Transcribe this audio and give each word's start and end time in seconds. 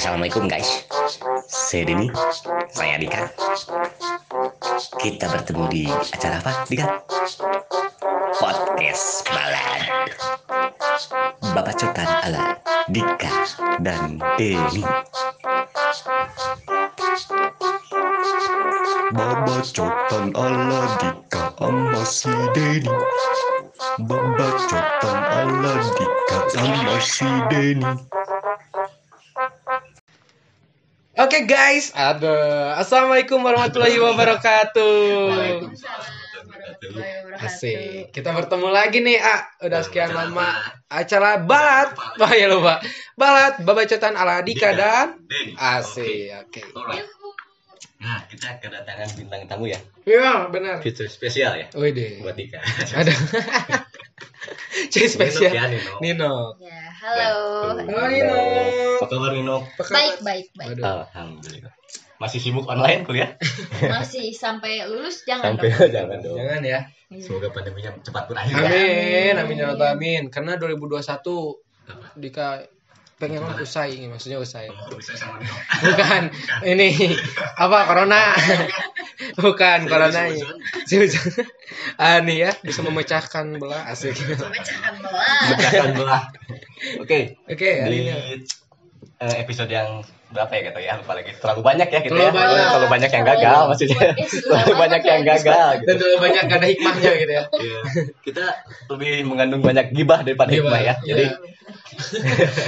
Assalamualaikum 0.00 0.48
guys. 0.48 0.88
Saya 1.44 1.84
Denny. 1.84 2.08
Saya 2.72 2.96
Dika. 2.96 3.28
Kita 4.96 5.28
bertemu 5.28 5.68
di 5.68 5.84
acara 5.92 6.40
apa 6.40 6.64
Dika? 6.64 7.04
Podcast 8.40 9.28
Balad. 9.28 9.84
Babacotan 11.52 12.08
ala 12.24 12.56
Dika 12.88 13.44
dan 13.84 14.16
Denny. 14.40 14.80
Babacotan 19.12 20.32
ala 20.32 20.82
Dika 20.96 21.52
sama 21.60 22.02
si 22.08 22.32
Denny. 22.56 22.88
Babacotan 24.08 25.18
ala 25.28 25.74
Dika 25.92 26.38
sama 26.56 26.96
si 27.04 27.28
Denny 27.52 28.09
Oke 31.30 31.46
guys, 31.46 31.94
aduh, 31.94 32.74
assalamualaikum 32.74 33.38
warahmatullahi 33.38 34.02
wabarakatuh. 34.02 35.62
Asik, 37.38 38.10
kita 38.10 38.34
bertemu 38.34 38.66
lagi 38.66 38.98
nih, 38.98 39.22
ah, 39.22 39.46
udah 39.62 39.78
sekian 39.86 40.10
lama. 40.10 40.50
acara 40.90 41.38
balat, 41.38 41.94
wah 42.18 42.34
ya 42.34 42.50
lupa, 42.50 42.82
balat, 43.14 43.62
babacotan 43.62 44.18
ala 44.18 44.42
Dika 44.42 44.74
dan 44.74 45.22
Asik, 45.54 46.34
oke. 46.34 46.66
Alright. 46.74 47.06
Nah 48.02 48.26
kita 48.26 48.58
kedatangan 48.58 49.14
bintang 49.14 49.46
tamu 49.46 49.70
ya. 49.70 49.78
Iya 50.02 50.50
benar. 50.50 50.82
Fitur 50.82 51.06
spesial 51.06 51.54
ya. 51.54 51.70
Wih 51.78 51.94
deh, 51.94 52.26
Buat 52.26 52.34
Dika. 52.34 52.58
Ada. 52.90 53.14
Jadi 54.92 55.06
spesial. 55.06 55.50
Nino, 55.50 55.56
ya, 55.56 55.64
Nino. 55.70 55.92
Nino. 56.02 56.34
Ya, 56.60 56.80
halo. 57.02 57.38
Halo 57.78 58.06
Nino. 58.10 58.38
Apa 58.98 59.04
kabar 59.08 59.30
Nino? 59.34 59.56
Apa? 59.64 59.82
Baik, 59.90 60.16
baik, 60.22 60.46
baik. 60.54 60.68
Waduh. 60.78 61.06
Alhamdulillah 61.06 61.72
Masih 62.20 62.38
sibuk 62.42 62.68
online 62.68 63.08
kuliah? 63.08 63.40
Masih 63.96 64.36
sampai 64.36 64.84
lulus 64.84 65.24
jangan 65.24 65.56
Sampai 65.56 65.72
dong. 65.72 65.88
jangan 65.96 66.18
dong 66.20 66.36
Jangan 66.36 66.60
ya. 66.62 66.80
Semoga 67.18 67.48
pandeminya 67.50 67.90
cepat 68.04 68.24
berakhir 68.30 68.54
ya. 68.54 68.68
Amin, 68.70 69.34
amin 69.40 69.56
ya 69.56 69.66
Rabbal 69.72 69.88
amin. 69.96 70.22
Karena 70.28 70.60
2021 70.60 71.00
Dika 72.20 72.62
pengen 73.20 73.44
lah 73.44 73.60
usai, 73.60 74.00
maksudnya 74.08 74.40
usai. 74.40 74.72
Oh. 74.72 74.96
Bukan 75.84 76.32
ini 76.64 76.96
apa 77.60 77.84
corona. 77.84 78.32
Bukan 79.44 79.78
corona 79.86 80.32
ya. 80.32 80.48
Ah 82.00 82.18
nih 82.24 82.48
ya 82.48 82.52
bisa 82.64 82.80
memecahkan 82.80 83.60
belah 83.60 83.84
asik. 83.92 84.16
Pecahkan 84.16 84.94
belah. 85.04 85.52
Pecahkan 85.54 85.90
belah. 85.94 86.22
Oke, 86.98 87.36
Oke, 87.46 87.68
di 87.86 88.08
ini. 88.08 88.40
Episode 89.20 89.68
yang 89.68 90.00
berapa 90.30 90.48
ya 90.48 90.62
kata 90.70 90.78
ya 90.78 90.92
lupa 90.96 91.12
lagi 91.12 91.34
terlalu 91.36 91.60
banyak 91.60 91.88
ya 91.90 92.00
gitu 92.00 92.14
Terlalu 92.14 92.24
ya 92.24 92.32
banyak. 92.32 92.66
terlalu 92.70 92.88
banyak 92.88 93.10
yang 93.10 93.24
gagal 93.26 93.60
maksudnya 93.66 93.98
Eh, 94.14 94.26
sudah 94.26 94.46
terlalu 94.46 94.74
banyak 94.78 95.00
banyak 95.02 95.02
yang 95.04 95.24
gagal 95.26 95.68
gitu. 95.74 95.84
Dan 95.84 95.94
terlalu 95.98 96.18
banyak 96.22 96.42
gak 96.42 96.56
ada 96.56 96.68
hikmahnya 96.70 97.10
gitu 97.18 97.32
ya. 97.32 97.44
Iya. 97.50 97.80
kita 98.22 98.44
lebih 98.88 99.12
mengandung 99.26 99.60
banyak 99.60 99.86
gibah 99.90 100.20
daripada 100.22 100.48
Gibah, 100.48 100.70
hikmah 100.70 100.80
ya 100.80 100.94
jadi 101.02 101.24
iya. 101.26 101.48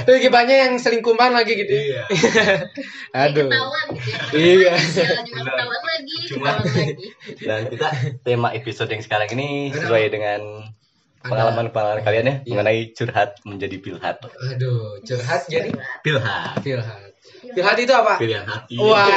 Terus 0.05 0.29
banyak 0.29 0.55
yang 0.55 0.73
selingkuhan 0.77 1.33
lagi 1.33 1.57
gitu. 1.57 1.73
Iya. 1.73 2.03
Aduh. 3.25 3.49
Ketahuan 3.49 3.87
gitu 3.91 4.07
ya. 4.07 4.19
Iya. 4.31 4.73
Ketahuan 5.25 5.81
lagi, 5.83 6.17
Cuma- 6.29 6.59
lagi. 6.61 6.87
dan 7.41 7.61
kita 7.67 7.87
tema 8.21 8.53
episode 8.53 8.87
yang 8.87 9.01
sekarang 9.01 9.27
ini 9.33 9.73
sesuai 9.73 10.03
dengan 10.07 10.39
pengalaman-pengalaman 11.25 12.01
kalian 12.01 12.25
ya 12.25 12.35
Iya. 12.35 12.49
mengenai 12.49 12.79
curhat 12.91 13.29
menjadi 13.43 13.75
pilhat 13.77 14.17
Aduh, 14.21 14.99
curhat 15.01 15.41
jadi 15.47 15.71
pilhat 16.01 16.59
pilhat. 16.59 17.11
Pilhat 17.43 17.75
itu 17.77 17.91
apa? 17.91 18.15
pilihan 18.17 18.43
hati 18.43 18.75
Wah. 18.75 19.07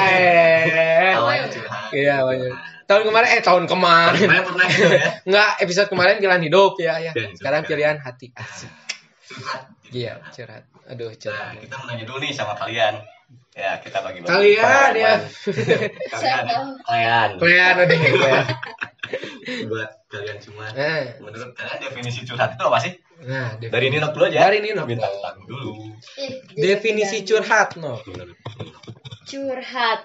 awalnya 1.13 1.47
curhat 1.49 1.91
Iya, 1.91 2.23
banyak. 2.23 2.55
Tahun 2.87 3.03
kemarin 3.03 3.29
eh 3.29 3.43
tahun 3.43 3.65
kemarin. 3.67 4.19
Kemarin 4.21 4.45
pernah 4.45 4.67
gitu 4.69 4.87
ya 4.89 5.11
Enggak, 5.27 5.51
episode 5.59 5.89
kemarin 5.89 6.15
pilihan 6.17 6.43
hidup 6.43 6.73
ya 6.79 6.95
ya. 7.01 7.13
Sekarang 7.35 7.63
ya. 7.63 7.69
pilihan 7.69 7.97
hati. 7.99 8.31
Asik. 8.33 8.71
curhat 9.27 9.63
Iya, 9.91 10.13
curhat. 10.31 10.63
Aduh, 10.87 11.11
Nah, 11.11 11.19
curhat. 11.19 11.55
kita 11.59 11.75
mau 11.77 11.87
nanya 11.87 12.05
dulu 12.07 12.19
nih 12.23 12.31
sama 12.31 12.55
kalian. 12.55 12.95
Ya, 13.57 13.81
kita 13.81 14.05
bagi 14.05 14.21
bagi 14.21 14.29
Kalian, 14.29 14.93
ya. 14.95 15.15
Kalian, 16.13 16.45
kalian. 16.85 17.29
Kalian 17.41 17.75
udah 17.81 17.99
ya. 17.99 18.41
Buat 19.65 19.91
kalian 20.07 20.39
semua. 20.39 20.67
Nah, 20.71 21.17
Menurut 21.19 21.57
kalian 21.57 21.79
definisi 21.81 22.21
curhat 22.23 22.53
itu 22.53 22.63
apa 22.63 22.79
sih? 22.81 22.93
nah 23.17 23.57
definisi, 23.57 23.73
Dari 23.73 23.87
Nino 23.89 24.07
dulu 24.13 24.25
aja. 24.29 24.39
Dari 24.45 24.59
Nino. 24.61 24.83
Bintang 24.85 25.15
tamu 25.17 25.43
dulu. 25.49 25.71
Eh, 26.21 26.45
definisi 26.53 27.25
jangan- 27.25 27.29
curhat 27.41 27.69
no. 27.81 27.97
Curhat. 29.25 30.01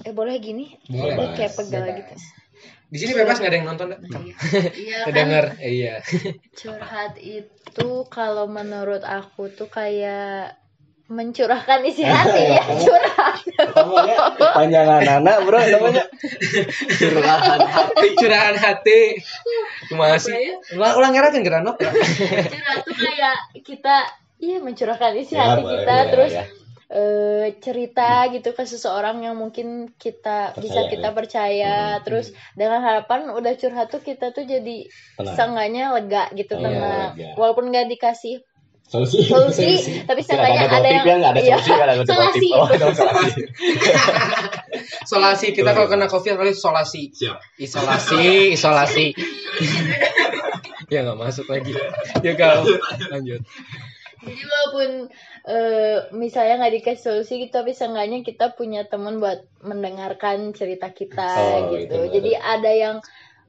Eh 0.00 0.12
boleh 0.12 0.34
gini? 0.38 0.72
Boleh. 0.88 1.12
Ini 1.12 1.26
kayak 1.36 1.52
pegal 1.54 1.84
Bebas. 1.84 1.98
gitu. 2.00 2.14
Di 2.88 2.96
sini 2.96 3.12
bebas 3.12 3.36
nggak 3.36 3.50
ada 3.52 3.58
yang 3.60 3.68
nonton, 3.68 3.86
dah. 3.92 3.98
Iya 4.00 4.96
kan? 5.04 5.06
Kedenger. 5.06 5.44
Eh, 5.60 5.70
Iya. 5.76 5.94
Curhat 6.58 7.20
itu 7.20 7.88
kalau 8.08 8.48
menurut 8.48 9.04
aku 9.04 9.52
tuh 9.52 9.68
kayak 9.68 10.56
mencurahkan 11.08 11.80
isi 11.82 12.04
hati 12.04 12.52
ya 12.52 12.60
curhat. 12.68 13.40
Namanya 13.72 14.16
panjangan 14.52 15.04
anak, 15.18 15.36
Bro, 15.42 15.56
namanya. 15.72 16.04
Curahan 16.94 17.60
hati. 17.64 18.08
Curahan 18.14 18.56
hati. 18.56 19.00
Kumaha 19.88 20.16
sih? 20.16 20.52
Ulang 20.76 20.94
ulang 20.94 21.12
ngerakeun 21.12 21.40
geura 21.40 21.60
no. 21.60 21.72
curhat 21.74 22.78
tuh 22.84 22.92
kayak 22.92 23.36
kita 23.58 24.04
iya 24.36 24.60
mencurahkan 24.60 25.16
isi 25.16 25.32
Ya, 25.32 25.48
hati 25.48 25.62
boleh, 25.62 25.72
kita 25.74 25.94
boleh, 25.96 26.10
terus 26.12 26.32
ya. 26.34 26.44
eh, 26.88 27.46
cerita 27.58 28.10
gitu 28.28 28.50
ke 28.52 28.62
seseorang 28.62 29.20
yang 29.20 29.34
mungkin 29.34 29.88
kita 29.94 30.52
bisa 30.54 30.84
Percaya, 30.84 30.92
kita 30.92 31.08
ya. 31.08 31.14
percaya 31.16 31.74
Hmm, 31.90 32.02
terus 32.04 32.26
dengan 32.52 32.80
harapan 32.80 33.28
udah 33.28 33.52
curhat 33.54 33.88
tuh 33.88 34.00
kita 34.00 34.30
tuh 34.30 34.44
jadi 34.44 34.84
Tenang. 35.16 35.34
seenggaknya 35.34 35.84
lega 35.96 36.24
gitu 36.32 36.52
Iya, 36.54 36.62
tenang 36.62 36.76
lega. 37.16 37.26
walaupun 37.34 37.72
nggak 37.72 37.88
dikasih 37.88 38.44
Solusi. 38.88 39.20
solusi 39.28 40.00
tapi 40.08 40.24
Tidak 40.24 40.32
seenggaknya 40.32 40.64
ada 40.64 40.76
ada 40.80 40.88
yang 40.88 41.04
ya, 41.04 41.14
nggak 41.20 41.32
ada 41.36 41.40
iya, 41.44 41.56
solusi, 41.60 41.72
ada 41.76 41.94
solasi 42.08 42.40
tip. 42.40 42.56
Oh, 42.56 42.66
ada 42.66 42.86
solasi. 42.96 43.42
Solasi 45.08 45.46
kita 45.56 45.70
kalau 45.76 45.88
kena 45.88 46.08
covid 46.08 46.36
kali 46.40 46.52
solasi. 46.56 47.12
Siap. 47.12 47.36
Isolasi, 47.60 48.24
isolasi. 48.56 49.06
ya 50.88 51.04
nggak 51.04 51.18
masuk 51.20 51.44
lagi. 51.52 51.76
Ya 52.24 52.32
kau 52.36 52.64
lanjut. 53.12 53.44
jadi 54.18 54.42
walaupun 54.44 54.90
eh, 55.46 55.96
misalnya 56.16 56.64
nggak 56.64 56.74
dikasih 56.80 57.02
solusi 57.04 57.32
gitu 57.44 57.60
tapi 57.60 57.72
seenggaknya 57.76 58.24
kita 58.24 58.56
punya 58.56 58.84
teman 58.88 59.20
buat 59.22 59.46
mendengarkan 59.64 60.52
cerita 60.52 60.90
kita 60.90 61.28
Oh, 61.38 61.72
gitu 61.76 61.86
itu 61.86 61.98
jadi 62.18 62.30
ada 62.36 62.72
yang 62.72 62.96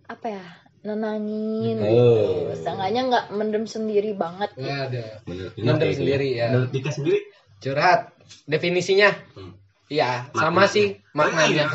apa 0.05 0.27
ya 0.29 0.45
nenangin 0.79 1.75
Oh. 1.81 2.47
gitu 2.47 2.63
seenggaknya 2.63 3.01
nggak 3.11 3.25
mendem 3.35 3.65
sendiri 3.65 4.15
banget 4.15 4.49
gitu. 4.55 4.69
Ada. 4.69 5.23
Menurut 5.27 5.53
Mendem 5.59 5.91
sendiri, 5.91 6.27
ya. 6.35 6.47
Menurut 6.51 6.71
Dika 6.71 6.91
sendiri? 6.91 7.19
Curhat. 7.59 8.15
Definisinya? 8.45 9.09
Hmm. 9.35 9.53
Iya, 9.89 10.29
sama 10.31 10.63
Maknanya. 10.63 10.69
sih 10.69 10.87
maknanya. 11.17 11.65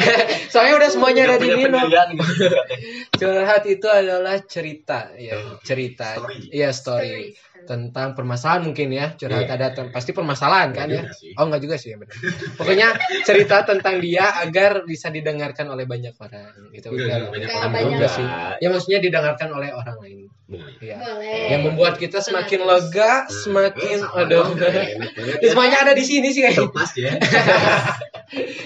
Soalnya 0.54 0.74
udah 0.78 0.90
semuanya 0.94 1.22
ada 1.26 1.36
di 1.42 1.50
Nino. 1.50 1.74
pendirian 1.74 2.08
gitu. 2.14 2.46
Curhat 3.18 3.62
itu 3.66 3.88
adalah 3.90 4.36
cerita, 4.46 5.10
ya 5.18 5.58
cerita, 5.60 6.14
Story. 6.14 6.38
iya 6.54 6.70
story. 6.70 7.34
Tentang 7.64 8.12
permasalahan 8.12 8.60
mungkin 8.62 8.90
ya 8.90 9.14
curhat 9.14 9.46
Iya. 9.46 9.56
ada 9.56 9.88
pasti 9.88 10.10
permasalahan 10.10 10.70
kan 10.70 10.84
ya 10.86 11.00
Nggak 11.00 11.16
sih. 11.16 11.32
oh 11.32 11.44
enggak 11.44 11.62
juga 11.62 11.76
sih 11.76 11.88
ya 11.90 11.96
benar 11.96 12.12
pokoknya 12.54 12.88
cerita 13.22 13.62
tentang 13.62 13.98
dia 13.98 14.36
agar 14.38 14.82
bisa 14.82 15.08
didengarkan 15.08 15.66
oleh 15.68 15.84
banyak 15.84 16.12
orang 16.14 16.52
gitu 16.70 16.90
Enggak, 16.90 17.08
Enggak, 17.16 17.30
banyak 17.30 17.48
Kayak 17.48 17.58
orang 17.58 17.72
banyak. 17.72 17.90
juga 17.94 18.06
sih 18.10 18.26
ya 18.58 18.68
maksudnya 18.68 19.00
didengarkan 19.00 19.48
oleh 19.50 19.70
orang 19.70 19.96
lain 19.98 20.18
Boleh. 20.44 20.76
ya 20.78 21.00
boleh 21.00 21.40
yang 21.48 21.62
membuat 21.64 21.96
kita 21.96 22.20
semakin 22.20 22.60
lega 22.62 23.24
semakin 23.32 23.96
Eh, 23.96 24.04
sama 24.04 24.28
aduh 24.28 24.44
banget 24.52 24.84
Ini 25.16 25.40
ya. 25.40 25.48
semuanya 25.48 25.78
ada 25.80 25.92
di 25.92 26.04
sini 26.04 26.28
sih 26.28 26.44
kayaknya 26.44 26.68
Terpas 26.68 26.90
ya. 26.94 27.12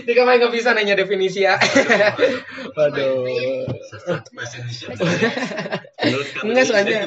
di 0.03 0.12
kamar 0.12 0.39
nggak 0.39 0.51
bisa 0.51 0.73
nanya 0.73 0.95
definisi 0.95 1.45
ya 1.45 1.55
waduh 2.73 3.23
kamu 5.99 6.45
Enggak, 6.45 6.62
ini 6.62 6.62
soalnya-? 6.65 7.03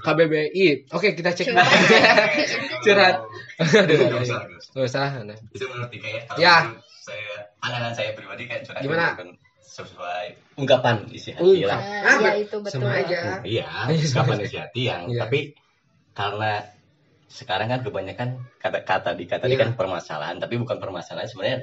KBBI 0.00 0.66
oke 0.90 1.08
kita 1.12 1.23
cek 1.32 1.46
Curhat. 1.48 1.66
curhat 2.84 3.16
aduh 3.54 3.98
Nggak 4.74 4.86
usah, 4.90 5.22
nah. 5.22 5.38
Itu 5.54 5.64
menurut 5.70 5.88
Dika 5.88 6.08
ya. 6.10 6.20
Ya. 6.36 6.56
saya 7.04 7.46
pandangan 7.62 7.92
saya 7.94 8.10
pribadi 8.12 8.44
kayak 8.44 8.66
curhat 8.66 8.82
Gimana? 8.82 9.14
sesuai 9.62 10.26
ungkapan 10.58 11.06
isi 11.10 11.30
hati 11.32 11.62
lah. 11.62 11.78
Nah, 11.78 12.04
Ah, 12.04 12.16
ya 12.20 12.32
itu 12.36 12.56
betul 12.58 12.82
sama 12.82 13.00
aja 13.00 13.40
Iya, 13.42 13.66
ungkapan 13.88 14.36
isi 14.42 14.56
hati 14.58 14.80
yang 14.86 15.02
Iya. 15.08 15.20
tapi 15.22 15.54
karena 16.10 16.62
sekarang 17.26 17.66
kan 17.68 17.80
kebanyakan 17.82 18.28
kata-kata 18.58 19.14
Dika 19.14 19.38
tadi 19.38 19.54
Iya. 19.54 19.66
kan 19.66 19.70
permasalahan, 19.74 20.38
tapi 20.38 20.58
bukan 20.58 20.78
permasalahan 20.78 21.26
sebenarnya 21.26 21.58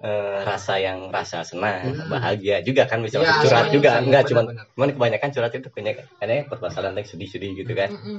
eh, 0.00 0.38
rasa 0.48 0.80
yang 0.80 1.12
rasa 1.12 1.44
senang, 1.44 1.92
Hmm. 1.92 2.08
bahagia 2.08 2.64
juga 2.64 2.88
kan 2.88 3.04
bisa 3.04 3.20
Iya, 3.20 3.28
masuk 3.36 3.40
curhat 3.44 3.66
iya, 3.68 3.72
juga, 3.76 3.90
iya, 3.92 4.00
enggak 4.00 4.22
benar, 4.32 4.64
cuman 4.72 4.88
kebanyakan 4.96 5.28
curhat 5.28 5.52
itu 5.52 5.68
punya 5.68 5.92
kayaknya 6.16 6.48
permasalahan 6.48 6.96
yang 6.96 7.04
sedih-sedih 7.04 7.50
gitu 7.52 7.72
kan. 7.76 7.92
Mm-mm. 7.92 8.18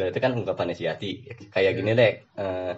Curhat 0.00 0.16
itu 0.16 0.20
kan 0.24 0.32
ungkapan 0.32 0.72
isi 0.72 0.88
hati. 0.88 1.10
Kayak 1.52 1.72
gini 1.76 1.92
deh, 1.92 2.12
eh, 2.40 2.72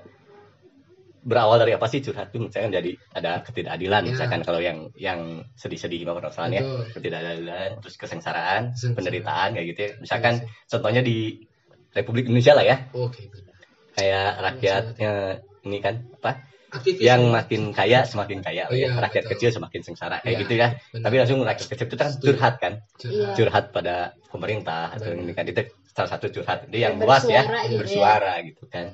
berawal 1.23 1.63
dari 1.63 1.71
apa 1.71 1.87
sih 1.87 2.03
curhat 2.03 2.35
tuh 2.35 2.43
misalkan 2.43 2.75
jadi 2.75 2.99
ada 3.15 3.47
ketidakadilan 3.47 4.03
Ya. 4.03 4.11
misalkan 4.11 4.43
kalau 4.43 4.59
yang 4.59 4.91
yang 4.99 5.47
sedih-sedih 5.55 6.03
mau 6.03 6.19
permasalahan 6.19 6.59
ya 6.59 6.63
Betul. 6.67 6.99
ketidakadilan 6.99 7.69
terus 7.79 7.95
kesengsaraan 7.95 8.63
Kesengsaraan. 8.75 8.97
penderitaan 8.99 9.49
kayak 9.55 9.67
gitu 9.71 9.81
ya 9.87 9.91
misalkan 10.03 10.35
Iya 10.43 10.51
contohnya 10.67 11.03
di 11.07 11.19
Republik 11.95 12.27
Indonesia 12.27 12.59
lah 12.59 12.67
ya 12.67 12.77
benar. 12.91 13.55
kayak 13.95 14.29
rakyatnya 14.43 15.13
ini 15.63 15.79
kan 15.79 15.95
apa 16.19 16.31
Aktivis 16.73 17.05
yang 17.05 17.21
ya? 17.29 17.33
makin 17.37 17.63
kaya 17.71 17.99
semakin 18.03 18.39
kaya 18.41 18.65
Oh, 18.67 18.73
iya, 18.73 18.89
rakyat 18.97 19.25
betul. 19.29 19.33
kecil 19.37 19.51
semakin 19.61 19.81
sengsara 19.85 20.17
kayak 20.21 20.33
Iya, 20.33 20.41
gitu 20.41 20.55
ya 20.57 20.69
benar. 20.89 21.03
tapi 21.05 21.15
langsung 21.21 21.39
rakyat 21.45 21.69
kecil 21.69 21.87
itu 21.87 21.97
kan 21.97 22.11
curhat 22.17 22.55
kan 22.57 22.73
Curhat. 22.97 23.35
curhat 23.37 23.65
pada 23.71 23.95
pemerintah 24.33 24.89
atau 24.91 25.13
ini 25.13 25.33
kan 25.33 25.45
itu 25.45 25.63
salah 25.93 26.11
satu 26.11 26.33
curhat 26.33 26.65
itu 26.67 26.77
yang 26.81 26.97
Yang 26.97 27.05
luas 27.05 27.23
ya 27.29 27.43
bersuara 27.45 27.61
gitu 27.61 27.73
ya. 27.73 27.79
bersuara 27.85 28.33
gitu 28.41 28.63
kan 28.67 28.87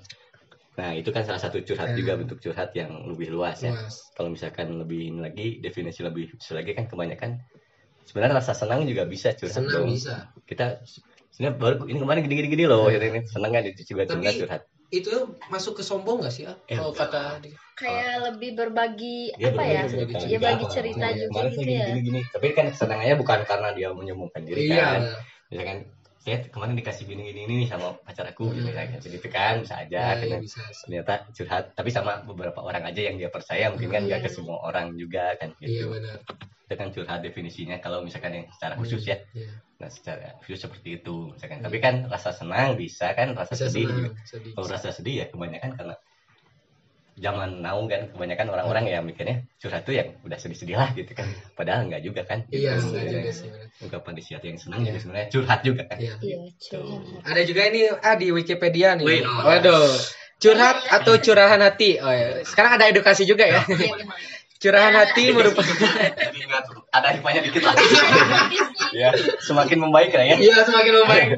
nah 0.75 0.91
itu 0.95 1.11
kan 1.11 1.23
salah 1.23 1.43
satu 1.43 1.59
curhat 1.63 1.89
Ya. 1.91 1.97
juga 1.99 2.13
bentuk 2.19 2.39
curhat 2.39 2.71
yang 2.75 2.91
lebih 3.07 3.31
luas 3.31 3.59
ya 3.63 3.75
Luas. 3.75 4.11
kalau 4.15 4.31
misalkan 4.31 4.79
lebih 4.79 5.11
ini 5.11 5.19
lagi 5.23 5.47
definisi 5.59 6.03
lebih 6.03 6.35
khusus 6.35 6.55
lagi 6.55 6.75
kan 6.75 6.87
kebanyakan 6.87 7.39
sebenarnya 8.03 8.39
rasa 8.39 8.55
senang 8.55 8.87
juga 8.87 9.03
bisa 9.05 9.35
curhat 9.35 9.55
Senang 9.55 9.75
dong. 9.75 9.91
bisa. 9.91 10.31
kita 10.47 10.83
sebenarnya 11.31 11.55
baru 11.55 11.75
ini 11.87 11.99
kemarin 11.99 12.21
gini 12.27 12.35
gini 12.39 12.49
gini 12.49 12.65
loh 12.67 12.87
ya, 12.89 12.99
ini 12.99 13.23
senang 13.27 13.51
kan 13.51 13.63
itu 13.63 13.83
juga 13.87 14.03
Tapi- 14.07 14.19
juga 14.19 14.31
curhat 14.35 14.63
Itu 14.89 15.37
masuk 15.49 15.79
ke 15.79 15.83
sombong 15.85 16.25
gak 16.25 16.33
sih? 16.33 16.49
Ah? 16.49 16.57
Eh, 16.65 16.77
Kalau 16.77 16.93
kata 16.93 17.45
di- 17.45 17.53
kayak 17.77 18.35
lebih 18.35 18.51
berbagi 18.59 19.31
Dia 19.39 19.55
apa 19.55 19.63
ya 19.63 19.83
cerita 19.87 20.19
ya 20.19 20.27
juga. 20.27 20.47
bagi 20.51 20.67
cerita 20.67 20.99
Nah, 20.99 21.13
juga 21.15 21.29
kemarin 21.31 21.47
gitu 21.49 21.61
saya 21.63 21.71
ya 21.71 21.79
gini, 21.79 21.87
gini 21.87 22.01
gini 22.03 22.21
tapi 22.27 22.47
kan 22.51 22.65
kesenangannya 22.75 23.17
bukan 23.17 23.39
karena 23.47 23.69
dia 23.71 23.89
menyombongkan 23.95 24.43
diri 24.43 24.61
Iya. 24.67 24.83
kan 24.83 25.01
misalkan 25.47 25.79
saya 26.29 26.45
kemarin 26.53 26.77
dikasih 26.77 27.05
gini 27.09 27.23
gini 27.33 27.41
ini 27.49 27.57
sama 27.65 27.97
pacar 28.05 28.29
aku 28.29 28.53
gitu 28.53 28.69
Hmm. 28.69 28.77
kan 28.77 28.87
gitu 29.01 29.29
kan 29.33 29.55
bisa 29.65 29.75
aja 29.81 29.97
Ya, 29.97 30.09
kan. 30.15 30.29
ya, 30.29 30.39
bisa. 30.39 30.61
ternyata 30.85 31.15
curhat 31.33 31.65
tapi 31.73 31.89
sama 31.89 32.21
beberapa 32.23 32.61
orang 32.61 32.85
aja 32.85 33.01
yang 33.01 33.17
dia 33.17 33.33
percaya 33.33 33.73
mungkin 33.73 33.89
kan 33.89 34.03
nggak 34.05 34.21
ke 34.25 34.31
Iya. 34.31 34.37
semua 34.37 34.57
orang 34.61 34.93
juga 34.95 35.33
kan 35.41 35.57
Iya 35.57 35.65
gitu 35.65 35.85
benar. 35.89 36.17
itu 36.69 36.75
kan 36.77 36.89
curhat 36.93 37.21
definisinya 37.25 37.81
kalau 37.81 38.05
misalkan 38.05 38.37
yang 38.37 38.47
secara 38.53 38.77
khusus 38.77 39.01
ya 39.03 39.17
Iya. 39.33 39.49
nah 39.81 39.89
secara 39.89 40.37
khusus 40.39 40.59
seperti 40.61 41.01
itu 41.01 41.33
misalkan 41.33 41.65
tapi 41.65 41.79
kan 41.81 41.95
rasa 42.07 42.31
senang 42.31 42.77
bisa 42.77 43.17
kan 43.17 43.33
rasa 43.33 43.57
Bisa 43.57 43.73
sedih 43.73 43.89
senang, 43.89 44.13
sedih. 44.29 44.53
kalau 44.53 44.69
rasa 44.69 44.89
sedih 44.93 45.15
ya 45.25 45.27
kebanyakan 45.33 45.71
karena 45.73 45.95
zaman 47.19 47.61
now 47.61 47.79
kan 47.85 48.09
kebanyakan 48.11 48.47
orang-orang 48.49 48.85
ya 48.87 48.99
mikirnya 48.99 49.43
curhat 49.59 49.83
tuh 49.83 49.93
yang 49.93 50.15
udah 50.23 50.39
sedih-sedih 50.39 50.79
lah 50.79 50.95
gitu 50.95 51.11
kan 51.13 51.27
padahal 51.53 51.87
enggak 51.87 52.03
juga 52.03 52.23
kan 52.23 52.47
Iya, 52.49 52.79
Gitu. 52.79 52.95
enggak 52.95 53.05
juga 53.11 53.29
Ya. 53.29 53.35
sih. 53.35 53.49
ungkapan 53.79 54.13
di 54.15 54.23
siat 54.23 54.43
yang 54.43 54.57
senang 54.57 54.81
Iya. 54.83 54.87
jadi 54.89 54.99
sebenarnya 55.03 55.29
curhat 55.29 55.61
juga 55.63 55.83
kan 55.85 55.97
Iya. 55.99 56.15
iya 56.23 56.37
curhat 56.57 57.01
Ada 57.27 57.41
juga 57.43 57.63
ini 57.67 57.81
ah 57.93 58.15
di 58.15 58.29
Wikipedia 58.31 58.89
nih. 58.95 59.05
Wih, 59.05 59.21
no. 59.23 59.43
Waduh. 59.43 59.91
Curhat 60.39 60.79
atau 60.87 61.19
curahan 61.19 61.59
hati. 61.59 61.99
Oh 61.99 62.07
ya. 62.09 62.47
Sekarang 62.47 62.79
ada 62.79 62.87
edukasi 62.87 63.27
juga 63.27 63.43
ya. 63.43 63.67
Iya. 63.67 64.07
Curahan 64.59 64.91
hati 64.91 65.31
merupakan 65.31 65.71
nggak 65.71 66.19
ada 66.91 67.09
hikmahnya 67.15 67.47
dikit 67.47 67.63
lah 67.63 67.79
ya 68.91 69.15
semakin 69.39 69.79
membaik 69.79 70.11
lah 70.11 70.25
ya 70.25 70.35
Iya, 70.35 70.67
semakin 70.67 70.93
membaik. 70.99 71.29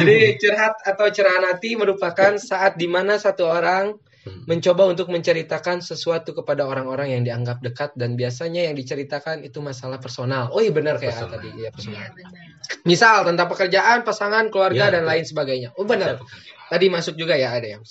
Jadi 0.00 0.16
curhat 0.36 0.74
atau 0.84 1.06
curahan 1.08 1.44
hati 1.48 1.80
merupakan 1.80 2.36
saat 2.36 2.76
di 2.76 2.84
mana 2.88 3.16
satu 3.16 3.48
orang 3.48 3.96
Hmm. 4.22 4.46
mencoba 4.46 4.86
untuk 4.86 5.10
menceritakan 5.10 5.82
sesuatu 5.82 6.30
kepada 6.30 6.62
orang-orang 6.62 7.10
yang 7.10 7.22
dianggap 7.26 7.58
dekat 7.58 7.90
dan 7.98 8.14
biasanya 8.14 8.70
yang 8.70 8.78
diceritakan 8.78 9.42
itu 9.42 9.58
masalah 9.58 9.98
personal. 9.98 10.46
Oh 10.54 10.62
iya 10.62 10.70
benar 10.70 11.02
kayak 11.02 11.18
Personal. 11.18 11.34
tadi 11.42 11.48
ya 11.58 11.70
personal. 11.74 11.98
Iya, 11.98 12.08
benar. 12.14 12.44
Misal 12.86 13.16
tentang 13.26 13.48
pekerjaan, 13.50 13.98
pasangan, 14.06 14.44
keluarga 14.54 14.86
Ya, 14.86 14.94
dan 14.94 15.02
betul. 15.02 15.10
lain 15.10 15.24
sebagainya. 15.26 15.68
Oh 15.74 15.82
benar. 15.82 16.22
Tadi 16.70 16.86
masuk 16.86 17.18
juga 17.18 17.34
ya 17.34 17.50
ada 17.50 17.66
yang. 17.66 17.82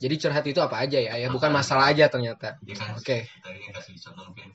Jadi 0.00 0.14
curhat 0.16 0.44
itu 0.44 0.58
apa 0.58 0.76
aja 0.82 0.98
ya? 0.98 1.14
Ya 1.14 1.28
bukan 1.28 1.52
masalah 1.52 1.94
aja 1.94 2.10
ternyata. 2.10 2.58
Dia 2.66 2.74
kan 2.74 2.96
Oke. 2.96 3.30
tadi 3.38 3.58
yang 3.62 3.70
kasih 3.70 3.94
contoh 4.02 4.34
mungkin 4.34 4.50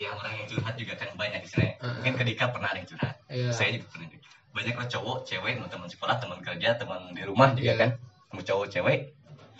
ya 0.00 0.10
orang 0.10 0.32
yang 0.34 0.46
curhat 0.48 0.74
juga 0.74 0.96
kan 0.96 1.12
banyak 1.12 1.44
istilahnya 1.44 1.76
Ah. 1.78 1.92
mungkin 1.94 2.14
ketika 2.24 2.48
pernah 2.48 2.72
ada 2.72 2.78
yang 2.80 2.88
curhat 2.88 3.14
Iya. 3.28 3.52
saya 3.52 3.68
juga 3.76 3.86
pernah 3.92 4.08
banyak 4.50 4.74
lah 4.74 4.88
cowok 4.88 5.18
cewek 5.22 5.52
teman 5.62 5.86
sekolah 5.86 6.16
teman 6.16 6.38
kerja 6.40 6.68
teman 6.74 7.00
di 7.12 7.22
rumah 7.22 7.52
juga 7.52 7.68
Iya. 7.68 7.74
kan 7.76 7.90
mau 8.32 8.40
cowok 8.40 8.66
cewek 8.66 8.98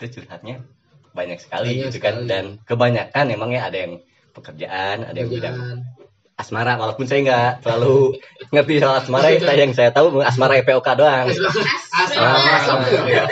itu 0.01 0.17
curhatnya 0.17 0.65
banyak 1.13 1.37
sekali 1.37 1.77
Banyak 1.77 1.85
gitu 1.93 1.97
kan 2.01 2.15
sekali. 2.17 2.29
dan 2.31 2.45
kebanyakan 2.65 3.25
emangnya 3.29 3.61
ada 3.69 3.77
yang 3.77 3.93
pekerjaan 4.31 4.97
ada 5.05 5.17
yang 5.17 5.29
bidang 5.29 5.57
asmara 6.35 6.73
walaupun 6.73 7.05
saya 7.05 7.21
nggak 7.21 7.49
terlalu 7.61 8.17
ngerti 8.49 8.81
soal 8.81 8.97
asmara 8.97 9.27
ya 9.29 9.53
yang 9.53 9.77
saya 9.77 9.93
tahu 9.93 10.25
asmara 10.25 10.57
EPOK 10.57 10.87
doang 10.97 11.27
Asrama. 11.91 12.49
Asrama. 12.57 12.85
Iya. 13.05 13.23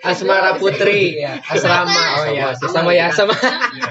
Asmara 0.00 0.50
Putri 0.56 1.20
ya. 1.20 1.36
Asrama. 1.44 2.04
Oh 2.18 2.26
ya, 2.32 2.56
sama 2.56 2.90
ya 2.96 3.12
sama. 3.12 3.36
Iya, 3.36 3.90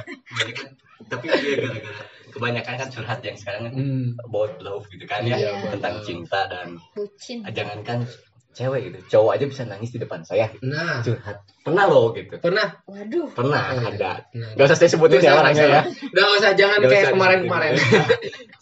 tapi 1.05 1.27
dia 1.29 1.53
gara-gara 1.59 2.01
kebanyakan 2.31 2.73
kan 2.79 2.87
curhat 2.89 3.19
yang 3.21 3.37
sekarang 3.37 3.61
kan 3.67 3.73
Hmm. 3.75 4.07
about 4.23 4.55
love 4.63 4.87
gitu 4.89 5.03
kan 5.05 5.21
ya 5.21 5.35
Iya, 5.37 5.51
tentang 5.69 6.01
cinta 6.01 6.47
dan 6.47 6.79
bucin 6.95 7.43
jangankan 7.45 8.07
cewek 8.51 8.81
gitu 8.91 8.99
cowok 9.09 9.31
aja 9.35 9.45
bisa 9.47 9.63
nangis 9.63 9.89
di 9.89 9.99
depan 9.99 10.21
saya 10.21 10.51
Nah, 10.59 10.99
curhat 11.01 11.39
pernah 11.61 11.87
loh 11.87 12.11
gitu 12.11 12.35
pernah 12.37 12.67
waduh 12.83 13.31
pernah 13.31 13.63
Oh, 13.71 13.79
iya. 13.79 13.89
ada 13.89 14.11
Nah. 14.35 14.51
gak 14.53 14.65
usah 14.67 14.77
saya 14.77 14.89
sebutin 14.89 15.19
ya 15.19 15.33
orangnya 15.33 15.65
ya 15.65 15.81
nggak 15.87 16.27
usah. 16.37 16.51
Jangan 16.53 16.79
kayak 16.83 17.05
kemarin-kemarin. 17.11 17.71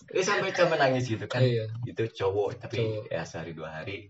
dia 0.09 0.24
sampai 0.30 0.50
sampai 0.51 0.77
nangis 0.77 1.06
gitu 1.06 1.25
kan 1.25 1.41
Iya. 1.41 1.65
itu 1.83 2.03
cowok 2.06 2.62
tapi 2.62 2.77
Cowok. 2.80 3.03
ya 3.09 3.21
sehari 3.24 3.51
dua 3.53 3.69
hari 3.81 4.09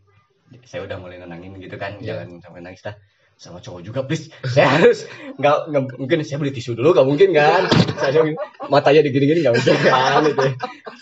saya 0.65 0.83
udah 0.83 0.97
mulai 0.97 1.17
nenangin 1.17 1.55
gitu 1.57 1.75
kan 1.75 1.95
Iya. 1.99 2.23
jangan 2.25 2.41
sampai 2.41 2.59
nangis 2.59 2.83
lah 2.83 2.95
sama 3.39 3.63
cowok 3.63 3.81
juga 3.87 4.03
please. 4.03 4.27
Saya 4.43 4.67
harus 4.67 5.07
nggak 5.39 5.71
nggak 5.71 5.83
mungkin 5.95 6.17
saya 6.27 6.43
beli 6.43 6.51
tisu 6.51 6.75
dulu 6.75 6.91
nggak 6.91 7.07
mungkin 7.07 7.29
kan? 7.31 7.71
Saya 7.95 8.35
matanya 8.67 8.99
digini-gini 9.07 9.47
nggak 9.47 9.55
mungkin 9.55 9.75
kan? 9.79 10.21
Gitu 10.27 10.47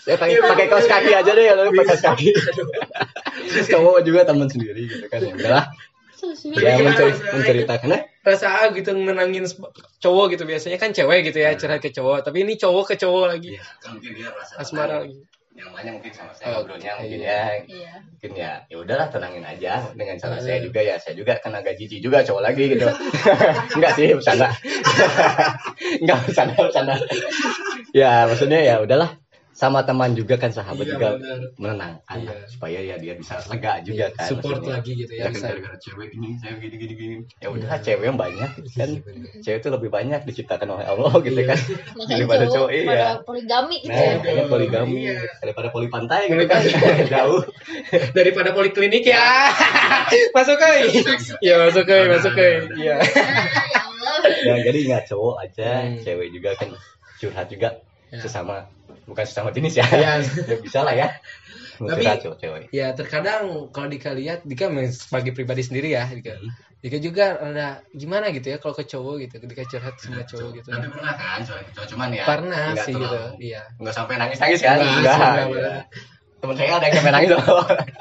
saya 0.06 0.16
pakai 0.22 0.38
pakai 0.38 0.66
kaos 0.70 0.86
kaki 0.86 1.10
aja 1.18 1.30
deh 1.34 1.44
kalau 1.50 1.74
pakai 1.74 1.86
kaos 1.90 2.02
kaki. 2.06 2.30
Cowok 3.74 4.06
juga 4.06 4.22
teman 4.22 4.46
sendiri 4.46 4.86
gitu 4.86 5.10
kan. 5.10 5.18
Ya 5.18 5.34
udahlah. 5.34 5.64
Ya 6.58 6.78
menceri- 6.82 7.22
menceritakan 7.30 7.88
eh, 7.94 8.02
Rasa 8.26 8.70
gitu 8.74 8.90
nenangin 8.94 9.46
sep- 9.46 9.70
cowok 10.02 10.34
gitu 10.34 10.46
biasanya 10.46 10.78
kan 10.78 10.90
cewek 10.90 11.30
gitu 11.30 11.38
ya 11.42 11.54
curhat 11.54 11.78
ke 11.78 11.94
cowok, 11.94 12.26
tapi 12.26 12.42
ini 12.42 12.58
cowok 12.58 12.90
ke 12.90 12.94
cowok 12.98 13.24
lagi. 13.30 13.54
Iya, 13.54 13.62
kan 13.78 13.98
mungkin 13.98 14.10
dia 14.18 14.28
rasa 14.34 14.58
Asmara 14.58 15.06
lagi. 15.06 15.22
Yang 15.58 15.74
banyak 15.74 15.92
mungkin 15.98 16.12
sama 16.14 16.30
saya 16.30 16.54
Oh, 16.54 16.62
ngobrolnya 16.62 16.92
mungkin 17.02 17.18
iya. 17.18 17.34
ya. 17.34 17.66
Iya. 17.66 17.92
Mungkin 18.14 18.30
ya 18.38 18.52
ya 18.70 18.76
udahlah 18.78 19.06
tenangin 19.10 19.42
aja 19.42 19.72
dengan 19.98 20.14
cara 20.22 20.38
Eh. 20.38 20.42
saya 20.46 20.58
juga 20.62 20.80
ya. 20.86 20.94
Saya 21.02 21.14
juga 21.18 21.34
agak 21.42 21.74
jijik 21.74 21.98
juga 21.98 22.22
cowok 22.22 22.42
lagi 22.46 22.64
gitu. 22.78 22.86
Enggak 23.76 23.92
sih 23.98 24.14
bercanda. 24.14 24.48
Enggak 26.02 26.18
bercanda 26.24 26.54
bercanda. 26.54 26.94
Ya 27.90 28.30
maksudnya 28.30 28.60
ya 28.62 28.74
udahlah 28.78 29.18
sama 29.58 29.82
teman 29.82 30.14
juga 30.14 30.38
kan 30.38 30.48
sahabat 30.48 30.86
Iya, 30.86 30.92
juga 30.94 31.08
benar. 31.18 31.38
menenangkan 31.58 32.16
Iya. 32.16 32.30
lah, 32.30 32.38
supaya 32.46 32.78
ya 32.78 32.94
dia 32.94 33.14
bisa 33.14 33.34
lega 33.44 33.82
juga 33.82 34.06
Iya, 34.06 34.14
kan 34.14 34.26
support 34.30 34.62
maksudnya. 34.62 34.74
lagi 34.78 34.92
gitu 34.94 35.12
ya, 35.12 35.24
gara-gara 35.28 35.76
cewek 35.76 36.08
ini 36.14 36.28
saya 36.38 36.52
gini 36.56 36.76
gini 36.78 36.94
gini 36.94 37.14
ya 37.36 37.48
udah 37.50 37.66
Iya. 37.68 37.82
cewek 37.82 38.04
yang 38.06 38.14
banyak 38.14 38.50
gitu 38.56 38.70
kan 38.72 38.90
Iya, 38.94 39.02
cewek 39.42 39.58
itu 39.58 39.68
lebih 39.68 39.90
banyak 39.90 40.20
diciptakan 40.24 40.68
oleh 40.70 40.86
Allah 40.86 41.10
gitu 41.26 41.40
Iya. 41.42 41.48
kan 41.50 41.58
makanya 41.90 42.14
daripada 42.14 42.44
cowok 42.46 42.70
iya 42.70 43.08
poligami 43.20 43.76
gitu 43.82 43.90
Nah, 43.90 43.98
ya 43.98 44.14
makanya 44.14 44.44
poligami 44.46 44.96
Iya. 45.02 45.16
daripada 45.42 45.68
poli 45.68 45.88
pantai 45.90 46.20
gitu 46.30 46.44
kan 46.46 46.62
jauh. 47.18 47.42
Daripada 48.14 48.50
poliklinik 48.52 49.02
ya. 49.02 49.50
masuk 50.30 50.54
ke. 50.54 50.70
Ya 51.42 51.54
masuk 51.58 51.82
ke, 51.82 51.96
masuk 52.06 52.32
ke. 52.32 52.48
Iya. 52.78 52.94
Ah, 52.94 53.02
ya 53.74 53.80
Allah 53.82 54.16
Ya, 54.38 54.54
jadi 54.62 54.78
nggak 54.86 55.04
cowok 55.08 55.34
aja, 55.42 55.68
Hmm. 55.82 55.98
cewek 55.98 56.28
juga 56.30 56.54
kan 56.54 56.70
curhat 57.18 57.50
juga 57.50 57.68
Ya. 58.08 58.22
sesama 58.22 58.70
bukan 59.08 59.24
sesama 59.24 59.50
jenis 59.50 59.80
ya. 59.80 59.86
Iya. 59.88 60.12
ya 60.52 60.56
bisa 60.60 60.84
lah 60.84 60.94
ya. 60.94 61.08
Tapi- 61.78 62.36
cewek. 62.42 62.62
Ya 62.74 62.90
terkadang 62.92 63.70
kalau 63.72 63.88
Dika 63.88 64.10
lihat 64.12 64.42
Dika 64.44 64.68
sebagai 64.90 65.32
pribadi 65.32 65.62
sendiri 65.64 65.94
ya 65.94 66.04
Dika. 66.10 66.36
Hmm. 66.36 66.52
Dika 66.78 66.98
juga 67.02 67.34
ada 67.42 67.82
gimana 67.90 68.30
gitu 68.30 68.54
ya 68.54 68.62
kalau 68.62 68.74
ke 68.76 68.86
cowok 68.86 69.14
gitu 69.26 69.34
Dika 69.42 69.64
curhat 69.66 69.94
sama 69.98 70.22
cowok 70.26 70.50
gitu. 70.62 70.68
Tapi 70.70 70.88
pernah 70.90 71.14
kan 71.14 71.40
cowok 71.42 71.60
cowok 71.74 71.86
cuman 71.94 72.08
ya. 72.14 72.24
Pernah 72.26 72.64
sih 72.82 72.92
terlalu- 72.94 73.02
gitu. 73.02 73.20
Iya. 73.54 73.62
Nggak 73.80 73.94
sampai 73.94 74.14
nangis 74.18 74.38
nangis 74.38 74.60
kan? 74.60 74.76
Nggak, 74.78 74.90
Enggak. 75.00 75.16
enggak, 75.16 75.46
iya. 75.48 75.72
Temen 76.38 76.54
saya 76.54 76.70
ada 76.78 76.84
yang 76.86 76.94
sampai 76.98 77.12
nangis 77.14 77.30
loh. 77.34 77.42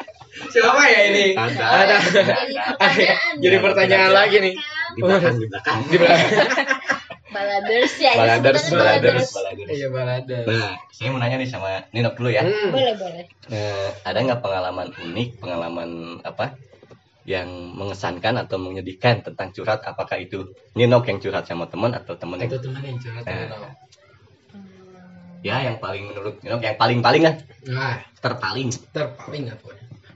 Siapa 0.53 0.83
ya 0.85 0.99
ini? 1.09 1.25
Ada. 1.33 1.65
Ada. 1.65 1.97
jadi 1.97 2.67
pertanyaan 2.77 3.33
Jadi 3.41 3.55
Ya, 3.57 3.61
pertanyaan 3.61 4.11
lagi 4.13 4.37
nih. 4.37 4.53
Di 4.93 5.01
belakang, 5.01 5.35
di 5.37 5.45
belakang. 5.49 5.77
Di 5.89 5.97
belakang. 5.97 6.29
baladers 7.37 7.93
ya 8.01 8.11
Baladers, 8.17 8.61
sebutannya 8.65 8.81
baladers, 8.81 9.29
baladers. 9.29 9.69
Iya 9.69 9.87
balada. 9.93 10.37
Nah, 10.49 10.71
saya 10.89 11.07
mau 11.13 11.19
nanya 11.21 11.37
nih 11.37 11.49
sama 11.49 11.69
Ninok 11.93 12.13
dulu 12.17 12.29
ya. 12.33 12.41
Hmm. 12.41 12.73
boleh 12.73 12.95
boleh 12.97 13.23
Eh, 13.53 13.89
ada 14.03 14.17
nggak 14.17 14.41
pengalaman 14.41 14.89
unik, 14.97 15.29
pengalaman 15.37 15.89
apa 16.25 16.57
yang 17.27 17.47
mengesankan 17.75 18.39
atau 18.39 18.57
menyedihkan 18.57 19.19
tentang 19.21 19.51
curhat? 19.53 19.83
Apakah 19.85 20.17
itu 20.17 20.51
Ninok 20.73 21.05
yang 21.11 21.19
curhat 21.21 21.45
sama 21.45 21.67
teman 21.69 21.93
atau 21.93 22.15
teman 22.17 22.41
yang 22.41 22.49
Atau 22.49 22.61
teman 22.71 22.81
yang 22.83 22.97
curhat 22.97 23.23
Nah. 23.27 23.71
ya 25.45 25.61
yang 25.69 25.77
paling 25.77 26.03
menurut 26.09 26.41
Ninok 26.41 26.61
yang 26.65 26.75
paling 26.81 26.99
paling 27.05 27.23
lah 27.23 27.35
Nah, 27.69 28.01
terpaling 28.19 28.73
terpaling 28.89 29.53
apa? 29.53 29.69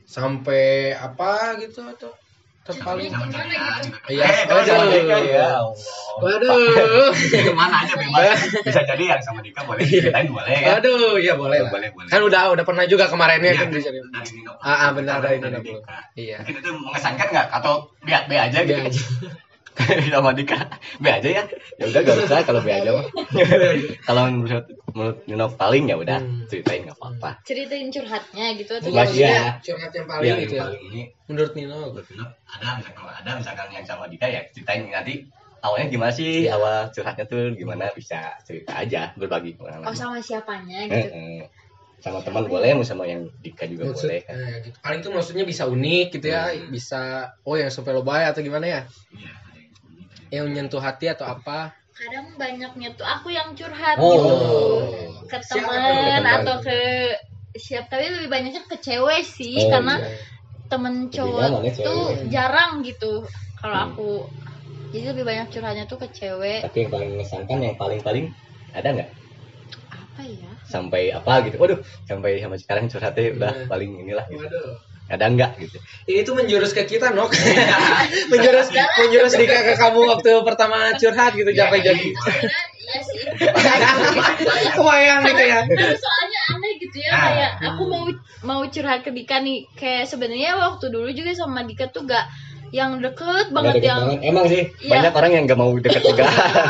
Sampai 0.08 0.92
apa 0.92 1.56
gitu 1.62 1.86
atau 1.88 2.12
terpaling 2.62 3.10
Gimana 3.10 3.42
gitu? 3.42 4.14
iya 4.14 4.26
Eh, 4.28 4.64
Dika 4.94 5.18
ya. 5.20 5.50
Waduh 6.18 7.10
Ke 7.10 7.50
mana 7.52 7.82
aja 7.82 7.98
bebas. 7.98 8.38
Bisa 8.62 8.82
jadi 8.86 9.04
yang 9.10 9.22
sama 9.22 9.42
Dika 9.42 9.66
boleh 9.66 9.82
ceritain 9.82 10.30
boleh 10.30 10.54
ya. 10.54 10.78
waduh 10.78 11.18
ya 11.18 11.34
boleh 11.34 11.58
lah 11.60 11.72
Boleh, 11.74 11.90
boleh. 11.90 12.08
kan 12.08 12.22
udah 12.22 12.54
udah 12.54 12.62
pernah 12.62 12.86
juga 12.86 13.10
kemarinnya 13.10 13.52
Iya, 13.52 13.62
kan 13.66 13.68
bisa 13.74 13.90
Nino. 13.90 14.54
Ah, 14.60 14.70
ah, 14.78 14.90
benar, 14.94 15.18
dari 15.20 15.38
Nino. 15.38 15.58
Dika. 15.58 15.98
iya 16.14 16.38
Mungkin 16.40 16.56
itu 16.60 16.70
mengesankan 16.76 17.28
nggak 17.30 17.48
atau 17.52 17.74
B, 18.00 18.10
B 18.14 18.32
aja 18.34 18.58
Be 18.62 18.70
gitu? 18.70 19.02
Sama 20.12 20.32
Dika 20.32 20.60
B 20.98 21.06
aja 21.08 21.30
ya. 21.32 21.44
Ya 21.78 21.86
udah 21.88 22.02
gak 22.02 22.18
usah. 22.22 22.40
Kalau 22.44 22.60
B 22.60 22.70
aja 22.70 22.90
mah. 22.92 23.06
Kalau 24.08 24.22
menurut 24.28 24.66
menurut 24.92 25.18
Nino 25.26 25.46
paling 25.52 25.84
ya 25.88 25.96
udah. 25.96 26.20
Hmm. 26.20 26.44
ceritain 26.46 26.84
nggak 26.84 26.98
apa-apa. 26.98 27.40
Ceritain 27.44 27.88
curhatnya 27.88 28.46
gitu 28.56 28.72
atau 28.76 28.92
Mas, 28.92 29.12
ya. 29.14 29.56
curhat 29.60 29.92
yang 29.92 30.06
paling 30.06 30.28
yang 30.28 30.40
gitu 30.44 30.56
ya? 30.60 30.64
paling 30.68 30.82
ini. 30.88 31.02
Menurut 31.26 31.54
Nino? 31.56 31.78
Menurut 31.90 32.08
Nino 32.08 32.26
ada 32.46 32.68
misalkan 32.76 32.96
kalau 32.98 33.14
ada 33.14 33.32
misalkan 33.34 33.68
yang 33.72 33.86
sama 33.86 34.06
Dika 34.06 34.28
ya 34.28 34.42
ceritain 34.52 34.84
nanti. 34.86 35.24
Awalnya 35.62 35.88
gimana 35.90 36.10
sih? 36.10 36.50
Ya. 36.50 36.58
awal 36.58 36.90
curhatnya 36.90 37.26
tuh 37.26 37.54
gimana? 37.54 37.94
Bisa 37.94 38.34
cerita 38.42 38.74
aja 38.76 39.14
berbagi 39.14 39.54
Oh 39.54 39.64
pengalaman 39.64 39.94
sama 39.94 40.18
siapanya 40.18 40.90
gitu. 40.90 41.08
eh. 41.14 41.46
sama 42.02 42.18
teman 42.26 42.50
boleh 42.50 42.74
mau 42.74 42.82
sama 42.82 43.06
yang 43.06 43.30
Dika 43.38 43.70
juga 43.70 43.94
Maksud, 43.94 44.10
boleh. 44.10 44.26
kan 44.26 44.34
eh, 44.34 44.58
gitu. 44.66 44.78
paling 44.82 45.00
tuh 45.00 45.14
maksudnya 45.14 45.46
bisa 45.46 45.70
unik 45.70 46.18
gitu 46.18 46.28
ya 46.28 46.50
Hmm. 46.50 46.74
bisa 46.74 47.02
oh 47.46 47.54
yang 47.54 47.70
sampai 47.70 47.94
lo 47.94 48.02
bayar 48.02 48.34
atau 48.34 48.42
gimana 48.42 48.66
ya? 48.66 48.82
Iya, 49.14 49.32
yang 50.32 50.46
menyentuh 50.50 50.82
hati 50.82 51.06
atau 51.12 51.28
apa 51.28 51.76
Kadang 51.92 52.34
banyaknya 52.40 52.90
tuh 52.98 53.06
aku 53.06 53.30
yang 53.30 53.54
curhat 53.54 54.00
Oh. 54.00 54.10
gitu 54.10 54.38
ke 55.30 55.38
teman 55.52 56.24
atau 56.26 56.56
ke 56.66 56.80
siap 57.60 57.92
tapi 57.92 58.08
lebih 58.10 58.30
banyaknya 58.32 58.64
ke 58.66 58.78
cewek 58.80 59.22
sih 59.28 59.60
Oh, 59.60 59.70
karena 59.76 59.96
iya. 60.00 60.10
temen 60.72 60.96
cowok 61.12 61.48
ya 61.68 61.72
cewek. 61.76 61.86
tuh 61.86 62.02
jarang 62.32 62.72
gitu 62.82 63.14
kalau 63.60 63.78
Hmm. 63.78 63.88
aku 63.92 64.10
jadi 64.96 65.06
lebih 65.16 65.24
banyak 65.28 65.48
curhatnya 65.52 65.86
tuh 65.88 66.00
ke 66.00 66.08
cewek 66.16 66.60
tapi 66.64 66.78
yang 66.88 66.92
paling 66.96 67.10
mengesankan 67.16 67.58
yang 67.60 67.76
paling 67.78 68.00
paling 68.02 68.26
ada 68.72 68.88
nggak 68.96 69.10
apa 69.92 70.22
ya 70.24 70.52
sampai 70.72 71.02
apa 71.12 71.34
gitu 71.48 71.56
waduh 71.60 71.80
sampai 72.08 72.40
sama 72.40 72.56
sekarang 72.56 72.86
curhatnya 72.88 73.24
udah 73.36 73.52
Iya. 73.52 73.68
paling 73.68 73.92
inilah 74.04 74.26
gitu. 74.32 74.42
Waduh. 74.48 74.91
Ada 75.12 75.26
nggak 75.28 75.52
gitu 75.60 75.78
Ini 76.04 76.22
tuh 76.22 76.34
menjurus 76.34 76.72
ke 76.72 76.84
kita, 76.84 77.12
Nok. 77.12 77.32
menjurus 78.32 78.68
menjurus 78.72 79.34
di 79.34 79.46
ke 79.46 79.56
kamu 79.74 80.00
waktu 80.10 80.32
pertama 80.42 80.96
curhat 80.96 81.32
gitu 81.34 81.48
Iya, 81.48 81.68
sampai 81.68 81.80
jadi. 81.82 82.08
Sebenarnya 82.10 82.62
iya 82.82 83.00
sih 83.02 83.20
Kebayang 84.74 85.22
gitu 85.24 85.44
ya. 85.44 85.60
Soalnya 85.96 86.42
aneh 86.50 86.72
gitu 86.78 86.98
ya 86.98 87.12
Ah. 87.12 87.22
kayak 87.26 87.52
aku 87.66 87.84
mau 87.86 88.04
mau 88.42 88.62
curhat 88.66 89.02
ke 89.02 89.12
Dika 89.12 89.40
nih 89.40 89.68
kayak 89.74 90.06
sebenarnya 90.06 90.56
waktu 90.56 90.86
dulu 90.88 91.10
juga 91.12 91.32
sama 91.32 91.64
Dika 91.64 91.88
tuh 91.88 92.04
gak 92.04 92.26
yang 92.72 93.00
deket 93.00 93.52
banget 93.52 93.80
deket 93.80 93.84
yang 93.86 94.00
banget. 94.08 94.20
emang 94.24 94.46
sih 94.48 94.64
Iya. 94.80 94.90
banyak 94.90 95.12
orang 95.14 95.32
yang 95.34 95.44
nggak 95.44 95.60
mau 95.60 95.72
deket 95.76 96.02
juga 96.02 96.24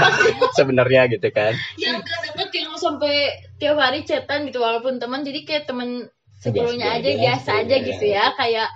sebenarnya 0.57 1.01
gitu 1.07 1.29
kan 1.29 1.53
yang 1.77 2.01
gak 2.01 2.19
deket 2.25 2.49
yang 2.55 2.73
sampai 2.73 3.13
tiap 3.55 3.77
hari 3.77 4.01
chatan 4.01 4.49
gitu 4.49 4.57
walaupun 4.57 4.97
teman 4.97 5.21
jadi 5.21 5.45
kayak 5.45 5.69
temen 5.69 6.09
sebelumnya 6.41 6.87
aja 6.91 7.05
aja, 7.07 7.21
biasa 7.21 7.49
aja 7.61 7.75
iya. 7.75 7.85
gitu 7.85 8.05
ya 8.07 8.25
kayak 8.33 8.69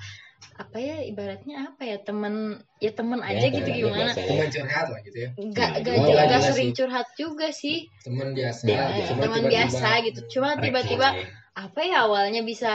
apa 0.55 0.77
ya 0.79 0.98
ibaratnya 1.03 1.55
apa 1.67 1.81
ya 1.84 1.98
temen 2.00 2.36
ya 2.79 2.91
temen 2.93 3.19
aja 3.19 3.43
Ya, 3.43 3.51
gitu 3.51 3.67
temen 3.67 3.79
gimana 3.81 4.07
biasa. 4.07 4.19
Teman 4.24 4.48
curhat 4.48 4.86
lah 4.88 5.00
gitu 5.03 5.17
ya. 5.19 5.29
nggak 5.36 5.69
Iya, 5.75 5.81
nggak 5.84 5.95
oh, 6.00 6.07
iya 6.31 6.39
sering 6.45 6.69
sih. 6.72 6.77
curhat 6.77 7.07
juga 7.13 7.48
sih 7.51 7.77
Teman 8.01 8.27
biasa. 8.31 8.62
Iya, 8.63 8.77
Eh, 8.79 8.88
iya. 8.93 9.05
Cuma 9.05 9.19
teman 9.19 9.36
tiba-tiba- 9.36 9.51
biasa 9.51 9.89
gitu 10.05 10.19
cuma 10.31 10.50
tiba-tiba 10.55 11.07
apa 11.55 11.79
ya 11.81 11.98
awalnya 12.03 12.41
bisa 12.41 12.72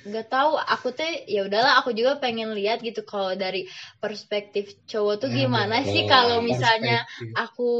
nggak 0.00 0.26
tahu 0.26 0.56
aku 0.56 0.88
teh 0.90 1.28
ya 1.28 1.44
udahlah 1.44 1.76
aku 1.76 1.92
juga 1.92 2.16
pengen 2.16 2.56
lihat 2.56 2.80
gitu 2.80 3.04
kalau 3.04 3.36
dari 3.36 3.68
perspektif 4.00 4.72
cowok 4.88 5.20
tuh 5.20 5.28
Nah, 5.28 5.36
gimana 5.36 5.76
betul. 5.78 5.92
sih 5.92 6.02
kalau 6.06 6.40
Perspektif. 6.40 6.50
misalnya 6.56 6.98
aku 7.36 7.70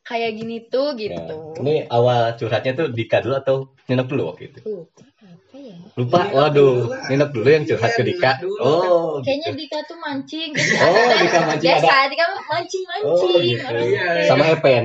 kayak 0.00 0.32
gini 0.38 0.56
tuh 0.64 0.94
Ya, 0.94 1.10
gitu 1.10 1.36
ini 1.58 1.84
awal 1.90 2.38
curhatnya 2.38 2.72
tuh 2.72 2.86
Dika 2.88 3.18
dulu 3.18 3.34
atau 3.36 3.56
Ninok 3.84 4.06
dulu 4.06 4.22
waktu 4.30 4.42
itu 4.48 4.60
apa 4.62 5.26
ya 5.66 5.76
lupa 5.96 6.20
waduh. 6.28 6.86
Ninok 7.08 7.30
dulu 7.32 7.48
yang 7.48 7.64
curhat 7.64 7.88
Iya, 7.88 7.96
ke 7.96 8.02
Dika 8.04 8.32
oh 8.60 9.18
kayaknya 9.20 9.48
gitu. 9.50 9.58
Dika 9.60 9.78
tuh 9.84 9.96
mancing 9.98 10.50
Oh, 10.54 11.08
Dika 11.16 11.38
mancing 11.42 11.66
biasa 11.66 11.88
ada. 11.88 12.06
Dika 12.08 12.24
mancing 12.46 12.84
mancing 12.84 13.32
Oh, 13.32 13.40
gitu. 13.40 13.66
Iya, 13.90 14.06
sama 14.26 14.44
Epen 14.50 14.84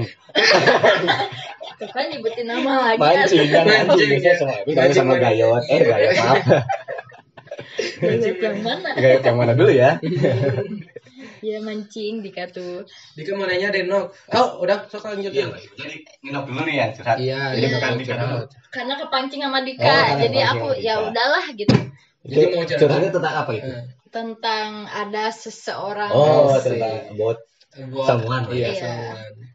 Tuh 1.77 1.87
kan 1.89 2.05
nyebutin 2.07 2.45
nama 2.45 2.71
lagi 2.87 2.99
mancing 2.99 3.47
kan 3.47 3.63
Mancing, 3.63 3.87
mancing 3.87 4.09
biasa 4.17 4.27
ya. 4.27 4.33
sama 4.39 4.53
Epen 4.63 4.89
sama. 4.93 5.13
Gayot 5.17 5.63
eh 5.67 5.79
Gayot 5.81 6.13
maaf 6.15 6.37
Lihat 8.01 8.37
yang 8.39 8.57
mana 8.61 8.89
Gayot 8.95 9.21
yang 9.21 9.37
mana 9.37 9.53
dulu 9.53 9.71
ya 9.71 9.91
ya 11.41 11.57
mancing 11.59 12.21
Dika 12.21 12.45
tuh 12.47 12.85
Dika 13.17 13.33
mau 13.33 13.45
nanya 13.45 13.69
deh, 13.69 13.83
Nok. 13.83 14.13
Oh, 14.31 14.61
udah 14.61 14.85
sok 14.87 15.09
lanjut. 15.09 15.33
Iya, 15.33 15.49
ya. 15.49 15.57
jadi 15.75 15.95
Ninok 16.21 16.43
dulu 16.47 16.61
nih 16.63 16.75
yang 16.77 16.91
curhat 16.93 17.17
Iya, 17.17 17.41
jadi 17.53 17.65
iya, 17.65 17.75
bukan 17.75 17.91
Dika 17.97 18.15
dulu 18.15 18.37
karena 18.71 18.93
kepancing 18.95 19.41
sama 19.41 19.59
Dika 19.61 19.83
Oh, 19.83 20.05
jadi 20.17 20.39
aku 20.47 20.67
ya 20.77 20.93
udahlah 21.03 21.45
gitu 21.51 21.75
Jadi 22.21 22.43
mau 22.53 22.63
curhat. 22.63 22.79
curhatnya 22.79 23.09
tentang 23.11 23.35
apa 23.35 23.51
itu 23.51 23.67
Eh, 23.67 23.83
tentang 24.11 24.67
ada 24.87 25.23
seseorang 25.29 26.09
oh 26.09 26.55
tentang 26.57 27.15
buat 27.15 27.37
buat- 27.89 28.07
Samuan. 28.07 28.41
Iya, 28.51 28.67
Iya. 28.69 28.91
nih? 28.91 29.49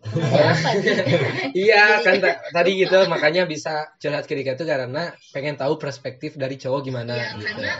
Iya 1.52 2.00
kan 2.00 2.14
ta- 2.18 2.40
tadi 2.50 2.70
gitu 2.78 2.98
makanya 3.06 3.44
bisa 3.44 3.84
curhat 3.98 4.24
ke 4.24 4.32
Dika 4.32 4.56
itu 4.56 4.64
karena 4.64 5.12
pengen 5.30 5.60
tahu 5.60 5.76
perspektif 5.76 6.34
dari 6.34 6.56
cowok 6.56 6.80
gimana 6.82 7.12
Ya, 7.14 7.36
gitu. 7.36 7.52
karena 7.52 7.74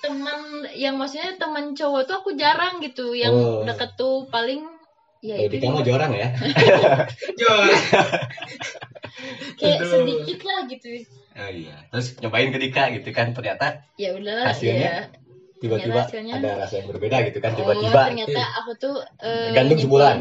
teman 0.00 0.40
yang 0.72 0.94
maksudnya 0.94 1.36
teman 1.36 1.72
cowok 1.72 2.02
tuh 2.02 2.16
aku 2.16 2.30
jarang 2.34 2.80
gitu 2.80 3.12
yang 3.12 3.30
Oh. 3.30 3.62
deket 3.62 3.94
tuh 3.94 4.24
paling 4.26 4.64
ya 5.20 5.36
Eh, 5.36 5.46
itu 5.46 5.60
juga. 5.60 5.84
jorang 5.84 6.12
ya 6.12 6.28
kayak 9.54 9.78
Aduh. 9.78 9.90
sedikit 9.90 10.40
lah 10.42 10.60
gitu 10.66 10.88
oh 11.30 11.50
iya 11.50 11.76
terus 11.88 12.16
nyobain 12.18 12.48
ke 12.48 12.58
Dika 12.58 12.88
gitu 12.90 13.08
kan 13.10 13.30
ternyata 13.30 13.84
ya 13.94 14.12
udahlah 14.12 14.48
Hasilnya? 14.48 14.80
ya 14.80 14.96
tiba-tiba 15.60 16.00
hasilnya- 16.02 16.36
ada 16.36 16.50
rasa 16.58 16.80
yang 16.80 16.88
berbeda 16.88 17.16
gitu 17.28 17.38
kan 17.38 17.52
oh 17.52 17.56
tiba-tiba 17.58 18.00
ternyata 18.08 18.42
aku 18.58 18.72
tuh 18.78 18.96
eh, 19.18 19.52
gandum 19.52 19.76
nyimpen- 19.76 19.84
sebulan 19.84 20.16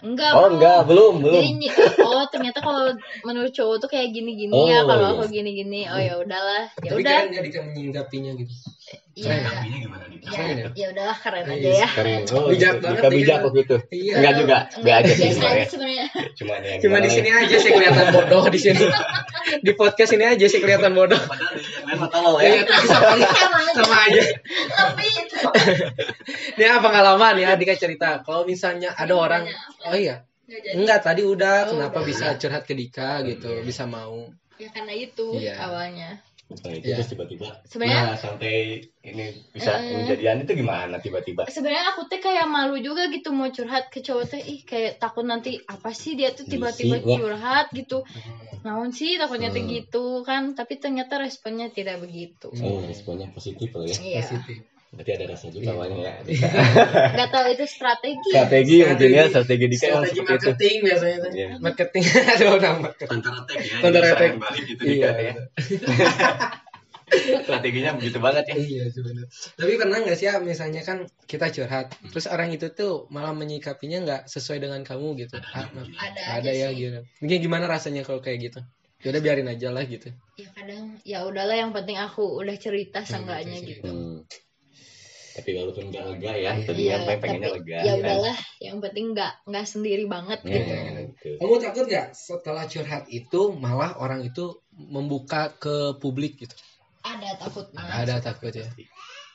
enggak 0.00 0.30
oh 0.32 0.46
enggak 0.48 0.80
belum 0.86 1.14
belum 1.20 1.42
Jadi 1.44 1.66
oh 2.00 2.24
ternyata 2.30 2.58
kalau 2.58 2.88
menurut 3.20 3.50
cowok 3.50 3.76
tuh 3.78 3.90
kayak 3.90 4.08
gini-gini 4.10 4.48
Oh, 4.48 4.64
ya 4.64 4.80
kalau 4.80 5.04
iya. 5.04 5.12
aku 5.12 5.24
gini-gini 5.28 5.80
oh 5.84 5.98
ya 5.98 6.14
udahlah 6.16 6.64
ya 6.78 6.88
Tapi 6.88 7.02
udah 7.02 7.12
keren 7.12 7.28
nggak 7.28 7.44
Dika 7.44 7.60
menyinggapinya 7.66 8.32
gitu. 8.32 8.52
Ya 9.14 9.36
gimana 9.62 10.04
Dika 10.08 10.26
ya 10.26 10.30
Keren 10.30 10.56
ya? 10.56 10.68
ya 10.72 10.86
udahlah 10.90 11.18
keren 11.18 11.44
Iya, 11.44 11.54
aja 11.54 11.70
ya 11.76 11.88
keren 11.90 12.20
oh 12.34 12.46
Bijak 12.48 12.72
gitu. 12.72 12.84
banget 12.86 13.10
bijak 13.10 13.38
waktu 13.42 13.60
itu 13.60 13.76
Iya. 13.90 14.14
enggak 14.16 14.34
juga 14.36 14.56
enggak 14.72 14.96
aja 14.96 15.12
sih 15.12 15.28
biasa 15.32 15.62
sebenarnya 15.68 16.06
cuma 16.38 16.54
yang 16.58 16.78
Cuma 16.80 16.96
di 16.98 17.10
sini 17.10 17.28
ya. 17.28 17.36
aja 17.40 17.56
sih 17.56 17.70
kelihatan 17.70 18.06
bodoh 18.10 18.44
di 18.46 18.60
sini. 18.60 18.84
Di 19.66 19.72
podcast 19.74 20.14
ini 20.14 20.24
aja 20.26 20.46
sih 20.46 20.60
kelihatan 20.60 20.92
bodoh. 20.92 21.18
padahal 21.18 21.96
mah 21.98 22.08
tolol 22.08 22.38
Iya, 22.38 22.60
ya 22.60 22.62
tapi 22.62 22.86
sama 23.74 23.96
aja. 24.06 24.22
Itu 25.00 25.38
Ini 26.54 26.64
apa 26.68 26.80
pengalaman 26.80 27.34
ya 27.36 27.50
Dika 27.54 27.74
cerita. 27.74 28.20
Kalau 28.20 28.44
misalnya 28.44 28.94
ada 28.94 29.10
orang 29.12 29.44
Oh 29.82 29.96
iya. 29.96 30.22
Enggak, 30.70 31.02
tadi 31.04 31.22
udah 31.22 31.66
Oh, 31.66 31.78
kenapa 31.78 32.02
bisa 32.02 32.34
curhat 32.36 32.62
ke 32.62 32.74
Dika 32.74 33.22
gitu, 33.24 33.62
bisa 33.62 33.86
mau. 33.86 34.26
ya 34.54 34.68
karena 34.68 34.92
itu 34.92 35.40
Iya. 35.40 35.56
awalnya 35.56 36.10
Nah, 36.50 36.74
itu 36.74 36.82
Iya. 36.84 36.98
terus 36.98 37.08
tiba-tiba 37.08 37.46
Sebenarnya- 37.62 38.04
nah 38.04 38.16
sampai 38.16 38.54
ini 39.00 39.24
bisa 39.48 39.70
Eh. 39.72 40.02
kejadian 40.02 40.42
itu 40.42 40.52
gimana 40.56 40.98
tiba-tiba 40.98 41.46
sebenarnya 41.46 41.94
aku 41.94 42.04
teh 42.04 42.18
kayak 42.18 42.44
malu 42.44 42.74
juga 42.76 43.06
gitu 43.06 43.30
mau 43.30 43.46
curhat 43.48 43.86
ke 43.86 44.02
cowok 44.02 44.24
teh 44.28 44.42
ih 44.44 44.60
kayak 44.60 44.98
takut 44.98 45.22
nanti 45.22 45.62
apa 45.64 45.90
sih 45.92 46.12
dia 46.12 46.30
tuh 46.30 46.44
tiba-tiba 46.44 46.98
Isi, 46.98 47.06
wah. 47.06 47.16
curhat 47.16 47.66
gitu 47.70 48.02
naon 48.60 48.90
sih 48.90 49.14
takutnya 49.14 49.48
teh 49.48 49.62
Hmm. 49.62 49.70
gitu 49.72 50.04
kan 50.20 50.52
tapi 50.52 50.76
ternyata 50.76 51.16
responnya 51.16 51.70
tidak 51.70 51.96
begitu 51.98 52.50
oh 52.50 52.82
responnya 52.82 53.30
positif 53.30 53.70
loh 53.70 53.86
ya 53.86 53.94
iya 53.94 54.20
Positif. 54.20 54.58
Berarti 54.90 55.10
ada 55.14 55.24
rasa 55.30 55.46
juga 55.48 55.64
Iya. 55.64 55.72
awalnya 55.72 55.98
ya 56.02 56.12
nggak 57.14 57.30
tahu 57.30 57.46
itu 57.52 57.64
strategi 57.64 58.28
strategi 58.28 58.76
mungkin 58.82 59.08
ya 59.08 59.24
strategi 59.26 59.64
emang 59.64 59.78
Strategi 59.78 60.18
seperti 60.18 60.18
itu 60.18 60.22
marketing 60.26 60.76
biasanya 60.82 61.16
tuh. 61.16 61.30
Iya. 61.32 61.48
Marketing 61.58 62.02
aduh 62.34 62.58
nama. 62.58 62.88
counter 63.00 63.32
attack 63.36 63.58
ya 63.60 63.76
Counter 63.78 64.02
jadi 64.02 64.12
attack. 64.12 64.32
balik 64.36 64.64
gitu 64.66 64.82
Iya. 64.82 65.08
Ya 65.10 65.32
strateginya 67.42 67.90
begitu 67.92 68.18
banget 68.18 68.44
ya 68.46 68.54
Iya 68.56 68.84
sebenarnya. 68.88 69.26
Tapi 69.56 69.72
pernah 69.74 69.98
nggak 69.98 70.14
sih 70.14 70.26
ya 70.26 70.38
misalnya 70.40 70.82
kan 70.82 70.98
kita 71.24 71.50
curhat, 71.50 71.90
terus 72.06 72.26
orang 72.26 72.50
itu 72.50 72.70
tuh 72.70 73.10
malah 73.10 73.30
menyikapinya 73.32 73.98
nggak 74.00 74.22
sesuai 74.26 74.58
dengan 74.60 74.82
kamu 74.82 75.18
gitu. 75.18 75.34
Ah, 75.44 75.66
ada 75.66 75.82
ada 76.38 76.38
aja 76.40 76.50
ya 76.52 76.68
sih. 76.70 76.78
gitu. 76.80 76.98
Mungkin 77.18 77.38
gimana 77.40 77.66
rasanya 77.66 78.02
kalau 78.02 78.18
kayak 78.18 78.38
gitu? 78.44 78.60
Ya 79.00 79.10
udah 79.10 79.22
biarin 79.24 79.48
aja 79.48 79.68
lah 79.70 79.82
gitu. 79.82 80.12
ya 80.36 80.48
kadang 80.52 81.00
ya 81.02 81.24
udahlah 81.24 81.56
yang 81.56 81.72
penting 81.72 81.96
aku 81.96 82.20
udah 82.36 82.54
cerita 82.54 83.02
seenggaknya 83.02 83.58
gitu 83.58 83.66
sih. 83.66 83.74
gitu 83.80 83.90
Hmm. 83.90 84.18
Tapi 85.30 85.50
walaupun 85.54 85.84
nggak 85.88 86.04
lega 86.10 86.32
ya, 86.34 86.52
tadi 86.58 86.80
Iya, 86.82 86.90
yang 86.90 87.02
pengen 87.06 87.20
pengennya 87.22 87.48
tapi 87.48 87.56
lega. 87.62 87.78
ya 87.78 87.92
kan. 87.92 87.98
udahlah 88.02 88.36
yang 88.58 88.76
penting 88.82 89.06
nggak 89.14 89.32
nggak 89.46 89.66
sendiri 89.66 90.04
banget 90.10 90.38
Hmm, 90.42 90.50
gitu 90.50 90.74
gitu. 91.14 91.28
Kamu 91.38 91.54
takut 91.58 91.84
nggak 91.86 92.06
setelah 92.12 92.64
curhat 92.66 93.04
itu 93.08 93.40
malah 93.54 93.94
orang 93.96 94.20
itu 94.22 94.58
membuka 94.74 95.54
ke 95.54 95.94
publik 95.96 96.40
gitu? 96.40 96.54
ada 97.00 97.32
takutnya 97.40 97.80
Ada 97.80 98.16
takut 98.20 98.52
ya. 98.52 98.68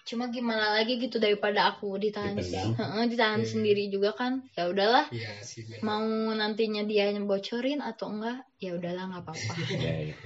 Cuma 0.06 0.30
gimana 0.30 0.70
lagi 0.72 0.96
gitu 0.96 1.18
daripada 1.18 1.66
aku 1.68 1.98
ditahan 1.98 2.38
Dipendam. 2.38 2.78
Heeh, 2.78 3.04
ditahan 3.10 3.42
Iya. 3.42 3.50
sendiri 3.50 3.84
juga 3.90 4.14
kan 4.14 4.46
ya 4.54 4.70
udahlah 4.70 5.10
Iya 5.10 5.34
sih. 5.42 5.66
bener. 5.66 5.82
mau 5.82 6.06
nantinya 6.32 6.86
dia 6.86 7.10
bocorin 7.20 7.82
atau 7.82 8.14
enggak 8.14 8.38
ya 8.56 8.72
udahlah 8.72 9.04
nggak 9.10 9.22
apa-apa 9.26 9.54
Ya, 9.82 9.94
gitu. 10.06 10.26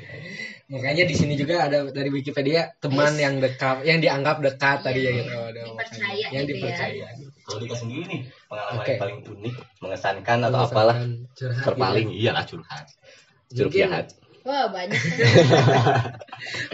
Makanya 0.69 1.03
di 1.03 1.15
sini 1.15 1.33
juga 1.33 1.63
ada 1.63 1.88
dari 1.88 2.09
Wikipedia 2.09 2.75
teman 2.77 3.15
yang 3.15 3.39
dekat, 3.39 3.81
yang 3.81 3.98
dianggap 3.98 4.38
dekat 4.39 4.83
tadi 4.83 5.00
ya 5.00 5.09
Iya, 5.09 5.17
gitu. 5.17 5.31
Ada 5.39 5.62
dipercaya 5.63 6.25
yang 6.29 6.43
gitu 6.43 6.51
ya. 6.51 6.59
dipercaya. 6.59 7.05
Kalau 7.41 7.59
Dika 7.59 7.75
sendiri 7.75 8.03
nih 8.05 8.21
pengalaman 8.45 8.83
yang 8.83 9.00
paling 9.00 9.17
unik, 9.24 9.55
mengesankan 9.79 10.39
atau 10.43 10.59
apalah 10.62 10.98
curhat 11.33 11.63
terpaling 11.65 12.07
gitu. 12.12 12.19
iyalah 12.19 12.43
curhat. 12.43 12.86
Curug 13.48 13.71
Mungkin- 13.71 13.81
jahat. 13.81 14.05
Wah 14.50 14.65
banyak 14.74 14.98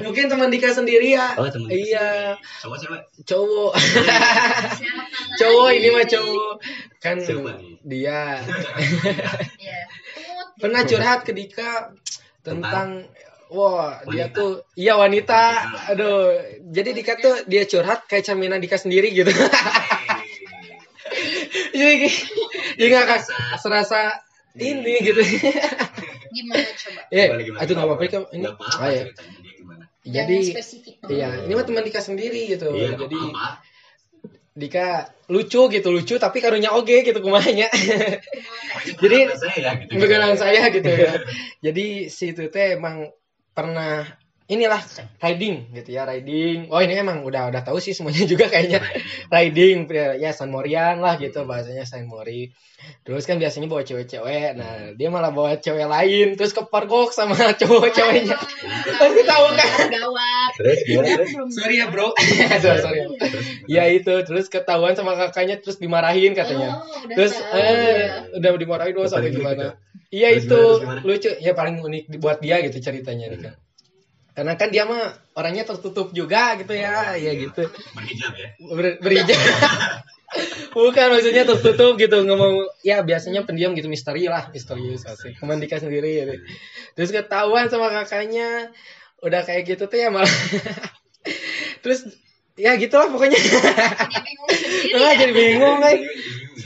Mungkin 0.05 0.29
teman 0.29 0.53
Dika 0.53 0.69
sendiri 0.71 1.17
ya. 1.17 1.33
Oh, 1.35 1.49
Dika 1.49 1.65
Iya, 1.67 2.37
sendiri. 2.37 2.61
Cowok 2.61 2.77
cewek. 2.79 3.01
cowok. 3.29 3.71
Siapa 3.75 5.03
cowok 5.41 5.67
lagi? 5.67 5.77
ini 5.81 5.87
mah 5.91 6.05
cowok. 6.05 6.53
Kan 7.03 7.17
Siapa 7.19 7.51
nih? 7.59 7.73
dia 7.85 8.21
ya 9.61 9.79
Tut, 10.15 10.47
pernah 10.61 10.81
curhat 10.87 11.19
ke 11.27 11.31
Dika 11.35 11.91
tentang 12.45 13.09
Wah, 13.45 14.01
dia 14.09 14.25
tuh 14.33 14.65
iya 14.73 14.97
wanita. 14.97 15.53
Aduh, 15.93 16.33
jadi 16.65 16.97
Dika 16.97 17.13
tuh 17.21 17.45
dia 17.45 17.61
curhat 17.69 18.09
kayak 18.09 18.25
cerminan 18.25 18.57
Dika 18.57 18.81
sendiri 18.81 19.13
gitu. 19.13 19.29
jadi 21.77 22.09
jadi 22.79 22.89
nggak 22.89 23.21
serasa 23.61 24.17
ini 24.57 24.97
gitu. 25.03 25.21
Gimana 26.35 26.67
coba 26.67 27.01
Eh, 27.09 27.27
Gimana, 27.31 27.63
itu 27.63 27.71
nggak 27.71 27.87
apa-apa 27.87 28.03
kan 28.11 28.23
ini. 28.35 28.41
Nggak 28.43 28.53
apa-apa 28.59 28.83
Ah, 28.83 28.89
ya. 28.91 29.03
Jadi 30.05 30.37
iya, 31.09 31.29
ini 31.47 31.53
mah 31.57 31.65
teman 31.65 31.81
Dika 31.87 32.01
sendiri 32.03 32.51
gitu. 32.51 32.69
Iya, 32.75 32.99
jadi 32.99 33.17
apa-apa. 33.17 33.49
Dika 34.55 34.87
lucu 35.27 35.61
gitu, 35.67 35.87
lucu 35.91 36.15
tapi 36.15 36.39
karunya 36.39 36.71
oge 36.71 37.03
gitu 37.03 37.19
kumanya. 37.19 37.67
Jadi 38.85 39.17
Kenapa 39.27 39.39
saya 39.39 39.57
ya 39.57 39.71
gitu. 39.81 39.91
Begalan 39.99 40.35
saya 40.37 40.63
gitu 40.71 40.89
ya. 40.91 41.13
Jadi 41.65 41.85
si 42.11 42.31
itu 42.31 42.43
teh 42.51 42.75
emang 42.79 43.09
pernah 43.55 44.05
inilah 44.45 44.77
riding 45.17 45.73
gitu 45.73 45.89
ya 45.97 46.05
riding. 46.05 46.69
Oh 46.69 46.77
ini 46.77 46.93
emang 47.01 47.25
udah 47.25 47.49
udah 47.49 47.61
tahu 47.65 47.81
sih 47.81 47.97
semuanya 47.97 48.25
juga 48.31 48.45
kayaknya 48.45 48.77
riding 49.33 49.89
ya, 49.89 50.13
ya 50.13 50.31
San 50.37 50.53
Morian 50.53 51.01
lah 51.01 51.17
gitu 51.17 51.49
bahasanya 51.49 51.81
San 51.89 52.05
Mori. 52.05 52.53
Terus 53.01 53.25
kan 53.25 53.41
biasanya 53.41 53.65
bawa 53.65 53.81
cewek-cewek. 53.81 54.53
Nah 54.53 54.93
dia 54.93 55.09
malah 55.09 55.33
bawa 55.33 55.57
cewek 55.57 55.89
lain 55.89 56.37
terus 56.37 56.53
kepergok 56.53 57.09
sama 57.09 57.33
cowok-ceweknya. 57.61 58.37
Pasti 59.01 59.21
tahu 59.25 59.45
kan? 59.57 59.89
gawat 59.89 60.51
Terus 60.61 60.79
terus? 60.85 61.29
Sorry 61.57 61.75
ya 61.81 61.89
bro. 61.89 62.13
sorry, 62.63 62.79
sorry. 62.85 63.01
Ya 63.65 63.89
itu 63.89 64.13
terus 64.29 64.45
ketahuan 64.53 64.93
sama 64.93 65.17
kakaknya 65.17 65.57
terus 65.57 65.81
dimarahin 65.81 66.37
katanya. 66.37 66.85
Oh, 66.85 67.01
udah 67.01 67.15
Terus 67.17 67.33
tahu, 67.33 67.57
eh 67.57 67.73
ya. 67.73 68.37
udah 68.37 68.49
dimarahin 68.61 68.93
doang 68.93 69.09
sampai 69.09 69.33
gimana? 69.33 69.73
itu. 69.73 70.21
Iya 70.21 70.27
itu 70.37 70.45
gimana, 70.45 70.53
terus 70.53 70.77
gimana? 70.79 70.99
lucu 71.01 71.31
ya 71.41 71.51
paling 71.57 71.75
unik 71.81 72.03
buat 72.21 72.37
dia 72.45 72.61
gitu 72.61 72.77
ceritanya 72.77 73.25
nih 73.33 73.39
kan. 73.49 73.55
Karena 74.35 74.59
kan 74.59 74.67
dia 74.67 74.83
mah 74.83 75.15
orangnya 75.31 75.63
tertutup 75.63 76.11
juga 76.11 76.59
gitu 76.59 76.75
ya, 76.75 77.15
ya 77.15 77.31
gitu. 77.33 77.71
Berhijab 77.95 78.33
ya. 78.35 78.49
Ber, 78.59 78.85
berijab. 78.99 79.39
Bukan 80.75 81.07
maksudnya 81.15 81.47
tertutup 81.47 81.95
gitu 81.95 82.17
nggak 82.27 82.35
mau 82.35 82.67
ya 82.83 82.99
biasanya 82.99 83.47
pendiam 83.47 83.71
gitu 83.71 83.87
misteri 83.87 84.27
lah 84.27 84.51
misterius 84.51 85.07
asik 85.07 85.39
kemandika 85.39 85.79
sendiri 85.79 86.27
gitu. 86.27 86.35
terus 86.99 87.09
ketahuan 87.15 87.71
sama 87.71 87.87
kakaknya 87.87 88.75
udah 89.23 89.47
kayak 89.47 89.63
gitu 89.63 89.87
tuh 89.87 89.95
ya 89.95 90.11
malah 90.11 90.27
terus 91.85 92.03
ya 92.59 92.75
gitulah 92.75 93.07
pokoknya 93.07 93.39
dia 93.39 93.61
bingung 94.19 94.51
sendiri 94.51 94.99
ya. 94.99 95.11
jadi 95.15 95.33
bingung 95.33 95.77
kan 95.79 95.95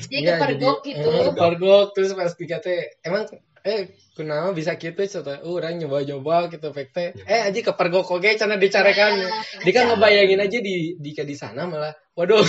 dia 0.10 0.26
Iya, 0.26 0.42
kepergok 0.42 0.82
jadi, 0.82 0.90
gitu 0.90 1.10
kepergok 1.34 1.88
terus 1.94 2.10
pas 2.18 2.34
dikata 2.34 2.74
emang 3.06 3.30
eh 3.64 3.96
kenapa 4.16 4.52
bisa 4.52 4.76
gitu 4.76 5.00
cerita 5.08 5.40
uh, 5.40 5.56
orang 5.56 5.80
nyoba-nyoba 5.80 6.52
gitu 6.52 6.76
fake 6.76 6.92
teh 6.92 7.10
eh 7.24 7.42
aja 7.48 7.60
kepergok 7.72 8.08
oke 8.20 8.30
cara 8.36 8.60
dicarekan. 8.60 9.14
Ya, 9.16 9.30
dia 9.64 9.74
kan 9.74 9.84
ngebayangin 9.94 10.40
aja 10.44 10.58
di 10.60 10.96
di 11.00 11.12
di 11.16 11.36
sana 11.36 11.64
malah. 11.68 11.96
Waduh. 12.20 12.44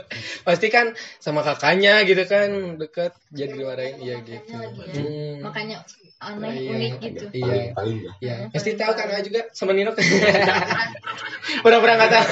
Pasti 0.46 0.70
kan 0.70 0.94
sama 1.18 1.42
kakaknya 1.42 2.06
gitu 2.06 2.22
kan 2.30 2.78
deket 2.78 3.10
jadi 3.34 3.58
dimarahin. 3.58 3.94
iya 3.98 4.14
gitu. 4.22 4.54
ya. 4.54 4.70
Hmm, 4.70 5.42
makanya 5.42 5.82
aneh 6.22 6.54
Iya. 6.54 6.70
unik 6.78 6.94
gitu. 7.02 7.24
Iya. 7.34 7.54
Ya. 7.74 7.82
iya. 8.22 8.34
Pasti 8.54 8.78
tahu 8.78 8.94
kan 8.94 9.10
juga 9.26 9.50
sama 9.50 9.74
Nino. 9.74 9.90
Pura-pura 11.66 11.98
nggak 11.98 12.12
tahu. 12.14 12.28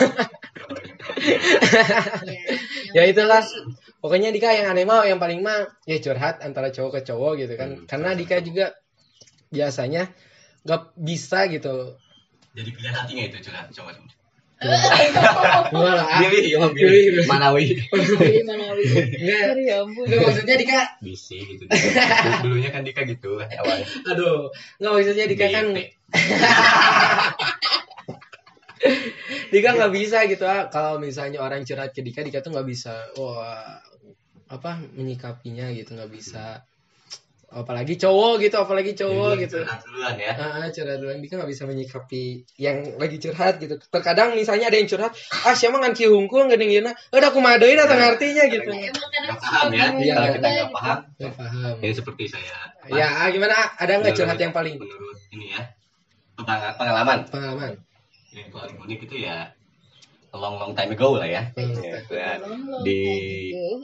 Ya, 1.25 1.39
ya 2.97 3.03
itulah 3.11 3.43
pokoknya 4.05 4.29
Dika 4.31 4.53
yang 4.53 4.69
aneh 4.69 4.85
mah 4.85 5.09
yang 5.09 5.17
paling 5.17 5.41
mah 5.41 5.65
ya 5.89 5.97
curhat 5.97 6.45
antara 6.45 6.69
cowok 6.69 7.01
ke 7.01 7.09
cowok 7.09 7.41
gitu 7.41 7.55
kan 7.57 7.73
Hmm. 7.73 7.89
karena 7.89 8.13
Dika 8.13 8.45
juga 8.45 8.77
biasanya 9.49 10.13
nggak 10.61 10.93
bisa 10.95 11.49
gitu 11.49 11.97
Jadi 12.53 12.69
pilihan 12.71 12.95
hatinya 12.95 13.25
itu 13.25 13.37
curhat 13.43 13.67
ah? 13.67 13.73
Pilih, 16.23 16.45
ya 16.47 16.59
Pilih. 16.73 16.73
pilih. 16.73 17.27
Manawi. 17.27 17.75
gimana 17.85 18.65
gitu 18.79 18.95
Nggak, 19.21 19.57
ya 19.61 19.77
ampun 19.83 20.07
maksudnya 20.07 20.55
Dika 20.57 20.81
Bisi 21.01 21.39
gitu. 21.43 21.65
Dulunya 22.45 22.71
kan 22.71 22.85
Dika 22.85 23.03
gitu 23.05 23.41
awalnya. 23.41 23.87
aduh 24.05 24.53
nggak 24.79 24.93
maksudnya 24.95 25.25
Dika 25.27 25.47
kan 25.49 25.65
Bete. 25.73 25.85
Dika 29.51 29.69
nggak 29.75 29.93
bisa 29.93 30.19
gitu 30.29 30.45
ah 30.45 30.69
kalau 30.69 31.01
misalnya 31.01 31.41
orang 31.41 31.65
curhat 31.65 31.93
ke 31.93 32.01
Dika 32.01 32.21
Dika 32.21 32.41
tuh 32.41 32.53
nggak 32.53 32.69
bisa 32.69 32.93
wah 33.17 33.81
apa 34.51 34.77
menyikapinya 34.93 35.73
gitu 35.73 35.97
nggak 35.97 36.13
bisa 36.13 36.65
apalagi 37.55 37.95
cowok 37.95 38.43
gitu 38.43 38.57
apalagi 38.59 38.99
cowok 38.99 39.39
Jadi 39.39 39.43
gitu 39.47 39.59
curhat 39.63 39.81
duluan 39.87 40.15
ya. 40.19 40.33
Ah, 40.35 40.67
curhat 40.75 40.99
duluan 40.99 41.23
Dika 41.23 41.39
nggak 41.39 41.51
bisa 41.55 41.63
menyikapi 41.71 42.23
yang 42.59 42.99
lagi 42.99 43.17
curhat 43.23 43.63
gitu. 43.63 43.79
Terkadang 43.79 44.35
misalnya 44.35 44.75
ada 44.75 44.77
yang 44.77 44.91
curhat, 44.91 45.15
ah 45.47 45.55
siapa 45.55 45.79
ngan 45.79 45.95
ki 45.95 46.11
hungkul 46.11 46.51
gak 46.51 46.59
dengina, 46.59 46.99
udah 47.15 47.31
aku 47.31 47.39
madoin 47.39 47.79
atau 47.79 47.95
ngartinya 47.95 48.45
gitu. 48.51 48.75
emang 48.75 48.91
kadang 48.91 49.23
Nggak 49.31 49.39
paham 49.39 49.67
ya. 49.71 49.85
Kalau 49.87 50.03
iya. 50.03 50.35
kita 50.35 50.49
nggak 50.51 50.71
paham, 50.75 50.99
Gak 51.15 51.33
paham. 51.39 51.75
ini 51.79 51.95
seperti 51.95 52.25
saya. 52.27 52.59
Ya, 52.91 53.09
ah, 53.23 53.29
gimana? 53.31 53.55
Ada 53.79 54.03
nggak 54.03 54.15
curhat 54.19 54.39
yang 54.43 54.51
paling 54.51 54.75
menurut 54.75 55.19
ini 55.31 55.55
ya 55.55 55.63
peng- 56.35 56.75
pengalaman 56.75 57.19
pengalaman? 57.31 57.73
yang 58.35 58.51
paling 58.51 58.75
unik 58.83 59.07
itu 59.07 59.17
ya 59.31 59.55
long 60.35 60.59
long 60.59 60.73
time 60.75 60.91
ago 60.91 61.17
lah 61.17 61.29
ya. 61.31 61.43
Hmm. 61.55 61.79
Ya, 62.11 62.39
di 62.83 62.99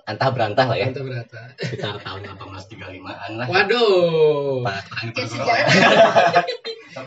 antah 0.04 0.28
berantah 0.34 0.66
lah 0.66 0.76
ya 0.76 0.90
Mantap 0.90 1.06
berata. 1.06 1.40
sekitar 1.62 1.94
tahun 2.02 2.20
1835an 2.34 3.30
lah. 3.38 3.46
Waduh. 3.46 4.66
Kayak 5.14 5.28
sejarah. 5.30 5.66
ya. 5.70 6.42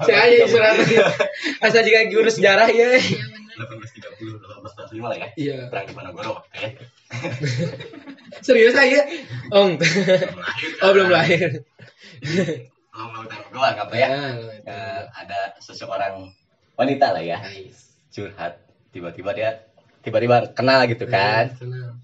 Saya 0.07 0.19
aja 0.31 0.45
surat 0.47 0.73
asal 1.59 1.81
juga 1.83 1.99
guru 2.07 2.29
sejarah 2.31 2.67
ya. 2.71 2.95
1830 3.59 4.39
1845 4.95 5.11
lah 5.11 5.17
ya. 5.19 5.27
Iya. 5.35 5.57
Perang 5.67 5.85
Diponegoro 5.91 6.33
ya. 6.55 6.69
Serius 8.41 8.73
aja? 8.79 9.05
Om. 9.51 9.75
Oh, 10.81 10.89
belum 10.95 11.09
lahir. 11.11 11.61
Long 12.95 13.11
long 13.11 13.27
time 13.27 13.43
ago 13.51 13.59
anggap 13.59 13.89
ya. 13.91 14.07
Eh, 14.63 15.01
ada 15.11 15.39
seseorang 15.59 16.31
wanita 16.73 17.13
lah 17.13 17.21
ya 17.21 17.37
curhat 18.13 18.61
tiba-tiba 18.93 19.33
dia 19.33 19.49
tiba-tiba 19.99 20.53
kenal 20.53 20.85
gitu 20.85 21.09
kan 21.09 21.49
Tenang. 21.57 21.97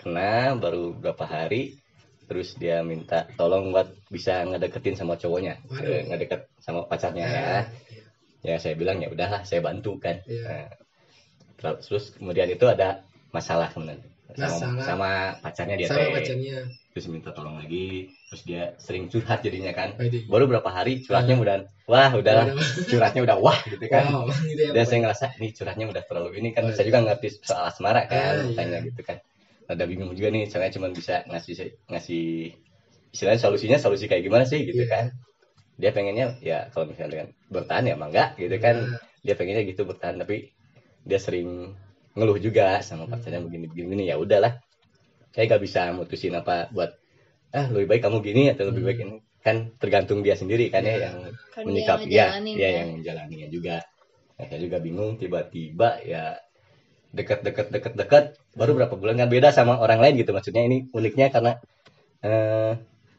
kena 0.00 0.56
baru 0.56 0.96
berapa 0.96 1.22
hari 1.22 1.76
terus 2.24 2.54
dia 2.56 2.80
minta 2.80 3.26
tolong 3.34 3.74
buat 3.74 3.90
bisa 4.08 4.46
ngedeketin 4.46 4.96
sama 4.96 5.18
cowoknya 5.18 5.58
Waduh. 5.66 5.90
Eh, 5.90 6.02
ngedeket 6.08 6.40
sama 6.58 6.86
pacarnya 6.86 7.26
ya 7.26 7.58
ya 8.40 8.56
saya 8.56 8.72
bilang 8.72 9.02
ya 9.02 9.12
udahlah 9.12 9.44
saya 9.44 9.60
bantu 9.60 10.00
kan 10.00 10.16
Iya. 10.24 10.46
Nah, 10.48 10.68
terus- 11.60 11.80
terus 11.84 12.04
kemudian 12.16 12.48
itu 12.48 12.64
ada 12.64 13.04
masalah 13.30 13.68
kemudian 13.68 14.00
sama, 14.32 14.46
Masalah. 14.46 14.84
sama 14.86 15.10
pacarnya 15.42 15.76
dia 15.76 15.88
Sama 15.90 16.00
teh. 16.00 16.12
pacarnya. 16.16 16.58
Terus 16.90 17.06
minta 17.06 17.30
tolong 17.30 17.54
lagi 17.54 18.10
terus 18.26 18.42
dia 18.42 18.74
sering 18.82 19.06
curhat 19.06 19.40
jadinya 19.40 19.70
kan. 19.70 19.94
Baru 20.26 20.50
berapa 20.50 20.66
hari 20.66 21.06
curhatnya 21.06 21.38
udah 21.38 21.56
wah 21.86 22.10
udahlah 22.14 22.50
curhatnya 22.90 23.20
udah 23.26 23.36
wah 23.38 23.58
gitu 23.66 23.86
kan. 23.86 24.10
Wow, 24.10 24.26
gitu 24.50 24.62
ya. 24.68 24.72
dan 24.74 24.84
saya 24.86 24.98
ngerasa 25.06 25.26
nih 25.38 25.50
curhatnya 25.54 25.86
udah 25.86 26.02
terlalu 26.02 26.30
ini 26.42 26.48
kan. 26.50 26.66
Saya 26.74 26.86
juga 26.90 26.98
ngerti 27.06 27.28
soal 27.46 27.70
asmara 27.70 28.06
kan 28.10 28.34
Ah, 28.34 28.46
iya. 28.46 28.56
tanya 28.58 28.78
gitu 28.82 29.02
kan. 29.06 29.18
Ada 29.70 29.86
bingung 29.86 30.10
juga 30.18 30.34
nih 30.34 30.50
soalnya 30.50 30.72
cuma 30.74 30.90
bisa 30.90 31.22
ngasih 31.30 31.54
ngasih 31.86 32.26
istilahnya 33.10 33.40
solusinya 33.42 33.78
solusi 33.78 34.06
kayak 34.10 34.22
gimana 34.26 34.42
sih 34.46 34.62
gitu 34.66 34.82
Iya. 34.82 34.90
kan. 34.90 35.04
Dia 35.80 35.90
pengennya 35.94 36.26
ya 36.42 36.68
kalau 36.74 36.90
misalnya 36.90 37.24
kan 37.24 37.28
bertahan 37.48 37.82
ya 37.86 37.92
emang 37.94 38.10
enggak 38.10 38.28
gitu 38.36 38.56
kan. 38.58 38.76
Iya. 38.76 38.98
dia 39.20 39.34
pengennya 39.36 39.62
gitu 39.68 39.84
bertahan 39.84 40.16
tapi 40.16 40.48
dia 41.04 41.20
sering 41.20 41.76
ngeluh 42.16 42.40
juga 42.40 42.80
sama 42.80 43.04
Hmm. 43.04 43.12
pacarnya 43.14 43.40
begini 43.44 43.66
begini 43.68 44.08
ya 44.08 44.16
udahlah 44.16 44.56
saya 45.30 45.44
gak 45.46 45.62
bisa 45.62 45.80
mutusin 45.94 46.34
apa 46.34 46.68
buat 46.70 46.90
ah 47.50 47.66
lebih 47.70 47.86
baik 47.90 48.02
kamu 48.06 48.18
gini 48.22 48.42
atau 48.50 48.70
lebih 48.70 48.82
Hmm. 48.82 48.88
baik 48.90 48.98
ini 49.02 49.14
kan 49.40 49.56
tergantung 49.80 50.20
dia 50.20 50.36
sendiri 50.36 50.68
kan 50.68 50.84
ya 50.84 50.92
Iya. 50.92 50.98
yang 51.08 51.16
Kan 51.50 51.62
dia 51.62 51.66
menyikapi 51.66 52.08
ya 52.08 52.26
ngejalanin 52.28 52.54
dia 52.54 52.62
ya. 52.68 52.70
yang 52.82 52.88
menjalaninya 52.98 53.48
juga 53.48 53.76
Nah, 54.40 54.44
saya 54.48 54.60
juga 54.64 54.78
bingung 54.80 55.20
tiba-tiba 55.20 56.00
ya 56.00 56.32
deket 57.12 57.42
deket 57.44 58.24
baru 58.54 58.72
berapa 58.78 58.94
bulan 58.94 59.18
kan 59.18 59.28
beda 59.28 59.50
sama 59.50 59.76
orang 59.76 59.98
lain 59.98 60.14
gitu 60.16 60.30
maksudnya 60.30 60.62
ini 60.64 60.86
uniknya 60.94 61.28
karena 61.28 61.52
eh 62.22 62.72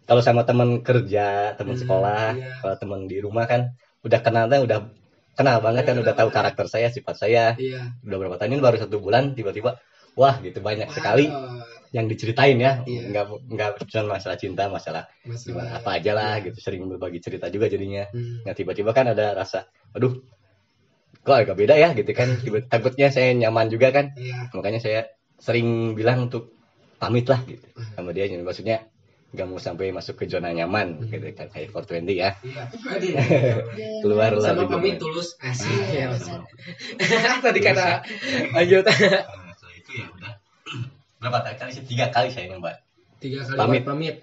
kalau 0.07 0.21
sama 0.23 0.41
teman 0.47 0.81
kerja 0.81 1.53
teman 1.55 1.75
Hmm, 1.77 1.81
sekolah 1.83 2.27
iya. 2.35 2.51
kalau 2.63 2.75
teman 2.79 2.99
di 3.05 3.17
rumah 3.21 3.45
kan 3.45 3.75
udah 4.01 4.19
kenalnya 4.25 4.59
udah 4.65 4.79
kenal 5.37 5.57
banget 5.61 5.83
kan 5.87 5.95
Udah 5.99 6.03
udah 6.09 6.15
tahu 6.17 6.29
karakter 6.33 6.65
saya 6.67 6.87
sifat 6.89 7.15
saya 7.19 7.45
Iya. 7.59 7.93
udah 8.01 8.17
berapa 8.17 8.35
tahun 8.39 8.57
ini 8.57 8.61
baru 8.63 8.77
satu 8.81 8.97
bulan 8.97 9.37
tiba-tiba 9.37 9.77
wah 10.17 10.35
gitu 10.41 10.59
banyak 10.59 10.89
sekali 10.91 11.29
yang 11.91 12.07
diceritain 12.07 12.55
ya 12.55 12.81
Iya. 12.87 13.01
nggak 13.11 13.25
nggak 13.51 13.69
cuma 13.91 14.15
masalah 14.15 14.39
cinta 14.39 14.71
masalah 14.71 15.03
masalah. 15.27 15.43
gimana 15.43 15.69
apa 15.75 15.89
aja 15.99 16.11
lah 16.15 16.33
Iya. 16.39 16.43
gitu 16.47 16.57
sering 16.63 16.87
berbagi 16.87 17.19
cerita 17.19 17.51
juga 17.51 17.67
jadinya 17.67 18.07
Hmm. 18.09 18.47
nah 18.47 18.55
tiba-tiba 18.55 18.91
kan 18.91 19.11
ada 19.11 19.35
rasa 19.35 19.67
aduh 19.91 20.15
kok 21.21 21.35
agak 21.35 21.53
beda 21.53 21.75
ya 21.75 21.91
gitu 21.91 22.11
kan 22.15 22.39
tiba 22.39 22.63
takutnya 22.63 23.11
saya 23.11 23.35
nyaman 23.35 23.67
juga 23.67 23.91
kan 23.91 24.15
Iya. 24.15 24.49
makanya 24.55 24.79
saya 24.79 24.99
sering 25.37 25.91
bilang 25.93 26.31
untuk 26.31 26.55
pamit 26.95 27.27
lah 27.27 27.43
gitu 27.43 27.67
Hmm. 27.75 27.91
sama 27.93 28.09
dia 28.15 28.25
jadi 28.25 28.39
maksudnya 28.39 28.87
nggak 29.31 29.47
mau 29.47 29.59
sampai 29.59 29.91
masuk 29.91 30.15
ke 30.15 30.27
zona 30.27 30.51
nyaman 30.51 30.95
Hmm. 30.95 31.07
gitu 31.07 31.27
kan 31.35 31.47
kayak 31.47 31.75
420 31.75 32.15
ya 32.15 32.31
Iya. 32.39 32.63
Keluar 34.03 34.31
lah 34.35 34.55
Sama 34.55 34.63
pamit 34.67 34.95
tulus 34.95 35.35
asik 35.39 35.71
Iya, 35.91 36.15
ya. 36.15 36.39
Tadi 37.43 37.59
kata 37.59 37.99
lanjut 38.55 38.83
Nah, 38.91 38.95
setelah 39.55 39.75
itu 39.75 39.91
ya 39.99 40.07
udah 40.07 40.33
berapa 41.21 41.37
kali 41.53 41.71
sih 41.71 41.85
tiga 41.85 42.09
kali 42.09 42.33
saya 42.33 42.49
nyoba 42.49 42.73
tiga 43.21 43.45
kali 43.45 43.57
Pamit. 43.57 43.83
pamit. 43.85 44.15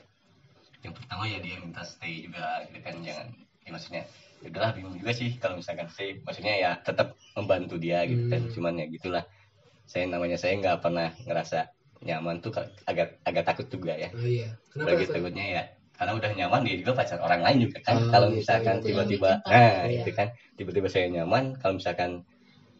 yang 0.82 0.94
pertama 0.94 1.22
ya 1.26 1.38
dia 1.38 1.56
minta 1.58 1.82
stay 1.82 2.22
juga 2.22 2.62
gitu 2.66 2.78
kan 2.82 2.94
jangan 3.02 3.26
ya 3.62 3.70
maksudnya 3.70 4.02
ya 4.38 4.46
udahlah 4.50 4.70
bingung 4.74 4.94
juga 4.94 5.10
sih 5.10 5.30
kalau 5.38 5.58
misalkan 5.58 5.86
stay 5.90 6.18
maksudnya 6.22 6.54
ya 6.54 6.70
tetap 6.82 7.14
membantu 7.34 7.74
dia 7.78 8.02
gitu 8.06 8.26
kan 8.26 8.40
Hmm. 8.42 8.52
cuman 8.54 8.72
ya 8.78 8.86
gitulah 8.88 9.24
saya 9.86 10.04
namanya 10.06 10.36
saya 10.36 10.54
nggak 10.58 10.78
pernah 10.78 11.10
ngerasa 11.26 11.58
nyaman 11.98 12.38
tuh 12.38 12.54
agak 12.86 13.18
agak 13.26 13.42
takut 13.42 13.66
juga 13.66 13.94
ya 13.94 14.10
Oh 14.14 14.22
iya. 14.22 14.54
Kenapa? 14.70 14.94
bagi 14.94 15.04
takutnya 15.10 15.44
ya 15.50 15.62
karena 15.98 16.12
udah 16.14 16.30
nyaman 16.30 16.60
dia 16.62 16.76
juga 16.78 16.92
pacar 16.94 17.18
orang 17.18 17.42
lain 17.42 17.58
juga 17.66 17.78
kan 17.82 17.96
Oh, 17.98 18.10
kalau 18.14 18.26
gitu, 18.30 18.38
misalkan 18.38 18.74
gitu. 18.78 18.86
tiba-tiba 18.94 19.30
Yang 19.34 19.42
bikin 19.42 19.50
nah 19.50 19.66
takut, 19.66 19.90
ya. 19.90 19.98
itu 19.98 20.10
kan 20.14 20.28
tiba-tiba 20.54 20.88
saya 20.90 21.06
nyaman 21.10 21.44
kalau 21.58 21.74
misalkan 21.74 22.10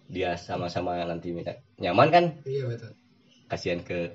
dia 0.07 0.31
sama-sama 0.39 1.03
nanti 1.03 1.35
nyaman 1.83 2.09
kan 2.15 2.25
Iya 2.47 2.63
betul. 2.71 2.95
Kasihan 3.49 3.81
ke 3.83 4.13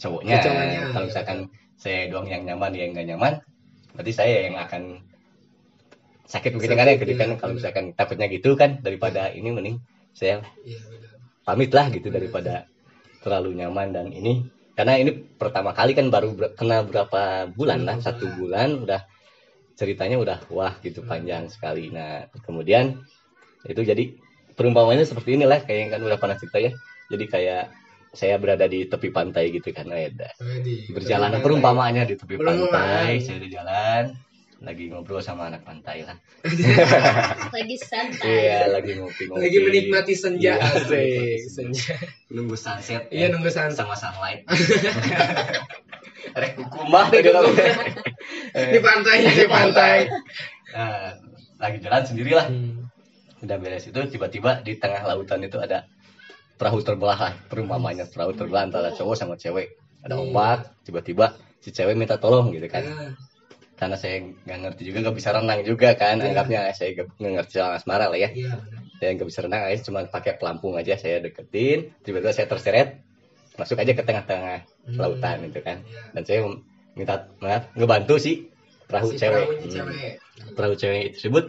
cowoknya. 0.00 0.38
Ke 0.40 0.46
cowoknya, 0.46 0.80
Kalau 0.94 1.04
iya, 1.06 1.10
misalkan 1.12 1.38
saya 1.80 2.00
doang 2.08 2.26
yang 2.30 2.42
nyaman 2.48 2.70
dia 2.72 2.82
yang 2.86 2.92
nggak 2.96 3.08
nyaman, 3.14 3.32
berarti 3.96 4.12
saya 4.14 4.36
yang 4.48 4.56
akan 4.56 4.82
sakit 6.30 6.50
mungkin 6.54 6.70
kan 6.78 6.86
ya, 6.86 6.94
kan. 6.94 7.06
iya, 7.10 7.36
Kalau 7.42 7.52
misalkan 7.58 7.84
takutnya 7.98 8.26
gitu 8.30 8.54
kan 8.54 8.78
daripada 8.80 9.34
ini 9.34 9.50
mending 9.50 9.76
saya 10.14 10.38
Iya 10.62 10.78
betul. 10.86 11.18
pamit 11.42 11.70
lah 11.74 11.86
gitu 11.90 12.06
Benar. 12.10 12.16
daripada 12.22 12.54
terlalu 13.20 13.50
nyaman 13.58 13.90
dan 13.90 14.06
ini 14.14 14.46
karena 14.78 14.96
ini 14.96 15.10
pertama 15.36 15.74
kali 15.74 15.92
kan 15.92 16.08
baru 16.08 16.32
ber- 16.32 16.54
kena 16.56 16.86
berapa 16.86 17.50
bulan 17.52 17.84
lah 17.84 17.96
satu 18.00 18.30
bulan. 18.38 18.78
bulan 18.78 18.84
udah 18.86 19.00
ceritanya 19.76 20.16
udah 20.20 20.38
wah 20.52 20.72
gitu 20.84 21.02
panjang 21.04 21.48
sekali 21.50 21.90
nah 21.92 22.24
kemudian 22.46 23.00
itu 23.66 23.80
jadi 23.82 24.14
perumpamannya 24.56 25.04
seperti 25.04 25.36
inilah 25.36 25.60
kayak 25.64 25.78
yang 25.84 25.90
kan 25.96 26.02
udah 26.04 26.18
pernah 26.20 26.36
cerita 26.36 26.58
ya 26.60 26.72
jadi 27.12 27.24
kayak 27.28 27.64
saya 28.10 28.36
berada 28.36 28.66
di 28.66 28.84
tepi 28.84 29.08
pantai 29.08 29.50
gitu 29.50 29.70
kan 29.70 29.86
Eda 29.88 30.30
Jadi, 30.34 30.90
berjalan 30.90 31.30
betul, 31.30 31.42
perumpamaannya 31.46 32.04
di 32.04 32.14
tepi 32.18 32.36
pantai 32.36 33.22
saya 33.22 33.38
di 33.38 33.48
jalan 33.48 34.04
lagi 34.60 34.92
ngobrol 34.92 35.24
sama 35.24 35.48
anak 35.48 35.64
pantai 35.64 36.04
lah 36.04 36.18
lagi 37.56 37.76
santai 37.80 38.28
iya 38.28 38.68
lagi 38.68 38.92
ngopi-ngopi 38.92 39.40
Lagi 39.40 39.58
menikmati 39.64 40.12
senja 40.12 40.60
Iya, 40.60 40.68
asik. 40.76 40.90
menikmati 40.90 41.48
Senja. 41.48 41.94
nunggu 42.28 42.56
sunset 42.56 43.08
Iya 43.08 43.24
ya, 43.24 43.32
nunggu 43.32 43.48
santai. 43.48 43.78
sama 43.78 43.94
sunlight 43.96 44.44
rek 46.32 46.54
namanya. 46.60 47.74
Di 48.52 48.78
pantai, 48.78 49.16
di 49.24 49.46
pantai. 49.48 49.96
Nah, 50.70 51.16
lagi 51.56 51.78
jalan 51.80 52.02
sendiri 52.04 52.32
lah 52.34 52.46
Hmm. 52.46 52.86
udah 53.40 53.56
beres 53.56 53.88
itu 53.88 53.96
tiba-tiba 54.06 54.60
di 54.60 54.76
tengah 54.76 55.00
lautan 55.02 55.40
itu 55.40 55.56
ada 55.56 55.88
perahu 56.60 56.84
terbelah 56.84 57.16
lah 57.18 57.32
perumpamanya 57.48 58.04
perahu 58.04 58.36
terbelah 58.36 58.68
antara 58.68 58.92
cowok 58.92 59.16
sama 59.16 59.34
cewek 59.34 59.80
ada 60.04 60.20
ombak 60.20 60.68
tiba-tiba 60.84 61.32
si 61.58 61.72
cewek 61.72 61.96
minta 61.96 62.20
tolong 62.20 62.52
gitu 62.52 62.68
kan 62.68 62.84
Ah, 62.84 63.12
karena 63.76 63.96
saya 63.96 64.20
nggak 64.20 64.58
ngerti 64.60 64.82
juga 64.92 64.98
nggak 65.08 65.16
bisa 65.16 65.32
renang 65.32 65.60
juga 65.64 65.88
kan 65.96 66.20
Iya. 66.20 66.24
anggapnya 66.28 66.60
saya 66.76 66.88
nggak 66.92 67.32
ngerti 67.32 67.52
soal 67.56 67.72
asmara 67.72 68.12
lah 68.12 68.20
ya 68.20 68.28
Iya. 68.28 68.52
saya 69.00 69.10
nggak 69.16 69.28
bisa 69.28 69.40
renang 69.40 69.62
aja 69.64 69.80
cuma 69.80 70.00
pakai 70.04 70.36
pelampung 70.36 70.76
aja 70.76 71.00
saya 71.00 71.24
deketin 71.24 71.96
tiba-tiba 72.04 72.32
saya 72.32 72.44
terseret 72.44 73.00
masuk 73.56 73.80
aja 73.80 73.92
ke 73.92 74.02
tengah-tengah 74.04 74.60
Hmm. 74.84 74.96
lautan 75.00 75.48
itu 75.48 75.60
kan 75.60 75.80
Iya. 75.80 76.00
dan 76.12 76.22
saya 76.24 76.40
minta 76.92 77.14
maaf 77.40 77.72
ngebantu 77.72 78.20
si 78.20 78.32
perahu 78.84 79.12
Si 79.12 79.16
cewek 79.16 79.44
perahunya 79.48 79.64
Hmm. 79.64 79.72
cewek. 79.72 80.12
perahu 80.52 80.74
cewek 80.76 81.04
tersebut 81.16 81.44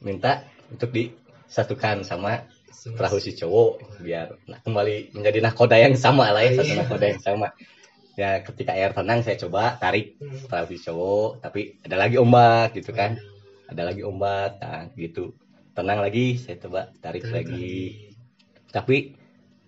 minta 0.00 0.32
untuk 0.70 0.90
disatukan 0.90 2.02
sama 2.02 2.46
perahu 2.92 3.16
si 3.16 3.32
cowok 3.32 3.72
biar 4.04 4.28
nah, 4.44 4.60
kembali 4.60 5.16
menjadi 5.16 5.38
nahkoda 5.40 5.76
yang 5.80 5.96
sama 5.96 6.28
lah 6.36 6.44
ya 6.44 6.60
satu 6.60 6.68
Iya. 6.68 6.78
nahkoda 6.84 7.06
yang 7.08 7.22
sama 7.24 7.48
ya 8.14 8.30
ketika 8.44 8.76
air 8.76 8.92
tenang 8.92 9.24
saya 9.24 9.36
coba 9.40 9.80
tarik 9.80 10.20
Hmm. 10.20 10.44
perahu 10.46 10.66
si 10.68 10.78
cowok 10.84 11.30
tapi 11.40 11.80
ada 11.80 11.96
lagi 11.96 12.16
ombak 12.20 12.76
gitu 12.76 12.92
kan 12.92 13.16
ada 13.72 13.82
lagi 13.88 14.04
ombak 14.04 14.60
nah 14.60 14.84
gitu 14.94 15.32
tenang 15.72 15.98
lagi 16.04 16.36
saya 16.36 16.60
coba 16.60 16.92
tarik 17.00 17.24
Tarik 17.24 17.34
lagi 17.48 17.74
tapi 18.68 19.16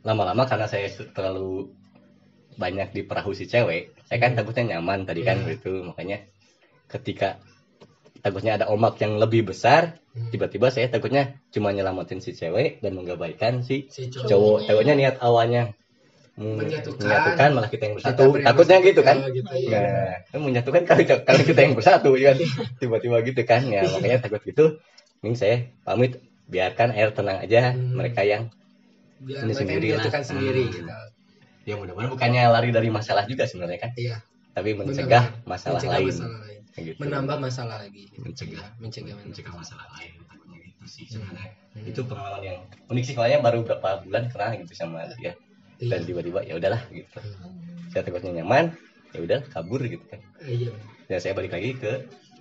lama-lama 0.05 0.45
karena 0.47 0.69
saya 0.69 0.87
terlalu 1.11 1.73
banyak 2.57 2.95
di 2.95 3.03
perahu 3.03 3.33
si 3.33 3.49
cewek 3.49 3.97
saya 4.05 4.19
kan 4.21 4.37
Hmm. 4.37 4.39
takutnya 4.45 4.77
nyaman 4.77 5.09
tadi 5.09 5.25
kan 5.25 5.41
Iya. 5.43 5.57
gitu 5.57 5.89
makanya 5.89 6.21
ketika 6.87 7.41
takutnya 8.27 8.59
ada 8.59 8.67
ombak 8.67 8.99
yang 8.99 9.17
lebih 9.17 9.47
besar 9.47 10.03
Hmm. 10.11 10.33
tiba-tiba 10.33 10.67
saya 10.69 10.89
takutnya 10.89 11.37
cuma 11.51 11.71
nyelamatin 11.71 12.19
si 12.19 12.33
cewek 12.33 12.81
dan 12.81 12.93
menggabaikan 12.93 13.61
si 13.61 13.85
Si 13.87 14.09
cowok 14.09 14.27
cowok. 14.27 14.59
takutnya 14.65 14.95
niat 14.97 15.17
awalnya 15.21 15.63
hmm, 16.35 16.57
Menyatukan. 16.57 17.05
menyatukan 17.05 17.49
malah 17.53 17.69
kita 17.69 17.83
yang 17.85 17.95
Kita 17.95 18.09
bersatu 18.17 18.23
beri 18.33 18.43
takutnya 18.43 18.77
gitu 18.83 19.01
kan 19.03 19.17
oh, 19.19 19.29
gitu, 19.29 19.53
iya. 19.55 19.77
nah 19.77 20.17
kan 20.27 20.41
menyatukan 20.41 20.83
kalau 20.85 21.05
kalau 21.21 21.43
kita 21.45 21.61
yang 21.61 21.75
bersatu 21.75 22.11
ya 22.17 22.33
kan 22.33 22.37
tiba-tiba 22.81 23.17
gitu 23.23 23.43
kan 23.43 23.61
ya 23.63 23.85
makanya 23.87 24.19
takut 24.19 24.41
gitu 24.43 24.65
ini 25.21 25.37
saya 25.37 25.57
pamit 25.81 26.17
biarkan 26.47 26.89
air 26.93 27.13
tenang 27.13 27.39
aja 27.39 27.61
Hmm. 27.71 27.93
mereka 27.95 28.25
yang 28.25 28.49
Biar 29.17 29.37
Ini 29.39 29.49
mereka 29.49 29.61
sendiri 29.61 29.87
lah. 29.87 29.93
menyatukan 29.97 30.23
sendiri 30.25 30.63
Hmm. 30.63 30.73
gitu. 30.73 30.93
ya 31.65 31.75
mudah-mudahan 31.77 32.11
bukannya 32.11 32.43
lari 32.49 32.69
dari 32.71 32.89
masalah 32.89 33.25
juga 33.25 33.45
sebenarnya 33.45 33.81
kan 33.81 33.93
Iya. 33.93 34.17
tapi 34.51 34.73
mencegah 34.73 35.25
Benar-benar. 35.29 35.45
masalah 35.45 35.77
Mencegah 35.77 35.93
lain 35.95 36.09
masalah 36.09 36.41
gitu. 36.79 36.99
Menambah 36.99 37.37
masalah 37.39 37.81
lagi. 37.81 38.09
Mencegah. 38.17 38.61
Iya, 38.61 38.79
mencegah, 38.79 39.17
mencegah 39.21 39.55
masalah 39.55 39.87
lain 39.95 40.13
gitu 40.57 40.85
sih 40.87 41.05
Hmm. 41.07 41.13
sebenarnya 41.19 41.51
Hmm. 41.75 41.91
itu 41.91 42.01
pengalaman 42.03 42.43
yang 42.43 42.59
unik 42.87 43.05
sih 43.05 43.15
soalnya 43.15 43.39
baru 43.41 43.61
beberapa 43.61 44.01
bulan 44.01 44.31
kenal 44.31 44.55
gitu 44.55 44.73
sama 44.73 45.03
dia 45.15 45.35
Iya. 45.77 45.89
dan 45.93 46.01
tiba-tiba 46.05 46.41
ya 46.41 46.55
udahlah 46.55 46.79
gitu 46.89 47.19
Hmm. 47.19 47.91
saya 47.91 48.01
takutnya 48.01 48.41
nyaman 48.41 48.71
ya 49.11 49.19
udah 49.19 49.41
kabur 49.47 49.83
gitu 49.83 50.01
kan 50.07 50.21
Iya. 50.41 50.71
dan 51.07 51.19
saya 51.19 51.33
balik 51.33 51.53
lagi 51.53 51.75
ke 51.75 51.93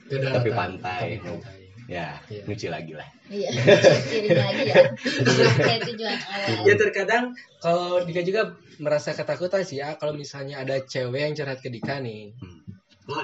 Ke 0.06 0.21
daratan. 0.21 0.38
Tepi 0.38 0.52
pantai. 0.52 1.00
Tepi 1.02 1.17
pantai. 1.26 1.58
ya 1.86 2.08
Iya. 2.26 2.41
nyuci 2.45 2.67
lagi 2.67 2.93
lah 2.93 3.08
iya 3.30 3.50
lagi 4.41 4.63
ya 4.65 4.76
tujuan 5.89 6.17
awal 6.17 6.65
Ya 6.65 6.74
terkadang 6.76 7.24
kalau 7.60 8.02
Dika 8.02 8.21
juga 8.21 8.41
merasa 8.78 9.13
ketakutan 9.13 9.62
sih 9.62 9.82
ya 9.82 9.93
kalau 9.95 10.13
misalnya 10.13 10.62
ada 10.62 10.82
cewek 10.82 11.21
yang 11.21 11.34
curhat 11.34 11.62
ke 11.62 11.69
Dika 11.69 11.98
nih. 11.98 12.34
Oh 13.10 13.22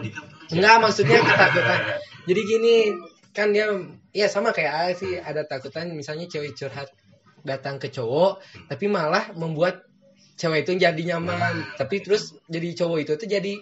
Enggak 0.51 0.75
maksudnya 0.83 1.19
ketakutan. 1.23 1.79
Jadi 2.27 2.41
gini 2.45 2.75
kan 3.31 3.55
dia 3.55 3.71
ya 4.11 4.27
sama 4.27 4.51
kayak 4.51 4.73
A 4.75 4.83
sih 4.91 5.15
ada 5.17 5.47
takutan 5.47 5.89
misalnya 5.95 6.27
cewek 6.27 6.53
curhat 6.53 6.91
datang 7.41 7.79
ke 7.81 7.87
cowok 7.89 8.43
tapi 8.69 8.85
malah 8.91 9.31
membuat 9.33 9.87
cewek 10.37 10.67
itu 10.67 10.77
jadi 10.77 11.01
nyaman. 11.15 11.63
Tapi 11.79 12.03
terus 12.03 12.35
jadi 12.51 12.75
cowok 12.77 12.97
itu 13.07 13.13
tuh 13.17 13.29
jadi 13.29 13.53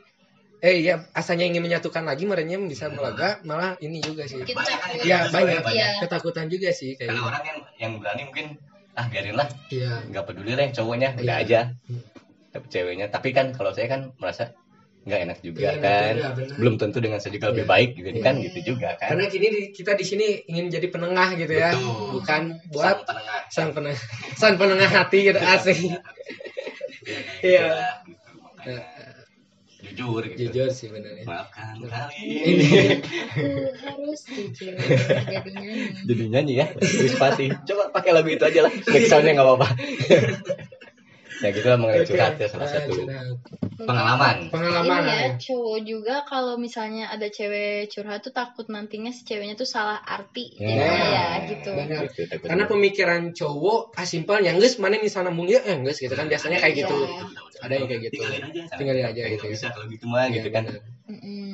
eh 0.60 0.84
ya 0.84 1.08
asalnya 1.16 1.48
ingin 1.48 1.64
menyatukan 1.64 2.04
lagi 2.04 2.28
merenya 2.28 2.60
bisa 2.60 2.92
melaga 2.92 3.40
malah 3.48 3.80
ini 3.80 4.04
juga 4.04 4.28
sih. 4.28 4.44
Banyak 4.44 5.08
ya 5.08 5.32
banyak. 5.32 5.64
Iya. 5.72 6.04
ketakutan 6.04 6.52
juga 6.52 6.76
sih 6.76 7.00
kayak 7.00 7.16
kalau 7.16 7.32
orang 7.32 7.44
yang 7.48 7.60
yang 7.80 7.92
berani 8.04 8.28
mungkin 8.28 8.46
ah 9.00 9.08
biarin 9.08 9.40
lah. 9.40 9.48
Iya. 9.72 10.04
Nggak 10.12 10.24
peduli 10.28 10.52
lah 10.60 10.64
yang 10.68 10.76
cowoknya 10.76 11.10
udah 11.16 11.38
Iya. 11.40 11.46
aja. 11.48 11.60
Tapi 12.52 12.66
ceweknya 12.68 13.08
tapi 13.08 13.30
kan 13.32 13.56
kalau 13.56 13.72
saya 13.72 13.88
kan 13.88 14.12
merasa 14.20 14.52
nggak 15.00 15.20
enak 15.26 15.38
juga 15.40 15.70
Iya, 15.70 15.80
kan 15.80 16.14
betul, 16.14 16.32
benar. 16.36 16.56
belum 16.60 16.76
tentu 16.76 16.98
dengan 17.00 17.18
saya 17.18 17.32
juga 17.34 17.48
lebih 17.50 17.66
Iya. 17.66 17.72
baik 17.72 17.90
gitu 17.96 18.10
Iya. 18.12 18.22
kan 18.22 18.34
gitu 18.38 18.60
juga 18.68 18.90
kan 19.00 19.10
karena 19.16 19.26
kini 19.28 19.48
kita 19.72 19.92
di 19.96 20.06
sini 20.06 20.28
ingin 20.46 20.66
jadi 20.68 20.88
penengah 20.88 21.30
gitu 21.34 21.54
ya 21.56 21.72
Betul. 21.72 22.20
bukan 22.20 22.42
buat 22.70 22.98
Sang 23.00 23.08
penengah 23.08 23.40
sang 23.50 23.70
penengah 23.72 24.02
sang 24.36 24.56
penengah 24.60 24.90
hati 24.92 25.20
gitu 25.26 25.40
asik 25.40 25.78
Iya. 27.40 27.68
gitu, 28.06 28.30
makanya. 28.44 28.84
jujur 29.80 30.22
gitu 30.28 30.40
jujur 30.52 30.68
sih 30.70 30.92
benar 30.92 31.16
ya 31.16 31.24
maafkan 31.24 31.80
kali 31.80 32.20
ini 32.20 32.68
harus 33.80 34.22
jujur 34.28 34.76
jadi 34.76 35.50
nyanyi. 35.56 36.04
Jadi 36.04 36.24
nyanyi 36.28 36.54
ya. 36.60 36.68
Coba 37.64 37.84
pakai 37.96 38.12
lagu 38.12 38.28
itu 38.28 38.44
aja 38.44 38.68
lah. 38.68 38.74
Backsoundnya 38.76 39.40
nggak 39.40 39.48
apa-apa. 39.48 39.68
ya 41.40 41.50
gitu 41.50 41.68
lah 41.68 41.78
mengenai 41.80 42.04
curhat 42.04 42.36
ya 42.36 42.48
salah 42.48 42.68
Ah, 42.68 42.74
satu. 42.76 42.94
pengalaman 43.80 44.52
pengalaman 44.52 45.02
Ini 45.02 45.08
ya 45.08 45.20
ya. 45.24 45.30
cowok 45.40 45.78
juga 45.82 46.16
kalau 46.24 46.56
misalnya 46.56 47.08
ada 47.08 47.28
cewek 47.28 47.88
curhat 47.88 48.20
tuh 48.22 48.32
takut 48.32 48.68
nantinya 48.68 49.08
si 49.10 49.24
ceweknya 49.24 49.56
tuh 49.56 49.64
salah 49.64 50.00
arti. 50.00 50.60
Nah, 50.60 50.68
ya 50.76 51.28
gitu. 51.48 51.72
benar. 51.72 52.04
Gitu, 52.12 52.28
takut 52.28 52.48
karena 52.48 52.66
pemikiran 52.66 53.22
cowok 53.32 53.96
ah 53.96 54.04
simpelnya 54.04 54.52
geus 54.54 54.76
mana 54.78 55.00
misalnya 55.00 55.32
mulia 55.32 55.64
eh 55.64 55.80
geus 55.80 55.98
gitu 55.98 56.12
kan 56.12 56.28
biasanya 56.28 56.60
kayak 56.60 56.76
gitu 56.78 56.96
Iya. 57.00 57.24
Ada 57.60 57.74
yang 57.76 57.88
kayak 57.88 58.02
gitu. 58.06 58.14
tinggalin 58.20 58.44
aja 58.46 58.62
Tinggalin 58.76 59.06
aja 59.08 59.22
gitu 59.32 59.46
ya. 59.48 59.52
bisa 59.52 59.66
kalau 59.72 59.86
gitu 59.88 60.06
mah 60.06 60.28
Iya, 60.28 60.36
gitu 60.40 60.50
kan. 60.52 60.64
Mm-mm. 61.08 61.52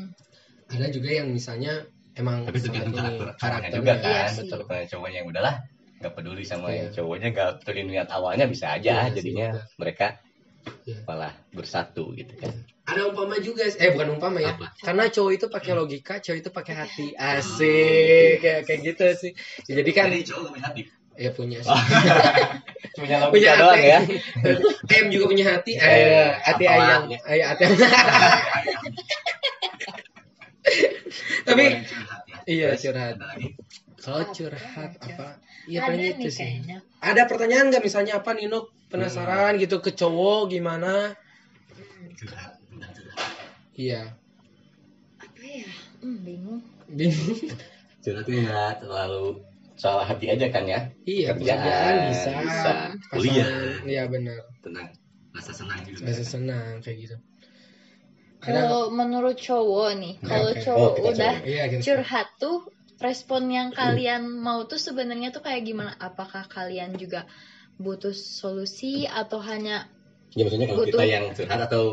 ada 0.65 0.87
juga 0.89 1.09
yang 1.13 1.27
misalnya 1.29 1.85
emang 2.13 2.41
tapi 2.43 2.57
tergantung 2.57 2.97
karakter 2.97 3.27
karakternya 3.37 3.77
juga 3.77 3.93
Iya 3.95 4.01
kan 4.01 4.29
sih. 4.33 4.37
betul 4.41 4.59
kalau 4.65 4.83
cowoknya 4.87 5.17
yang 5.21 5.29
udahlah 5.29 5.55
nggak 6.05 6.13
peduli 6.13 6.45
sama 6.45 6.69
Iya. 6.69 6.77
yang 6.77 6.87
cowoknya 6.93 7.27
nggak 7.33 7.49
peduli 7.65 7.81
niat 7.89 8.09
awalnya 8.13 8.45
bisa 8.45 8.77
aja 8.77 8.93
Iya 9.01 9.09
sih, 9.09 9.13
jadinya 9.17 9.47
mereka 9.75 10.21
Iya. 10.85 11.01
malah 11.03 11.33
bersatu 11.49 12.13
gitu 12.13 12.37
kan. 12.37 12.53
Ada 12.85 13.09
umpama 13.09 13.41
juga 13.41 13.65
eh 13.65 13.89
bukan 13.91 14.21
umpama 14.21 14.37
ya. 14.37 14.53
Apa? 14.53 14.69
karena 14.77 15.09
cowok 15.09 15.31
itu 15.33 15.45
pakai 15.49 15.73
logika 15.73 16.21
cowok 16.21 16.37
itu 16.37 16.49
pakai 16.53 16.73
hati. 16.77 17.07
Asik 17.17 18.33
kayak 18.39 18.61
kayak 18.65 18.79
gitu 18.85 19.05
sih. 19.17 19.31
Ya, 19.65 19.81
jadi 19.81 19.91
kan 19.93 20.05
Jadi 20.13 20.21
cowok 20.29 20.45
punya 20.53 20.61
hati? 20.69 20.81
Ya 21.15 21.29
punya 21.33 21.57
sih. 21.65 21.69
punya 23.01 23.15
logika 23.25 23.33
punya 23.33 23.51
doang 23.57 23.77
hati. 23.81 23.89
ya. 23.89 23.99
M 25.01 25.05
juga 25.09 25.25
punya 25.33 25.45
hati. 25.49 25.71
Eh, 25.73 25.81
eh, 25.81 26.29
hati 26.45 26.63
apalah. 26.69 27.09
ayam. 27.09 27.17
ayam. 27.25 27.49
Hati 27.65 27.65
tapi 31.45 31.65
ya. 31.69 31.77
iya 32.49 32.69
curhat. 32.73 33.15
kalau 34.01 34.25
curhat 34.33 34.91
apa 34.97 35.37
iya 35.65 35.79
Ada 35.81 35.87
paling 35.89 36.01
nih 36.01 36.09
itu 36.15 36.29
sih. 36.31 36.41
kayaknya. 36.45 36.77
ada 37.01 37.21
pertanyaan 37.29 37.65
nggak 37.73 37.83
misalnya 37.83 38.13
apa 38.19 38.31
Nino? 38.33 38.59
Penasaran 38.89 39.57
gitu 39.57 39.81
ke 39.81 39.91
cowok 39.91 40.53
gimana? 40.53 41.13
Iya. 43.75 44.13
Apa 45.19 45.41
ya? 45.43 45.69
Hmm, 45.99 46.17
bingung. 46.23 46.61
bingung. 46.87 47.37
Curhat 48.05 48.25
itu 48.29 48.39
nggak 48.45 48.85
terlalu 48.85 49.41
Soal 49.75 50.07
hati 50.07 50.31
aja 50.31 50.47
kan 50.55 50.63
ya. 50.63 50.87
iya 51.03 51.35
Kerjaan, 51.35 51.59
pekerjaan 51.59 51.95
bisa, 52.07 52.29
bisa. 52.39 52.71
Kuliah. 53.11 53.75
Iya 53.83 54.03
benar. 54.07 54.39
Tentang 54.63 54.87
rasa 55.35 55.51
senang 55.51 55.83
juga. 55.83 56.07
Rasa 56.07 56.23
senang 56.23 56.79
kayak 56.79 56.97
gitu. 57.03 57.15
Kalau 58.39 58.87
menurut 58.87 59.35
cowok 59.35 59.89
nih, 59.99 60.13
kalau 60.23 60.53
Oke. 60.55 60.63
cowok 60.63 60.91
Oh, 60.95 61.09
udah 61.11 61.33
iya 61.43 61.67
gitu 61.67 61.81
curhat 61.91 62.29
tuh 62.39 62.63
respon 63.01 63.51
yang 63.51 63.69
kalian 63.75 64.23
mau 64.27 64.63
tuh 64.65 64.79
sebenarnya 64.79 65.29
tuh 65.35 65.43
kayak 65.43 65.67
gimana? 65.67 65.91
Apakah 65.99 66.47
kalian 66.47 66.95
juga 66.95 67.27
butuh 67.75 68.15
solusi 68.15 69.03
atau 69.03 69.43
hanya 69.43 69.87
Ya 70.35 70.43
maksudnya 70.43 70.67
kalau 70.67 70.83
Butuh. 70.83 70.99
kita 70.99 71.05
yang 71.07 71.25
curhat 71.31 71.59
atau 71.63 71.83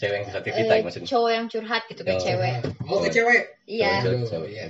cewek 0.00 0.14
yang 0.16 0.24
curhat 0.24 0.42
ke 0.44 0.50
kita 0.56 0.72
eh, 0.72 0.80
maksudnya. 0.80 1.08
cowok 1.12 1.30
yang 1.36 1.46
curhat 1.52 1.82
gitu 1.84 2.00
ke 2.00 2.12
Oh. 2.16 2.20
cewek? 2.20 2.54
oh 2.88 2.98
ke 3.04 3.08
cewek 3.12 3.40
Iya. 3.68 4.00
Iya. 4.00 4.64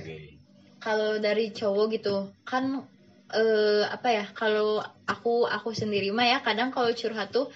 Kalau 0.83 1.11
dari 1.21 1.45
cowok 1.55 1.85
gitu 1.95 2.15
kan 2.43 2.83
eh, 3.31 3.83
apa 3.87 4.07
ya? 4.11 4.25
Kalau 4.35 4.83
aku 5.07 5.47
aku 5.47 5.71
sendiri 5.71 6.11
mah 6.11 6.27
ya 6.27 6.37
kadang 6.43 6.75
kalau 6.75 6.91
curhat 6.91 7.31
tuh 7.31 7.47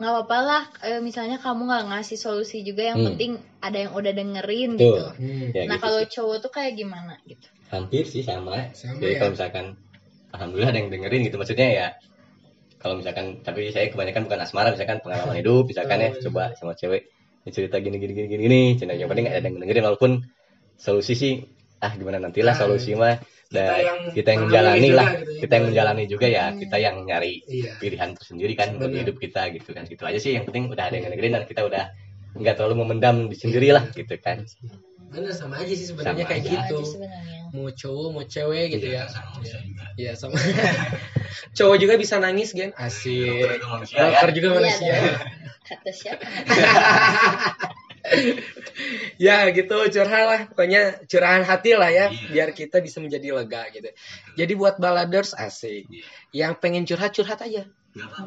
nggak 0.00 0.12
apa-apa 0.16 0.38
lah 0.48 0.62
eh, 0.88 1.00
misalnya 1.04 1.36
kamu 1.44 1.60
nggak 1.68 1.84
ngasih 1.92 2.18
solusi 2.24 2.64
juga 2.64 2.82
yang 2.90 2.98
Hmm. 2.98 3.06
penting 3.12 3.32
ada 3.60 3.78
yang 3.84 3.92
udah 3.92 4.12
dengerin 4.16 4.70
Tuh. 4.74 4.80
gitu. 4.80 5.04
Hmm. 5.20 5.46
Ya, 5.52 5.62
nah 5.68 5.76
gitu 5.76 5.84
kalau 5.84 6.00
sih. 6.00 6.08
cowok 6.16 6.36
tuh 6.44 6.50
kayak 6.56 6.72
gimana 6.80 7.14
gitu? 7.28 7.46
hampir 7.70 8.04
sih 8.08 8.22
sama. 8.26 8.56
Sama 8.74 8.98
Jadi 8.98 9.12
ya. 9.14 9.18
kalau 9.20 9.30
misalkan 9.36 9.66
alhamdulillah 10.34 10.70
ada 10.72 10.78
yang 10.82 10.90
dengerin 10.94 11.20
gitu 11.28 11.36
maksudnya 11.38 11.68
ya 11.70 11.86
kalau 12.80 12.94
misalkan 12.98 13.26
tapi 13.44 13.68
saya 13.74 13.92
kebanyakan 13.92 14.22
bukan 14.26 14.40
asmara 14.40 14.68
misalkan 14.72 14.98
pengalaman 15.04 15.36
hidup 15.42 15.64
misalkan 15.68 15.98
ya 16.00 16.08
Oh, 16.10 16.16
iya. 16.16 16.22
coba 16.26 16.44
sama 16.58 16.72
cewek 16.74 17.02
ini 17.44 17.50
cerita 17.52 17.76
gini 17.80 17.96
gini 18.00 18.12
gini 18.16 18.26
gini 18.28 18.42
gini 18.48 18.60
Cina 18.80 18.92
yang 18.96 19.08
penting 19.12 19.26
ada 19.28 19.44
yang 19.44 19.56
dengerin 19.60 19.84
walaupun 19.86 20.12
solusi 20.80 21.14
sih 21.16 21.32
ah 21.84 21.92
gimana 21.96 22.18
nantilah 22.20 22.54
Ah, 22.56 22.58
solusi 22.58 22.92
mah 22.96 23.16
kita 23.50 23.74
yang 23.82 23.98
kita 24.14 24.28
yang 24.30 24.42
menjalani 24.46 24.78
juga 24.86 24.94
lah. 24.94 25.10
gitu 25.10 25.30
ya. 25.34 25.40
kita 25.42 25.52
yang 25.58 25.66
menjalani 25.66 26.04
juga 26.06 26.26
ya. 26.30 26.44
Hmm. 26.46 26.58
kita 26.62 26.76
yang 26.78 26.96
nyari 27.02 27.32
iya. 27.50 27.72
pilihan 27.82 28.10
tersendiri 28.14 28.52
kan 28.54 28.68
buat 28.78 28.86
Benar. 28.94 29.00
hidup 29.02 29.16
kita 29.18 29.42
gitu 29.58 29.70
kan. 29.74 29.84
Gitu 29.90 30.02
aja 30.06 30.18
sih 30.22 30.32
yang 30.38 30.44
penting 30.46 30.70
udah 30.70 30.84
ada 30.86 30.94
yang 30.94 31.10
dengerin 31.10 31.34
dan 31.34 31.44
kita 31.50 31.62
udah 31.66 31.84
nggak 32.30 32.54
terlalu 32.54 32.74
memendam 32.86 33.26
di 33.26 33.34
sendiri 33.34 33.74
lah 33.74 33.84
gitu 33.90 34.14
kan. 34.22 34.46
Bener 35.10 35.34
sama 35.34 35.58
aja 35.58 35.74
sih 35.74 35.90
sebenarnya 35.90 36.22
Sama 36.22 36.30
kayak 36.30 36.42
aja. 36.46 36.50
gitu. 36.70 36.78
Aja 36.78 37.40
mau 37.50 37.66
cowok 37.66 38.08
mau 38.14 38.22
cewek 38.22 38.78
gitu 38.78 38.86
Iya, 38.94 39.02
ya. 39.02 39.10
sama 39.10 39.28
manusia 39.34 39.58
juga. 39.66 39.84
Iya 39.98 40.12
sama. 40.14 40.34
Cowok 41.58 41.76
juga 41.82 41.94
bisa 41.98 42.14
nangis 42.22 42.54
gen. 42.54 42.70
Asik. 42.78 43.26
Dokter 43.26 43.58
juga 43.58 43.66
manusia 43.74 43.98
ya. 43.98 44.30
juga 44.30 44.48
manusia. 44.54 44.86
Iya, 44.86 44.98
dong. 45.02 45.18
Kata 45.70 45.90
siapa? 45.90 46.24
ya 49.26 49.48
gitu. 49.50 49.76
Curhat 49.90 50.24
lah. 50.26 50.40
Pokoknya 50.50 51.00
curahan 51.06 51.42
hati 51.44 51.74
lah 51.76 51.90
ya 51.90 52.06
Iya. 52.10 52.28
biar 52.32 52.48
kita 52.52 52.80
bisa 52.80 52.98
menjadi 52.98 53.32
lega 53.36 53.68
gitu. 53.70 53.88
Jadi 54.36 54.52
buat 54.54 54.76
baladers 54.76 55.32
asik. 55.34 55.86
Iya. 55.88 56.04
yang 56.30 56.52
pengen 56.58 56.86
curhat 56.86 57.10
curhat 57.10 57.42
aja. 57.42 57.66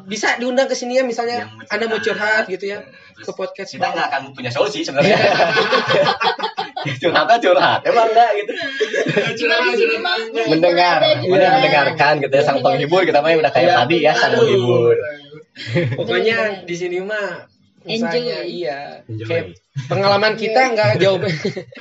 Bisa 0.04 0.36
diundang 0.36 0.68
ke 0.68 0.76
sini 0.76 1.00
ya 1.00 1.04
misalnya 1.08 1.48
Yang 1.48 1.72
anda 1.72 1.84
mau 1.88 1.96
curhat 1.96 2.44
gitu 2.52 2.68
ya 2.68 2.84
Terus 3.16 3.24
ke 3.24 3.32
podcast 3.32 3.72
kita 3.72 3.96
nggak 3.96 4.06
akan 4.12 4.22
punya 4.36 4.52
solusi 4.52 4.84
sebenarnya. 4.84 5.16
Curhatnya 7.00 7.36
curhat 7.40 7.80
emang 7.88 8.12
enggak 8.12 8.30
gitu. 8.44 8.52
Curhat 9.40 9.60
Bang? 10.04 10.20
mendengar. 10.52 10.98
Juga. 11.00 11.16
Kemudian 11.24 11.50
mendengarkan 11.56 12.12
gitu 12.20 12.34
ya 12.36 12.42
sang 12.44 12.60
penghibur 12.60 13.08
kita 13.08 13.24
mah 13.24 13.32
udah 13.32 13.52
kayak 13.56 13.68
Iya. 13.72 13.76
tadi 13.80 13.96
ya 14.04 14.12
sang 14.12 14.32
penghibur. 14.36 14.96
Pokoknya 15.96 16.38
di 16.68 16.74
sini 16.76 16.98
mah 17.00 17.48
misalnya 17.84 18.42
Enjoy. 18.42 18.48
iya. 18.50 18.78
Enjoy. 19.04 19.28
kayak 19.28 19.44
pengalaman 19.86 20.32
kita 20.34 20.60
nggak 20.72 20.90
jauh 20.98 21.18
be- 21.20 21.36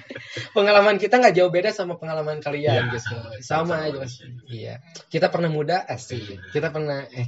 pengalaman 0.58 0.96
kita 0.98 1.16
nggak 1.18 1.34
jauh 1.34 1.50
beda 1.50 1.72
sama 1.72 1.96
pengalaman 1.96 2.38
kalian 2.40 2.88
Iya, 2.88 2.94
gitu. 2.94 3.16
Sama. 3.40 3.40
sama 3.40 3.76
aja. 3.88 4.04
Iya. 4.46 4.74
Kita 5.08 5.28
pernah 5.28 5.48
muda 5.48 5.82
asik 5.84 6.40
kita 6.52 6.70
pernah 6.70 7.08
eh, 7.08 7.26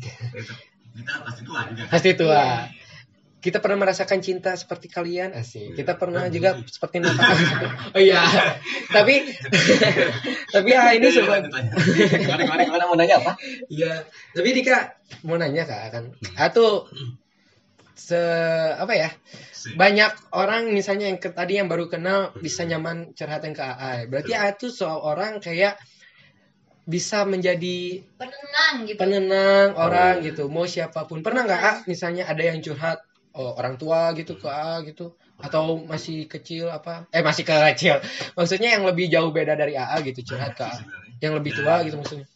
kita 0.96 1.14
pasti 1.24 1.42
tua 1.44 1.62
juga. 1.72 1.84
pasti 1.90 2.10
tua. 2.14 2.36
Iya. 2.36 2.84
kita 3.46 3.62
pernah 3.62 3.78
merasakan 3.78 4.26
cinta 4.26 4.58
seperti 4.58 4.90
kalian 4.90 5.38
asik 5.38 5.78
kita 5.78 5.94
pernah 6.02 6.26
juga 6.28 6.58
seperti 6.66 7.06
oh 7.94 8.02
iya. 8.02 8.26
Tapi 8.90 9.22
tapi 10.50 10.68
ya 10.68 10.98
ini 10.98 11.14
sebuah 11.14 11.46
gimana 12.42 12.62
gimana 12.66 12.84
mau 12.90 12.98
nanya 12.98 13.22
apa? 13.22 13.38
Iya, 13.70 14.02
tapi 14.34 14.50
Dika 14.50 14.98
mau 15.30 15.38
nanya 15.38 15.62
kak 15.62 15.94
kan, 15.94 16.04
atau 16.34 16.90
se 17.96 18.20
apa 18.76 18.92
ya 18.92 19.10
banyak 19.74 20.36
orang 20.36 20.70
misalnya 20.76 21.08
yang 21.10 21.18
ke, 21.18 21.32
tadi 21.32 21.58
yang 21.58 21.72
baru 21.72 21.88
kenal 21.88 22.36
bisa 22.38 22.68
nyaman 22.68 23.16
curhatan 23.18 23.56
ke 23.56 23.64
AA, 23.64 24.06
berarti 24.12 24.38
AA 24.38 24.52
tuh 24.60 24.70
seorang 24.70 25.42
kayak 25.42 25.80
bisa 26.86 27.26
menjadi 27.26 28.06
Penenang 28.14 28.86
gitu. 28.86 29.00
penenang 29.02 29.74
orang 29.74 30.22
gitu, 30.22 30.46
mau 30.54 30.70
siapa 30.70 31.10
pun. 31.10 31.26
Pernah 31.26 31.50
nggak 31.50 31.62
A 31.66 31.74
misalnya 31.90 32.30
ada 32.30 32.46
yang 32.46 32.62
curhat 32.62 33.02
oh, 33.34 33.58
orang 33.58 33.82
tua 33.82 34.14
gitu 34.14 34.38
ke 34.38 34.46
AA 34.46 34.94
gitu 34.94 35.18
atau 35.42 35.82
masih 35.82 36.30
kecil 36.30 36.70
apa? 36.70 37.10
Eh 37.10 37.26
masih 37.26 37.42
kecil. 37.42 38.06
Maksudnya 38.38 38.78
yang 38.78 38.86
lebih 38.86 39.10
jauh 39.10 39.34
beda 39.34 39.58
dari 39.58 39.74
AA 39.74 40.14
gitu 40.14 40.22
curhat 40.36 40.54
ke 40.54 40.62
AA 40.62 40.78
yang 41.26 41.34
lebih 41.42 41.58
tua 41.58 41.82
gitu 41.82 41.98
maksudnya. 41.98 42.28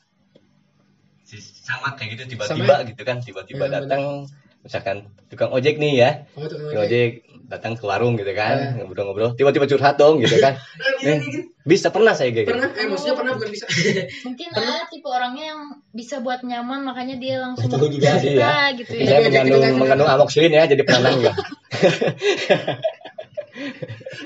Sama 1.61 1.93
kayak 1.93 2.17
gitu 2.17 2.23
Sama 2.41 2.49
tiba-tiba 2.49 2.75
gitu 2.89 3.01
kan 3.05 3.17
tiba-tiba 3.21 3.69
Iya, 3.69 3.85
datang 3.85 4.25
misalkan 4.61 4.97
tukang 5.27 5.49
ojek 5.49 5.75
nih 5.75 5.93
ya. 5.95 6.09
Oh, 6.33 6.45
tukang 6.45 6.81
ojek. 6.81 7.25
datang 7.49 7.73
ke 7.73 7.81
warung 7.81 8.13
gitu 8.13 8.29
Iya. 8.29 8.37
kan 8.37 8.77
ngobrol-ngobrol 8.77 9.33
tiba-tiba 9.33 9.65
curhat 9.65 9.97
dong 9.97 10.21
gitu 10.21 10.37
kan. 10.37 10.53
Eh, 11.01 11.17
bisa 11.63 11.89
pernah 11.89 12.11
saya 12.11 12.29
kayak 12.29 12.45
gitu? 12.45 12.53
pernah 12.53 12.69
eh 12.69 12.85
maksudnya 12.85 13.15
pernah 13.15 13.33
bukan 13.33 13.49
bisa? 13.49 13.65
Mungkin 14.27 14.47
ada 14.51 14.85
tipe 14.85 15.07
orangnya 15.07 15.45
yang 15.49 15.61
bisa 15.89 16.19
buat 16.19 16.43
nyaman 16.43 16.83
makanya 16.83 17.15
dia 17.15 17.39
langsung 17.39 17.71
Betul 17.71 17.89
juga 17.89 18.19
sih 18.19 18.35
ya. 18.35 18.69
gitu 18.75 18.93
saya 18.93 19.01
ya. 19.01 19.17
Aja 19.17 19.25
mengandung 19.25 19.47
gitu 19.49 19.65
kan. 19.65 19.73
mengandung 19.79 20.09
amoxilin 20.11 20.53
ya 20.53 20.63
jadi 20.67 20.83
penenang 20.83 21.15
enggak? 21.17 21.35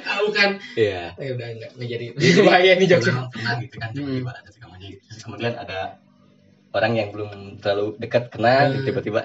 Tahu 0.04 0.28
kan? 0.32 0.50
Iya. 0.76 1.04
Eh 1.16 1.30
udah 1.32 1.48
enggak 1.50 1.70
enggak 1.74 1.90
jadi. 1.90 2.06
Bahaya 2.44 2.72
nih 2.76 2.88
Memang 3.08 3.30
pernah 3.30 3.54
gitu 3.58 3.76
kan 3.78 3.90
Hmm. 3.94 4.04
tiba-tiba 4.20 4.32
ada 4.34 4.50
tukang 4.50 4.72
ojek. 4.74 4.94
Terus 5.00 5.22
kemudian 5.24 5.54
ada 5.56 5.80
orang 6.74 6.94
yang 6.98 7.10
belum 7.14 7.62
terlalu 7.62 7.96
dekat 7.98 8.34
kenal 8.34 8.74
Hmm. 8.74 8.84
tiba-tiba 8.84 9.22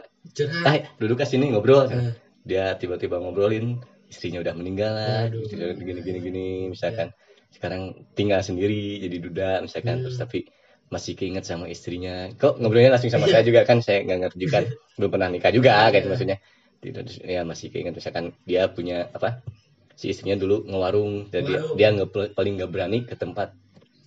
ah 0.64 0.74
duduk 1.00 1.18
ke 1.20 1.26
sini 1.26 1.50
ngobrol. 1.50 1.88
Eh, 1.88 2.12
dia 2.44 2.76
tiba-tiba 2.76 3.18
ngobrolin 3.18 3.80
istrinya 4.08 4.40
udah 4.40 4.54
meninggal 4.56 4.92
lah 4.92 5.28
gini 5.28 6.00
gini 6.04 6.18
gini 6.20 6.46
misalkan. 6.70 7.12
Sekarang 7.48 7.96
tinggal 8.12 8.44
sendiri 8.44 9.00
jadi 9.00 9.16
duda 9.18 9.48
misalkan. 9.64 10.00
Hmm. 10.00 10.04
terus 10.08 10.20
tapi 10.20 10.48
masih 10.88 11.12
keinget 11.16 11.44
sama 11.44 11.68
istrinya. 11.68 12.32
Kok 12.32 12.60
ngobrolnya 12.60 12.96
langsung 12.96 13.12
sama 13.12 13.28
saya 13.28 13.44
juga 13.44 13.64
kan? 13.68 13.84
Saya 13.84 14.04
nggak 14.08 14.18
ngerti 14.24 14.38
juga. 14.40 14.58
Belum 14.96 15.10
pernah 15.12 15.28
nikah 15.28 15.52
juga 15.52 15.92
kayak 15.92 16.04
Iya. 16.04 16.10
maksudnya. 16.12 16.38
Tidak, 16.78 17.04
ya 17.26 17.42
masih 17.42 17.74
keinget 17.74 17.92
misalkan 17.92 18.30
dia 18.46 18.70
punya 18.70 19.10
apa 19.10 19.42
si 19.98 20.14
istrinya 20.14 20.38
dulu 20.38 20.62
ngewarung. 20.64 21.26
Jadi 21.28 21.52
Warung. 21.52 21.76
dia 21.76 21.88
nge 21.90 22.06
paling 22.32 22.52
nggak 22.56 22.70
berani 22.70 22.98
ke 23.04 23.18
tempat 23.18 23.50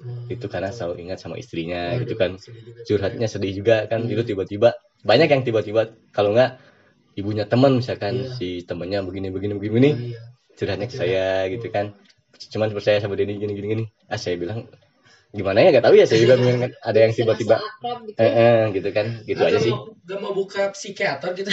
Hmm. 0.02 0.34
itu 0.34 0.46
karena 0.50 0.74
selalu 0.74 1.06
ingat 1.06 1.22
sama 1.22 1.38
istrinya 1.38 1.94
Waduh, 1.94 2.02
gitu 2.04 2.14
kan 2.18 2.32
sedih 2.36 2.62
juga. 2.66 2.82
curhatnya 2.90 3.28
sedih 3.30 3.52
juga 3.54 3.76
kan 3.86 4.00
Hmm. 4.02 4.10
dulu 4.10 4.22
tiba-tiba 4.26 4.70
banyak 5.02 5.30
yang 5.30 5.42
tiba-tiba 5.42 5.82
kalau 6.10 6.34
nggak 6.34 6.58
ibunya 7.14 7.46
teman 7.46 7.78
misalkan 7.78 8.26
Iya. 8.26 8.34
si 8.34 8.48
temennya 8.64 9.02
begini 9.02 9.30
begini 9.30 9.54
begini 9.56 9.90
Oh, 9.90 9.98
iya. 10.10 10.20
curhatnya 10.58 10.88
ke 10.88 10.96
saya 10.96 11.26
gitu 11.48 11.70
kan 11.70 11.94
cuman 12.50 12.74
percaya 12.74 12.98
sama 12.98 13.14
Denny 13.14 13.38
gini 13.38 13.54
gini 13.54 13.68
gini 13.70 13.84
ah 14.08 14.18
saya 14.18 14.34
bilang 14.36 14.66
gimana 15.32 15.62
ya 15.62 15.72
gak 15.72 15.86
tahu 15.86 15.96
ya 15.96 16.04
saya 16.04 16.20
juga 16.20 16.36
bilang, 16.42 16.60
ada 16.76 17.00
yang 17.00 17.14
tiba-tiba 17.14 17.56
gitu. 17.56 18.18
eh, 18.18 18.26
eh, 18.28 18.60
gitu 18.74 18.90
kan 18.90 19.06
gitu 19.24 19.40
aja 19.40 19.60
sih 19.60 19.72
Gak 20.02 20.18
mau 20.18 20.34
buka 20.34 20.74
psikiater 20.74 21.32
gitu. 21.32 21.48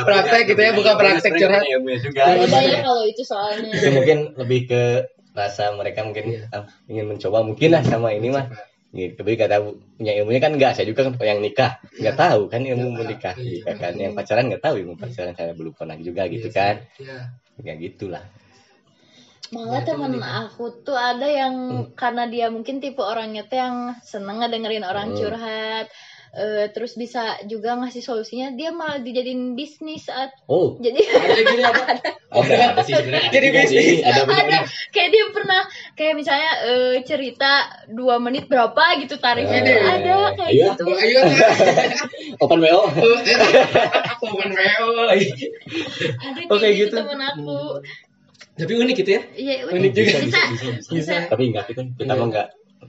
Praktek 0.00 0.42
gitu 0.48 0.60
ya, 0.60 0.72
buka 0.72 0.92
praktek 0.94 1.32
curhat. 1.34 1.62
juga 2.00 2.22
Beda 2.38 2.58
ya 2.62 2.78
kalau 2.80 3.04
itu 3.04 3.22
soalnya. 3.22 3.68
itu 3.70 3.88
mungkin 3.90 4.18
lebih 4.36 4.60
ke 4.66 4.82
rasa 5.38 5.70
mereka 5.72 6.02
mungkin 6.02 6.34
Iya. 6.34 6.50
ah, 6.50 6.64
ingin 6.90 7.06
mencoba 7.06 7.46
mungkin 7.46 7.70
lah 7.70 7.82
sama 7.86 8.10
ini 8.10 8.28
mah 8.28 8.50
gitu 8.88 9.20
tapi 9.20 9.36
kata 9.36 9.60
punya 10.00 10.12
ilmunya 10.16 10.40
kan 10.40 10.52
enggak 10.56 10.72
saya 10.74 10.88
juga 10.88 11.06
kan 11.06 11.14
yang 11.20 11.38
nikah 11.38 11.76
nggak 11.94 12.16
Iya. 12.16 12.22
tahu 12.24 12.40
kan 12.48 12.60
ilmu 12.64 12.88
tahu. 12.88 12.98
menikah 12.98 13.34
Iya. 13.36 13.46
gitu 13.62 13.72
kan 13.76 13.92
yang 13.94 14.12
pacaran 14.12 14.44
nggak 14.48 14.62
tahu 14.64 14.74
ilmu 14.80 14.94
pacaran 14.96 15.32
saya 15.32 15.52
belum 15.54 15.72
pernah 15.76 15.96
juga 16.00 16.22
gitu 16.26 16.48
kan 16.50 16.82
Iya. 16.98 17.18
ya 17.62 17.74
gitulah 17.78 18.24
Malah 19.48 19.80
Ya, 19.80 19.86
temen 19.88 20.12
itu. 20.12 20.20
aku 20.20 20.64
tuh 20.84 20.92
ada 20.92 21.24
yang 21.24 21.54
karena 21.96 22.28
dia 22.28 22.52
mungkin 22.52 22.84
tipe 22.84 23.00
orangnya 23.00 23.48
tuh 23.48 23.56
yang 23.56 23.76
seneng 24.04 24.44
ngedengerin 24.44 24.84
orang 24.84 25.08
Hmm. 25.08 25.16
curhat. 25.16 25.88
Eh, 26.30 26.68
terus 26.68 26.92
bisa 26.92 27.20
juga 27.44 27.72
ngasih 27.74 28.00
solusinya 28.00 28.50
dia 28.50 28.68
malah 28.68 28.98
dijadiin 28.98 29.52
bisnis 29.52 30.04
saat 30.04 30.28
oh 30.44 30.76
jadi 30.76 31.00
Ada 31.00 31.40
gini 31.42 31.62
apa? 31.62 31.82
ada 31.94 32.10
ada 32.28 32.82
sih 32.82 32.92
sebenarnya 32.92 33.30
Jadi 33.30 33.46
Ada 33.48 33.62
sih, 33.64 33.76
bisnis. 33.78 34.00
ada 34.02 34.20
benar-benar 34.22 34.62
kayak 34.88 35.08
dia 35.08 35.24
pernah 35.30 35.60
kayak 35.94 36.14
misalnya 36.14 36.50
eh, 36.62 36.94
cerita 37.02 37.52
dua 37.88 38.16
menit 38.18 38.44
berapa 38.46 38.68
gitu 38.98 39.16
tarifnya 39.16 39.60
Eh, 39.60 39.80
ada 39.80 40.16
kayak 40.34 40.52
iya. 40.52 40.66
gitu 40.70 40.82
Oh, 40.84 40.96
Ayo. 40.98 41.20
open 42.42 42.58
wo 42.60 42.80
Open 44.20 44.50
WO. 44.50 44.88
ada 45.08 45.16
Oh, 46.46 46.56
kayak 46.56 46.60
kayak 46.60 46.74
gitu 46.76 46.84
gitu. 46.86 46.96
temen 46.96 47.20
aku 47.20 47.58
Tapi 48.54 48.72
unik 48.74 48.96
gitu 48.98 49.10
ya. 49.12 49.22
iya 49.32 49.54
Unik 49.64 49.92
juga. 49.92 50.18
bisa 50.18 50.40
Bisa. 50.90 51.14
tapi 51.26 51.42
enggak 51.48 51.70
kita 51.70 51.86
kita 51.94 52.04
Iya. 52.04 52.18
mah 52.18 52.26
enggak 52.26 52.48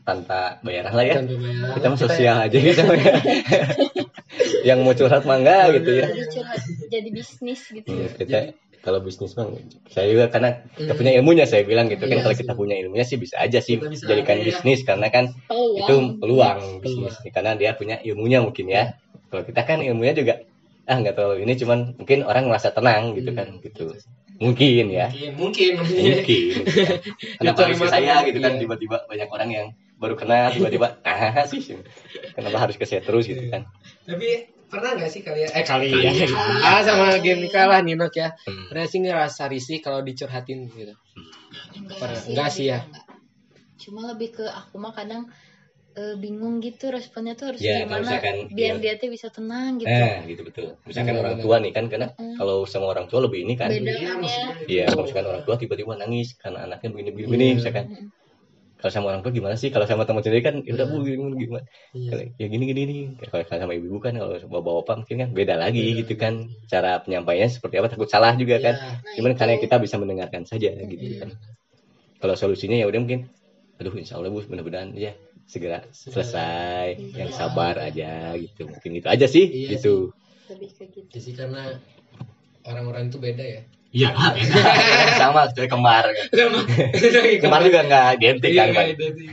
tanpa 0.09 0.57
bayaran 0.65 0.93
lah 0.97 1.05
ya. 1.05 1.15
Tanpa 1.21 1.35
bayar. 1.37 1.69
kita 1.77 1.85
mah 1.93 1.99
sosial 2.01 2.35
aja 2.41 2.57
gitu. 2.57 2.81
yang 4.67 4.81
mau 4.81 4.93
curhat 4.97 5.23
mah 5.29 5.37
enggak 5.39 5.79
gitu 5.81 5.91
ya. 6.01 6.05
jadi 6.09 6.25
curhat 6.33 6.61
jadi 6.89 7.09
bisnis 7.13 7.61
gitu. 7.69 7.87
Hmm, 7.89 8.09
kita 8.17 8.37
kalau 8.79 9.03
bisnis 9.03 9.35
bang 9.35 9.59
saya 9.91 10.07
juga 10.07 10.25
karena 10.31 10.63
kita 10.79 10.95
punya 10.95 11.11
ilmunya 11.19 11.43
saya 11.43 11.67
bilang 11.67 11.91
gitu 11.91 12.07
kan 12.07 12.15
Iya 12.15 12.23
kalau 12.23 12.35
sih. 12.35 12.41
kita 12.47 12.53
punya 12.55 12.75
ilmunya 12.79 13.03
sih 13.03 13.17
bisa 13.19 13.35
aja 13.35 13.59
sih 13.59 13.75
bisa 13.75 14.07
jadikan 14.07 14.39
ada 14.39 14.43
ya. 14.43 14.47
bisnis 14.55 14.79
karena 14.87 15.07
kan 15.11 15.25
peluang. 15.51 15.77
itu 15.83 15.95
peluang 16.23 16.59
bisnis. 16.79 17.15
Karena 17.35 17.59
dia 17.59 17.75
punya 17.75 17.99
ilmunya 17.99 18.39
mungkin 18.39 18.65
ya. 18.71 18.95
Kalau 19.29 19.43
kita 19.45 19.61
kan 19.67 19.83
ilmunya 19.83 20.15
juga 20.15 20.33
ah 20.89 20.97
nggak 20.97 21.13
terlalu 21.13 21.45
ini 21.45 21.53
cuman 21.53 21.79
mungkin 22.01 22.25
orang 22.25 22.49
merasa 22.49 22.73
tenang 22.73 23.13
gitu 23.13 23.29
kan 23.37 23.61
gitu. 23.61 23.93
mungkin 24.39 24.85
ya. 24.89 25.11
Mungkin, 25.35 25.35
mungkin. 25.35 25.71
mungkin. 25.83 26.47
Gitu 26.63 26.81
kan. 26.87 26.97
kenapa 27.43 27.59
harus 27.67 27.79
saya 27.83 28.23
sama 28.23 28.27
gitu 28.31 28.39
kan 28.39 28.51
dia. 28.55 28.61
tiba-tiba 28.63 28.97
banyak 29.05 29.27
orang 29.29 29.49
yang 29.51 29.67
baru 29.99 30.15
kenal 30.15 30.47
tiba-tiba 30.49 30.97
ah 31.03 31.43
sih 31.43 31.59
kenapa 32.31 32.57
harus 32.57 32.75
ke 32.75 32.83
saya 32.83 32.99
terus 32.99 33.27
gitu 33.27 33.43
kan 33.45 33.67
Tapi 34.01 34.29
pernah 34.65 34.95
nggak 34.95 35.09
sih 35.09 35.21
kalian? 35.21 35.49
Eh 35.49 35.61
kalian. 35.61 35.97
Kalian. 35.99 36.29
Ah 36.61 36.79
sama 36.81 37.17
game 37.17 37.41
nikah 37.41 37.65
lah 37.65 37.81
Ninok 37.81 38.13
ya. 38.15 38.31
Hmm. 38.39 38.69
Pernah 38.69 38.85
sih 38.85 38.99
ngerasa 38.99 39.43
risih 39.45 39.77
kalau 39.79 39.99
dicurhatin 39.99 40.69
gitu. 40.69 40.93
Pernah. 41.91 42.21
Enggak 42.23 42.49
sih 42.49 42.69
ya. 42.69 42.81
enggak. 42.81 43.05
cuma 43.79 44.03
lebih 44.05 44.29
ke 44.33 44.45
aku 44.45 44.75
mah 44.75 44.91
kadang 44.91 45.23
eh, 45.95 46.13
bingung 46.15 46.59
gitu 46.59 46.89
responnya 46.89 47.33
tuh 47.33 47.49
harus 47.49 47.59
Ya, 47.59 47.81
gimana 47.81 48.03
misalkan 48.03 48.35
biar 48.51 48.75
dia- 48.77 48.93
dia 48.93 49.01
tuh 49.01 49.09
bisa 49.09 49.27
tenang 49.29 49.79
gitu 49.79 49.87
Nah, 49.89 50.19
gitu 50.23 50.41
betul. 50.43 50.67
Misalkan 50.83 51.13
Benar, 51.13 51.23
orang 51.25 51.35
tua 51.39 51.55
nih 51.57 51.71
kan 51.71 51.85
karena 51.87 52.07
kalau 52.35 52.57
sama 52.63 52.85
orang 52.87 53.07
tua 53.07 53.19
lebih 53.21 53.41
ini 53.41 53.55
kan. 53.55 53.67
Beda. 53.67 53.89
Iya, 53.89 54.05
kan 54.05 54.19
ya. 54.21 54.45
Iya, 54.63 54.83
kalau 54.87 55.03
misalkan 55.03 55.27
orang 55.27 55.43
tua 55.43 55.55
tiba-tiba 55.55 55.93
nangis 55.95 56.35
karena 56.35 56.59
anaknya 56.63 56.87
begini-begini 56.91 57.25
begini, 57.25 57.45
Iya. 57.45 57.55
misalkan. 57.57 57.85
Kalau 58.79 58.91
sama 58.95 59.05
orang 59.11 59.19
tua 59.19 59.35
gimana 59.35 59.59
sih? 59.59 59.67
Kalau 59.69 59.83
sama 59.83 60.07
teman 60.07 60.23
sendiri 60.23 60.39
kan 60.39 60.55
ya 60.63 60.71
udah 60.71 60.87
Iya. 60.87 60.95
bu 60.95 61.03
gimana 61.03 61.35
gimana. 61.35 61.65
Iya. 61.91 62.09
Kalau 62.09 62.23
ya 62.39 62.45
gini 62.47 62.63
gini 62.63 62.81
nih. 62.87 62.99
Kalau 63.27 63.43
kalau 63.43 63.59
sama 63.59 63.73
ibu-ibu 63.75 63.99
kan 63.99 64.13
kalau 64.15 64.31
bapak-bapak 64.39 64.95
mungkin 65.03 65.15
kan 65.19 65.29
beda 65.35 65.55
lagi 65.59 65.83
Beda. 65.83 65.99
gitu 65.99 66.13
kan. 66.15 66.33
Cara 66.65 66.91
penyampaiannya 67.03 67.51
seperti 67.51 67.75
apa 67.75 67.87
takut 67.91 68.07
salah 68.07 68.31
juga 68.33 68.55
kan. 68.57 68.75
Iya. 68.79 68.87
Nah, 68.95 69.13
Cuman 69.19 69.31
itu. 69.31 69.37
karena 69.37 69.53
kita 69.59 69.75
bisa 69.77 69.95
mendengarkan 69.99 70.47
saja 70.47 70.71
gitu 70.71 70.95
Iya. 70.95 71.19
kan. 71.19 71.29
Kalau 72.19 72.35
solusinya 72.35 72.75
ya 72.75 72.87
udah 72.87 72.99
mungkin 72.99 73.27
aduh 73.79 73.95
insya 73.95 74.19
Allah 74.19 74.27
bu 74.27 74.43
mudah-mudahan 74.43 74.91
ya 74.95 75.11
segera 75.43 75.83
selesai 75.91 76.95
Iya. 76.95 77.15
yang 77.19 77.31
sabar 77.31 77.79
aja 77.79 78.35
gitu 78.35 78.67
mungkin 78.67 78.91
itu 78.95 79.07
aja 79.07 79.23
sih 79.23 79.43
Iya 79.43 79.75
gitu 79.75 80.11
lebih 80.51 80.71
ke 80.71 80.83
gitu 80.91 81.15
sih 81.15 81.31
karena 81.31 81.79
orang-orang 82.63 83.07
itu 83.07 83.17
beda 83.17 83.39
ya. 83.39 83.61
Iya 83.89 84.09
sama 85.19 85.49
seperti 85.49 85.69
kembar 85.69 86.05
kembar 87.41 87.61
juga 87.67 87.79
nggak 87.85 88.05
identik 88.17 88.51
Iya, 88.51 88.63
kan 88.69 88.85
identik. 88.87 89.27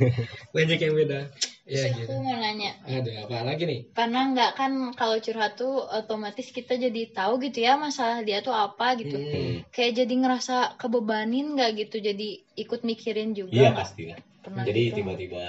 Banyak 0.50 0.78
yang 0.80 0.94
beda. 0.96 1.20
Ya 1.66 1.82
Terus 1.82 1.98
gitu. 1.98 2.12
aku 2.14 2.22
mau 2.22 2.38
nanya 2.38 2.70
Ada 2.86 3.26
apa 3.26 3.42
lagi 3.42 3.64
nih? 3.66 3.80
karena 3.90 4.20
nggak 4.30 4.50
kan 4.54 4.72
kalau 4.94 5.18
curhat 5.18 5.58
tuh 5.58 5.82
otomatis 5.82 6.46
kita 6.48 6.78
jadi 6.78 7.10
tahu 7.10 7.42
gitu 7.42 7.58
ya 7.60 7.74
masalah 7.74 8.22
dia 8.22 8.38
tuh 8.38 8.54
apa 8.54 8.94
gitu 8.96 9.18
Hmm. 9.18 9.66
kayak 9.74 9.98
jadi 9.98 10.14
ngerasa 10.14 10.78
kebebanin 10.78 11.58
nggak 11.58 11.70
gitu 11.76 11.98
jadi 11.98 12.28
ikut 12.56 12.80
mikirin 12.80 13.34
juga 13.34 13.50
iya 13.52 13.70
pasti 13.74 14.06
lah 14.06 14.16
Pernah 14.40 14.62
jadi 14.62 14.80
gitu. 14.88 14.96
tiba-tiba 15.02 15.44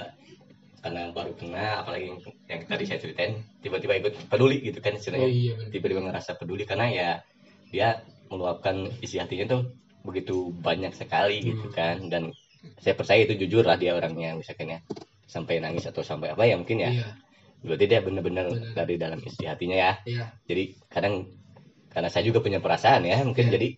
karena 0.78 1.02
baru 1.10 1.32
kena 1.34 1.86
apalagi 1.86 2.10
yang, 2.10 2.18
yang 2.46 2.60
tadi 2.66 2.84
saya 2.84 2.98
ceritain 2.98 3.32
tiba-tiba 3.62 3.94
ikut 3.96 4.14
peduli 4.26 4.58
gitu 4.60 4.82
kan 4.82 4.92
Oh 4.92 4.98
istilahnya 4.98 5.30
iya 5.30 5.54
tiba-tiba 5.70 6.02
ngerasa 6.02 6.34
peduli 6.34 6.66
karena 6.66 6.86
ya 6.90 7.10
dia 7.70 8.02
meluapkan 8.28 8.88
isi 9.00 9.16
hatinya 9.18 9.46
tuh 9.48 9.62
begitu 10.04 10.52
banyak 10.62 10.92
sekali 10.94 11.42
gitu 11.42 11.68
Hmm. 11.68 11.74
kan 11.74 11.96
dan 12.08 12.22
saya 12.82 12.94
percaya 12.94 13.22
itu 13.22 13.34
jujur 13.46 13.62
lah 13.62 13.78
dia 13.78 13.94
orangnya 13.94 14.34
misalkan 14.34 14.74
ya 14.74 14.78
sampai 15.28 15.60
nangis 15.60 15.84
atau 15.86 16.02
sampai 16.02 16.32
apa 16.32 16.42
ya 16.48 16.56
mungkin 16.56 16.80
ya 16.80 16.90
Iya, 16.90 17.06
berarti 17.62 17.84
dia 17.90 18.00
benar-benar 18.00 18.46
Benar. 18.48 18.72
dari 18.74 18.94
dalam 18.96 19.18
isi 19.20 19.44
hatinya 19.44 19.76
ya 19.76 19.92
iya. 20.06 20.24
jadi 20.46 20.64
kadang 20.88 21.26
karena 21.90 22.08
saya 22.08 22.24
juga 22.24 22.38
punya 22.40 22.58
perasaan 22.62 23.02
ya 23.04 23.18
mungkin 23.22 23.50
Iya. 23.50 23.52
jadi 23.58 23.68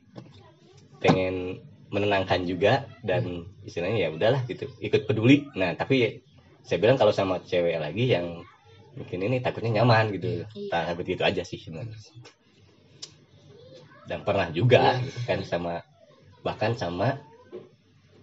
pengen 1.00 1.34
menenangkan 1.90 2.46
juga 2.46 2.86
dan 3.02 3.50
istilahnya 3.66 4.06
ya 4.06 4.08
udahlah 4.14 4.46
gitu 4.46 4.68
ikut 4.78 5.08
peduli 5.10 5.48
nah 5.58 5.74
tapi 5.74 6.22
saya 6.62 6.78
bilang 6.78 6.94
kalau 6.94 7.10
sama 7.10 7.40
cewek 7.42 7.80
lagi 7.80 8.14
yang 8.14 8.44
mungkin 8.94 9.18
ini 9.26 9.40
takutnya 9.42 9.82
nyaman 9.82 10.12
gitu 10.14 10.44
Iya. 10.44 10.46
nah 10.70 10.94
begitu 10.94 11.22
aja 11.24 11.42
sih 11.42 11.58
sebenarnya 11.58 11.96
dan 14.10 14.26
pernah 14.26 14.50
juga 14.50 14.98
Iya. 14.98 15.06
gitu 15.06 15.20
kan 15.22 15.38
sama 15.46 15.74
bahkan 16.42 16.74
sama 16.74 17.14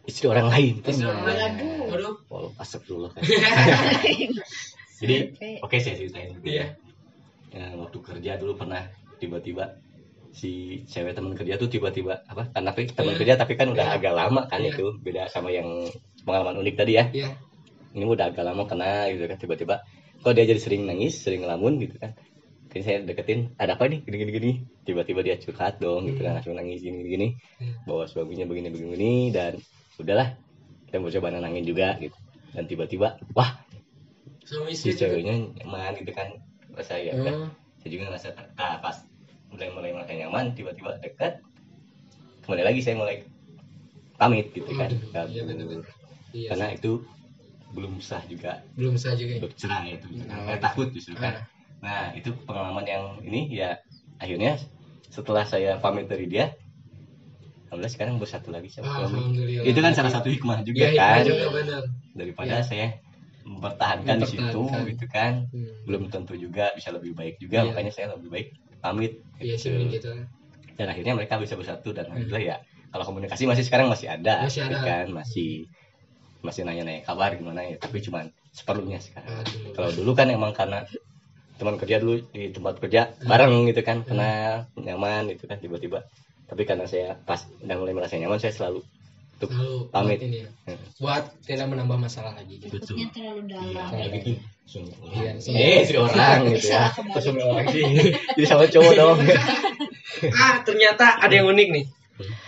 istri 0.03 0.27
orang 0.27 0.51
lain 0.51 0.83
Istri 0.83 1.07
orang 1.07 1.23
lain. 1.23 1.39
Aduh. 1.39 1.79
Waduh. 1.87 2.15
walau 2.27 2.51
asap 2.59 2.81
dulu 2.85 3.07
kan 3.15 3.23
jadi 4.99 5.15
Oke. 5.31 5.49
oke 5.63 5.75
saya 5.79 5.95
ceritain 5.95 6.35
dulu 6.35 6.43
Iya. 6.43 6.65
ya, 7.53 7.65
waktu 7.79 7.97
kerja 8.03 8.31
dulu 8.35 8.53
pernah 8.57 8.83
tiba-tiba 9.17 9.63
si 10.35 10.83
cewek 10.85 11.15
teman 11.15 11.33
kerja 11.33 11.55
tuh 11.57 11.71
tiba-tiba 11.71 12.21
apa 12.27 12.51
karena 12.51 12.69
tapi 12.69 12.81
teman 12.91 13.13
Iya. 13.15 13.19
kerja 13.23 13.33
tapi 13.39 13.53
kan 13.55 13.67
udah 13.71 13.85
Iya. 13.87 13.95
agak 13.97 14.13
lama 14.13 14.41
kan 14.45 14.59
Iya. 14.61 14.75
itu 14.75 14.85
beda 14.99 15.23
sama 15.31 15.49
yang 15.49 15.87
pengalaman 16.27 16.59
unik 16.61 16.75
tadi 16.75 16.91
ya 16.99 17.05
Iya. 17.09 17.29
ini 17.95 18.03
udah 18.05 18.29
agak 18.29 18.43
lama 18.45 18.63
kena 18.67 19.07
gitu 19.15 19.23
kan 19.25 19.37
tiba-tiba 19.39 19.75
kok 20.17 20.33
dia 20.33 20.45
jadi 20.45 20.59
sering 20.59 20.83
nangis 20.85 21.15
sering 21.21 21.45
ngelamun 21.45 21.79
gitu 21.79 21.95
kan 21.97 22.11
Saya 22.81 22.97
deketin 23.01 23.53
ada 23.55 23.75
apa 23.75 23.85
nih 23.85 24.01
gini 24.01 24.15
gini 24.17 24.31
gini 24.31 24.51
tiba-tiba 24.83 25.21
dia 25.21 25.35
curhat 25.35 25.77
dong 25.77 26.07
gitu 26.07 26.21
kan 26.21 26.35
Hmm. 26.35 26.37
langsung 26.39 26.55
nangis 26.55 26.79
gini 26.79 26.97
gini, 26.99 27.09
gini. 27.09 27.27
Hmm. 27.59 27.73
bawa 27.83 28.03
suaminya 28.05 28.43
begini 28.43 28.69
begini 28.69 29.13
dan 29.29 29.57
udahlah 29.95 30.35
kita 30.85 30.97
mau 30.97 31.09
coba 31.09 31.27
nenangin 31.29 31.63
juga 31.63 31.97
gitu 31.97 32.17
dan 32.51 32.63
tiba-tiba 32.65 33.07
wah 33.31 33.51
Sama 34.43 34.71
si 34.71 34.91
ceweknya 34.91 35.35
nyaman 35.59 35.97
gitu 35.97 36.11
kan 36.11 36.31
Masa 36.71 36.95
ya 36.95 37.13
udah 37.13 37.35
Oh, 37.35 37.49
saya 37.79 37.89
juga 37.89 38.03
ngerasa 38.07 38.27
nah, 38.53 38.77
pas 38.79 38.95
mulai 39.47 39.67
mulai 39.71 39.89
merasa 39.91 40.13
nyaman 40.13 40.53
tiba-tiba 40.53 40.95
dekat 40.99 41.39
kembali 42.43 42.63
lagi 42.63 42.79
saya 42.79 42.95
mulai 42.95 43.23
pamit 44.15 44.49
gitu 44.51 44.71
kan 44.71 44.89
Aduh, 44.89 45.27
iya 45.29 45.41
benar-benar. 45.43 45.87
Iya. 46.31 46.47
karena 46.53 46.67
itu 46.73 46.91
belum 47.67 47.99
sah 47.99 48.23
juga 48.25 48.63
belum 48.73 48.95
sah 48.95 49.11
juga. 49.13 49.35
ya? 49.37 49.47
cerai 49.53 49.99
itu 49.99 50.07
saya 50.23 50.57
takut 50.57 50.87
justru 50.89 51.13
kan 51.13 51.35
Ah, 51.35 51.43
nah 51.77 52.09
itu 52.11 52.33
pengalaman 52.43 52.83
yang 52.83 53.03
ini 53.21 53.53
ya 53.53 53.77
akhirnya 54.17 54.57
setelah 55.07 55.45
saya 55.45 55.77
pamit 55.77 56.09
dari 56.09 56.25
dia 56.25 56.49
alhamdulillah 57.67 57.93
sekarang 57.93 58.15
bersatu 58.17 58.49
lagi 58.49 58.69
sama 58.69 59.05
suami 59.05 59.21
itu 59.61 59.77
kan 59.77 59.93
salah 59.93 60.09
satu 60.09 60.27
hikmah 60.27 60.63
juga 60.63 60.87
iya 60.87 61.19
kan 61.19 61.23
juga 61.23 61.47
benar. 61.53 61.83
daripada 62.15 62.55
Iya. 62.57 62.65
saya 62.65 62.87
mempertahankan 63.47 64.15
di 64.19 64.27
situ 64.27 64.61
gitu 64.67 65.05
kan 65.07 65.47
Hmm. 65.47 65.71
belum 65.85 66.03
tentu 66.09 66.35
juga 66.35 66.71
bisa 66.73 66.91
lebih 66.91 67.13
baik 67.13 67.39
juga 67.39 67.61
Iya. 67.61 67.67
makanya 67.71 67.91
saya 67.91 68.07
lebih 68.15 68.29
baik 68.29 68.47
pamit 68.79 69.13
Iya 69.39 69.55
sih 69.55 69.71
gitu. 69.87 69.93
gitu. 69.99 70.11
dan 70.77 70.87
akhirnya 70.89 71.13
mereka 71.13 71.37
bisa 71.37 71.55
bersatu 71.55 71.89
dan 71.91 72.05
alhamdulillah 72.07 72.43
ya 72.43 72.57
kalau 72.87 73.03
komunikasi 73.03 73.43
masih 73.45 73.65
sekarang 73.65 73.91
masih 73.91 74.07
ada, 74.07 74.47
Masih 74.47 74.63
tapi 74.63 74.75
ada. 74.79 74.85
kan 74.85 75.05
masih 75.11 75.67
masih 76.39 76.61
nanya-nanya 76.63 77.01
kabar 77.03 77.35
gimana 77.35 77.61
ya 77.61 77.75
tapi 77.77 77.99
cuman 77.99 78.29
seperlunya 78.53 78.97
sekarang 78.97 79.43
Aduh. 79.43 79.73
kalau 79.75 79.89
dulu 79.91 80.11
kan 80.13 80.27
emang 80.29 80.55
karena 80.55 80.85
teman 81.57 81.75
kerja 81.81 81.97
dulu 81.97 82.21
di 82.31 82.53
tempat 82.53 82.77
kerja 82.77 83.17
bareng 83.25 83.67
gitu 83.69 83.81
kan 83.81 84.05
kenal 84.05 84.69
nyaman 84.77 85.33
gitu 85.33 85.49
kan 85.49 85.57
tiba-tiba 85.57 86.05
tapi 86.47 86.63
karena 86.63 86.87
saya 86.87 87.17
pas 87.17 87.43
udah 87.59 87.75
mulai 87.75 87.93
merasa 87.97 88.15
nyaman 88.15 88.39
saya 88.39 88.55
selalu 88.55 88.85
untuk 89.37 89.53
Lalu 89.53 89.93
pamit. 89.93 90.17
buat 90.17 90.25
ini 90.25 90.37
ya. 90.41 90.49
Hmm. 90.65 90.79
Buat 90.97 91.23
tidak 91.45 91.67
menambah 91.69 91.97
masalah 92.01 92.33
lagi 92.33 92.57
gitu. 92.57 92.73
Betul. 92.73 93.05
Terlalu 93.13 93.41
dalam. 93.45 93.89
Iya, 93.93 94.05
gitu. 94.17 94.31
Iya, 95.13 95.31
eh 95.53 95.85
si 95.87 95.93
orang 95.95 96.51
gitu 96.51 96.67
ya 96.73 96.91
sama 97.23 97.39
orang 97.39 97.71
sih 97.71 97.83
jadi 98.35 98.45
sama 98.49 98.67
cowok 98.67 98.93
dong 98.99 99.17
Ah, 100.43 100.59
ternyata 100.65 101.21
ada 101.21 101.29
yang 101.29 101.45
unik 101.47 101.67
nih. 101.71 101.85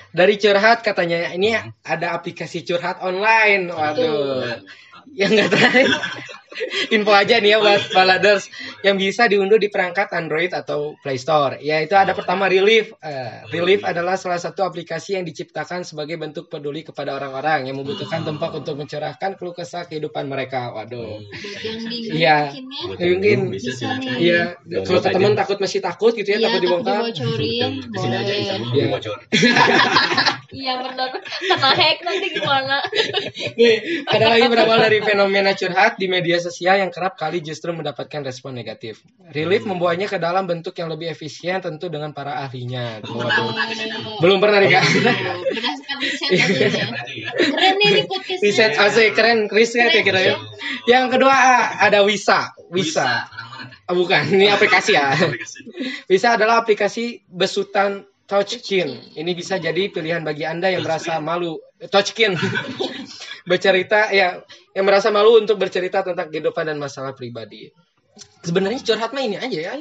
Dari 0.09 0.41
curhat 0.41 0.81
katanya 0.81 1.29
ini 1.37 1.53
ada 1.85 2.17
aplikasi 2.17 2.65
curhat 2.65 2.97
online. 3.05 3.69
Waduh. 3.69 4.57
Yang 5.13 5.31
enggak 5.37 5.49
tahu. 5.53 5.85
Info 6.89 7.13
aja 7.13 7.37
nih 7.37 7.55
ya 7.55 7.57
buat 7.61 7.93
baladers 7.93 8.49
yang 8.81 8.97
bisa 8.97 9.29
diunduh 9.29 9.61
di 9.61 9.69
perangkat 9.69 10.09
Android 10.17 10.49
atau 10.49 10.97
Play 10.99 11.21
Store. 11.21 11.61
Yaitu 11.61 11.93
ada 11.93 12.17
pertama 12.17 12.49
Relief. 12.49 12.89
Eh, 12.99 13.45
Relief 13.53 13.85
adalah 13.85 14.17
salah 14.17 14.41
satu 14.41 14.65
aplikasi 14.65 15.15
yang 15.19 15.25
diciptakan 15.29 15.85
sebagai 15.85 16.17
bentuk 16.17 16.49
peduli 16.49 16.81
kepada 16.81 17.13
orang-orang 17.15 17.69
yang 17.69 17.77
membutuhkan 17.77 18.25
tempat 18.25 18.49
untuk 18.57 18.75
mencurahkan 18.81 19.37
keluh 19.37 19.53
kesah 19.53 19.85
kehidupan 19.85 20.25
mereka. 20.25 20.73
Waduh. 20.73 21.21
Bingung 21.21 22.17
Iya. 22.17 22.37
mungkin 22.97 23.39
ya. 24.17 24.57
Iya, 24.65 24.83
kalau 24.83 25.01
teman 25.05 25.33
takut 25.37 25.57
masih 25.61 25.79
takut 25.85 26.11
gitu 26.17 26.33
ya, 26.33 26.37
Iya, 26.41 26.45
takut 26.49 26.61
dibongkar. 26.65 27.01
dibocorin. 27.05 27.71
Aja 27.93 28.33
Iya. 28.73 28.85
Iya 30.49 30.81
benar. 30.81 31.13
Kena 31.21 31.69
hack 31.77 31.97
nanti 32.01 32.27
gimana? 32.33 32.81
Nih, 33.53 34.01
ada 34.09 34.25
lagi 34.33 34.49
berawal 34.49 34.81
dari 34.81 34.97
fenomena 35.05 35.53
curhat 35.53 36.01
di 36.01 36.09
media 36.09 36.38
sosial 36.39 36.79
yang 36.79 36.91
kerap 36.91 37.19
kali 37.19 37.43
justru 37.43 37.71
mendapatkan 37.75 38.23
respon 38.23 38.55
negatif. 38.55 39.03
Relief 39.31 39.67
membawanya 39.67 40.07
ke 40.09 40.17
dalam 40.17 40.47
bentuk 40.47 40.73
yang 40.79 40.89
lebih 40.89 41.11
efisien 41.11 41.59
tentu 41.59 41.91
dengan 41.91 42.15
para 42.15 42.41
ahlinya. 42.41 43.03
Waduh. 43.03 43.53
Belum 44.23 44.41
pernah 44.41 44.63
nih 44.63 44.79
kak. 44.79 44.85
Berdasarkan 45.53 45.97
riset 46.01 46.29
aja 46.33 46.43
ya. 46.43 46.87
Aja 46.89 47.13
ya. 47.13 47.29
Keren 47.35 47.73
nih 47.77 47.89
di 47.91 48.03
podcast. 48.07 48.41
Riset 48.41 48.73
asik 48.75 49.09
keren, 49.13 49.39
riset 49.51 49.91
ya 49.91 50.01
kira 50.01 50.19
ya. 50.23 50.35
Yang 50.87 51.05
kedua 51.19 51.35
ada 51.83 52.01
Wisa. 52.07 52.55
Wisa. 52.71 53.05
Mana? 53.05 53.39
Ah, 53.89 53.97
bukan, 53.97 54.21
ini 54.29 54.45
aplikasi 54.53 54.93
ya. 54.93 55.17
Wisa 56.05 56.37
adalah 56.37 56.61
aplikasi 56.61 57.25
besutan 57.25 58.05
touchscreen. 58.29 59.17
Ini 59.17 59.31
bisa 59.33 59.57
jadi 59.57 59.89
pilihan 59.89 60.21
bagi 60.21 60.45
Anda 60.45 60.69
yang 60.69 60.85
merasa 60.85 61.17
malu 61.17 61.57
touchscreen. 61.89 62.37
bercerita 63.49 64.13
ya 64.13 64.45
yang 64.77 64.85
merasa 64.85 65.09
malu 65.09 65.41
untuk 65.41 65.57
bercerita 65.57 66.05
tentang 66.05 66.29
kehidupan 66.29 66.69
dan 66.69 66.77
masalah 66.77 67.17
pribadi. 67.17 67.73
Sebenarnya 68.45 68.79
curhat 68.83 69.11
mah 69.15 69.23
ini 69.23 69.39
aja 69.39 69.59
ya. 69.59 69.73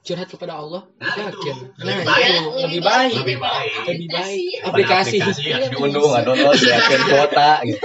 Curhat 0.00 0.32
kepada 0.32 0.56
Allah. 0.56 0.86
Yakin. 0.96 1.56
Nah, 1.84 2.00
Iya, 2.00 2.28
itu 2.40 2.50
lebih 2.64 2.80
baik. 2.80 3.12
Lebih 3.20 3.38
baik. 3.42 3.70
Lebih 3.84 4.08
baik. 4.08 4.50
aplikasi 4.64 5.16
Aplikasi. 5.20 5.44
harus 5.52 5.68
diunduh 5.74 6.06
nggak 6.08 6.22
download 6.24 6.56
siapin 6.56 7.00
kuota 7.04 7.50
gitu 7.68 7.82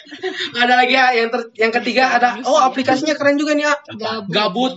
Ada 0.62 0.74
lagi 0.78 0.94
ya 0.94 1.06
yang 1.18 1.28
ter- 1.32 1.50
yang 1.58 1.72
ketiga 1.74 2.04
ada 2.14 2.28
oh 2.44 2.60
aplikasinya 2.62 3.16
keren 3.18 3.40
juga 3.40 3.56
nih 3.58 3.66
ya. 3.66 3.74
Gabut. 3.98 4.30
Gabut. 4.30 4.74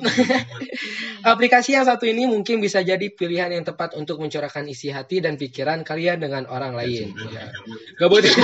Aplikasi 1.35 1.77
yang 1.77 1.85
satu 1.85 2.09
ini 2.09 2.25
mungkin 2.25 2.57
bisa 2.63 2.81
jadi 2.81 3.11
pilihan 3.13 3.51
yang 3.53 3.61
tepat 3.67 3.93
untuk 3.93 4.17
mencurahkan 4.17 4.65
isi 4.65 4.89
hati 4.89 5.21
dan 5.21 5.37
pikiran 5.37 5.83
kalian 5.85 6.17
dengan 6.23 6.47
orang 6.49 6.73
lain. 6.73 7.13
Ya. 7.29 7.51
Gabut. 7.99 8.25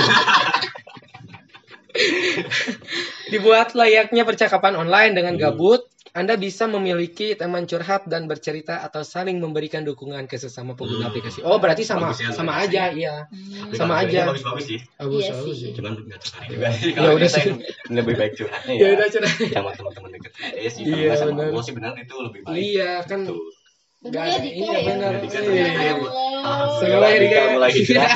Dibuat 3.32 3.72
layaknya 3.72 4.22
percakapan 4.22 4.74
online 4.74 5.12
dengan 5.12 5.34
gabut, 5.34 5.84
Anda 6.10 6.34
bisa 6.34 6.64
memiliki 6.64 7.34
teman 7.34 7.64
curhat 7.64 8.06
dan 8.06 8.24
bercerita 8.24 8.80
atau 8.80 9.02
saling 9.02 9.36
memberikan 9.36 9.82
dukungan 9.82 10.24
ke 10.24 10.34
sesama 10.34 10.72
pengguna 10.72 11.08
aplikasi. 11.08 11.44
Oh, 11.44 11.58
berarti 11.58 11.84
sama 11.84 12.10
Bagus 12.10 12.24
ya, 12.24 12.30
sama 12.32 12.52
bagus 12.54 12.64
aja, 12.64 12.82
ya. 12.82 12.86
iya. 12.90 13.14
Hmm. 13.28 13.70
Sama 13.72 13.94
aja. 14.00 14.20
Bagus-bagus 14.26 14.64
sih. 14.66 14.80
Bagus, 14.96 15.20
Iya 15.20 15.32
bagus 15.34 15.56
sih. 15.56 15.70
Cuman 15.72 15.92
nggak 16.00 16.18
tertarik 16.18 16.48
juga 16.48 16.66
juga. 16.72 16.72
sih 16.72 16.88
Ya 16.88 16.96
kalau 16.96 17.12
udah 17.14 17.28
sih. 17.28 17.44
lebih 17.90 18.14
baik 18.16 18.32
curhatnya 18.34 18.72
Ya 18.72 18.80
ya 18.80 18.88
udah 18.96 19.08
curhat. 19.08 19.36
sama 19.52 19.70
teman-teman 19.76 20.10
dekat 20.16 20.32
aja 20.38 20.70
sih 20.72 20.82
Iya, 20.82 21.10
sama 21.14 21.30
benar. 21.30 21.46
Allah 21.48 21.62
sih 21.62 21.74
benar 21.76 21.92
itu 21.94 22.14
lebih 22.18 22.40
baik 22.42 22.56
Iya, 22.56 22.90
kan. 23.04 23.20
Bener 23.98 24.12
Gak 24.14 24.24
ya, 24.24 24.30
ada, 24.32 24.46
iya 24.48 24.62
ya? 24.70 24.80
benar. 24.88 25.12
Dika, 25.18 25.38
Iya. 25.42 25.64
Dika. 25.68 25.92
Semoga 26.78 27.06
ya, 27.06 27.18
Dika. 27.20 27.40
mulai 27.52 27.70
hijrah 27.74 28.08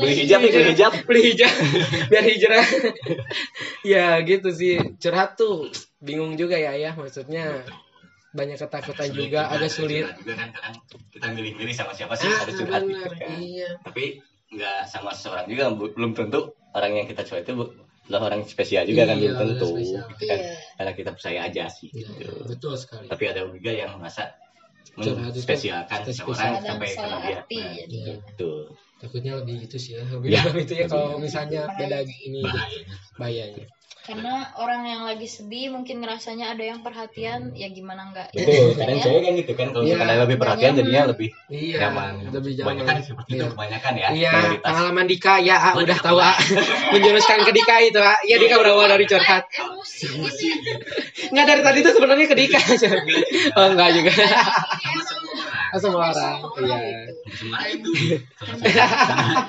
beli 0.00 0.14
hijab 0.24 0.38
nih 0.40 0.50
beli 0.52 0.66
hijab. 0.72 0.92
Beli 1.04 1.20
hijab 1.28 1.52
biar 2.08 2.24
hijrah. 2.24 2.64
Ya 3.82 4.16
gitu 4.22 4.48
sih. 4.50 4.78
Curhat 4.96 5.34
tuh 5.34 5.68
bingung 5.98 6.34
juga 6.36 6.54
ya 6.56 6.72
ya. 6.74 6.90
Maksudnya 6.94 7.66
banyak 8.32 8.56
ketakutan 8.56 9.12
juga 9.12 9.52
agak 9.52 9.68
sulit. 9.68 10.08
juga 10.16 10.32
kan 10.40 10.48
kadang 10.56 10.74
kita 11.12 11.26
milih-milih 11.36 11.74
sama 11.76 11.92
siapa 11.92 12.16
sih 12.16 12.24
ah 12.26 12.38
harus 12.40 12.54
curhat 12.56 12.82
gitu 12.82 13.04
kan. 13.12 13.36
iya. 13.36 13.68
Tapi 13.84 14.04
nggak 14.48 14.78
sama 14.88 15.12
seseorang 15.12 15.44
juga 15.48 15.68
belum 15.72 16.12
tentu 16.12 16.40
orang 16.72 16.92
yang 16.96 17.06
kita 17.08 17.24
coba 17.24 17.40
itu 17.40 17.52
bu- 17.52 17.72
adalah 18.02 18.28
orang 18.28 18.42
spesial 18.44 18.82
juga 18.84 19.06
kan 19.06 19.16
Iya, 19.16 19.32
belum 19.32 19.36
tentu 19.40 19.68
spesial. 19.78 20.04
gitu 20.12 20.24
kan. 20.28 20.38
Iya. 20.40 20.54
karena 20.76 20.92
kita 20.92 21.10
percaya 21.12 21.40
aja 21.44 21.64
sih 21.70 21.88
Iya, 21.92 22.08
gitu. 22.18 22.28
betul 22.48 22.72
sekali. 22.76 23.06
Tapi 23.08 23.24
ada 23.28 23.40
juga 23.46 23.72
yang 23.72 23.90
merasa 23.96 24.32
Curhat 24.92 25.32
itu 25.32 25.40
spesialkan 25.40 25.98
spesial. 26.04 26.26
seseorang 26.28 26.52
Kadang 26.52 26.64
sampai 26.68 26.88
karena 26.92 27.16
dia. 27.20 27.38
nah, 27.40 27.72
gitu 27.88 28.52
takutnya 29.02 29.34
lebih 29.36 29.66
itu 29.66 29.76
sih 29.76 29.98
ya 29.98 30.06
lebih 30.14 30.28
Ya, 30.30 30.40
dalam 30.40 30.56
itu 30.56 30.72
ya 30.72 30.86
kalau 30.86 31.18
misalnya 31.18 31.66
beda 31.68 31.98
ini 32.06 32.40
bahayanya 32.40 32.94
bahayanya 33.18 33.66
Karena 34.02 34.50
orang 34.58 34.82
yang 34.82 35.02
lagi 35.06 35.30
sedih 35.30 35.70
mungkin 35.70 36.02
ngerasanya 36.02 36.50
ada 36.50 36.64
yang 36.66 36.82
perhatian, 36.82 37.54
ya 37.54 37.70
gimana 37.70 38.10
enggak? 38.10 38.34
betul 38.34 38.74
kadang 38.74 38.98
Ya. 38.98 39.02
cewek 39.06 39.20
kan 39.22 39.32
gitu 39.38 39.52
kan 39.54 39.66
kalau 39.70 39.84
Iya, 39.86 39.94
misalkan 39.94 40.18
lebih 40.18 40.36
perhatian 40.42 40.72
jadinya 40.74 41.02
lebih 41.06 41.28
iya 41.46 41.76
nyaman 41.86 42.12
lebih 42.26 42.52
kebanyakan 42.58 42.82
nyaman 42.82 43.06
seperti 43.06 43.30
itu 43.30 43.38
Iya. 43.38 43.52
kebanyakan 43.54 43.92
ya 43.94 44.08
Iya, 44.10 44.30
mayoritas. 44.34 44.66
pengalaman 44.66 45.06
Dika 45.06 45.34
ya 45.38 45.56
ah, 45.56 45.74
udah 45.78 45.98
tahu 46.00 46.18
ah. 46.18 46.34
menjuruskan 46.92 47.38
ke 47.46 47.52
Dika 47.54 47.76
itu 47.80 48.00
ah. 48.02 48.18
Ya 48.26 48.36
Dika 48.42 48.54
berawal 48.58 48.86
dari 48.88 49.06
curhat. 49.06 49.44
Emosi 49.54 50.06
gitu. 50.10 50.82
Nggak 51.30 51.44
dari 51.46 51.62
tadi 51.62 51.78
tuh 51.80 51.92
sebenarnya 51.94 52.26
ke 52.26 52.34
Dika. 52.34 52.58
oh 53.62 53.66
enggak 53.70 53.88
juga. 53.94 54.12
Semua 55.72 56.04
orang. 56.06 56.36
Oh, 56.38 56.50
semua 56.52 56.76
orang. 56.76 56.82
Iya. 56.82 57.00
semua 57.32 57.58
itu 57.64 57.90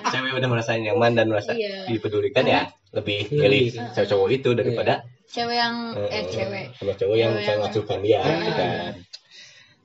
cewek 0.08 0.32
udah 0.34 0.50
merasa 0.50 0.72
nyaman 0.76 1.12
dan 1.14 1.26
merasa 1.28 1.52
Iya. 1.52 1.88
dipedulikan 1.88 2.46
ya 2.46 2.62
lebih 2.92 3.28
Iya. 3.28 3.42
milih 3.42 3.64
cewek 3.92 4.08
cowok 4.08 4.28
itu 4.32 4.50
daripada 4.54 5.04
Cewek 5.26 5.58
yang 5.58 5.76
eh 5.98 6.10
eh, 6.14 6.24
cewek. 6.26 6.66
sama 6.78 6.94
cowok 6.94 7.16
yang 7.18 7.32
bisa 7.34 7.52
yang- 7.52 7.60
ngacurkan 7.60 8.00
dia 8.00 8.22
gitu 8.22 8.52
kan 8.54 8.94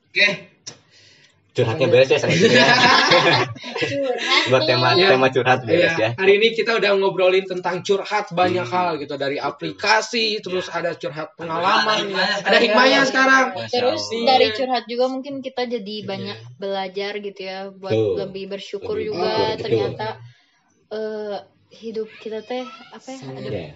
Oke. 0.09 0.27
curhatnya 1.51 1.87
beres 1.89 2.07
ya 2.07 2.17
sama 2.17 2.31
Curhat. 2.31 3.49
Buat 4.45 4.63
tema 4.63 4.93
Iya. 4.93 5.09
tema 5.09 5.27
curhat 5.27 5.59
beres 5.61 5.91
Iya, 5.91 5.91
ya 5.97 6.09
hari 6.15 6.33
ini 6.37 6.47
kita 6.53 6.71
udah 6.75 6.91
ngobrolin 6.95 7.43
tentang 7.43 7.79
curhat 7.79 8.31
banyak 8.31 8.63
hal 8.63 8.95
gitu 8.95 9.15
dari 9.15 9.35
aplikasi, 9.35 10.39
terus 10.39 10.67
ada 10.67 10.93
curhat 10.93 11.35
pengalaman, 11.35 12.13
ada 12.39 12.57
hikmahnya 12.57 13.03
sekarang. 13.03 13.57
Terus 13.65 13.99
dari 14.21 14.47
curhat 14.51 14.85
juga 14.85 15.05
mungkin 15.07 15.39
kita 15.39 15.65
jadi 15.65 15.95
banyak 16.03 16.37
belajar 16.55 17.17
gitu 17.17 17.41
ya 17.41 17.67
buat 17.69 17.89
Betul. 17.89 18.13
lebih 18.17 18.43
bersyukur 18.49 18.95
Lebih 18.95 19.07
juga 19.09 19.29
betul. 19.49 19.61
ternyata 19.61 20.07
eh, 20.89 21.37
hidup 21.71 22.09
kita 22.17 22.41
teh 22.41 22.63
apa 22.89 23.07
ya 23.07 23.19
ada 23.27 23.49
Iya. 23.49 23.71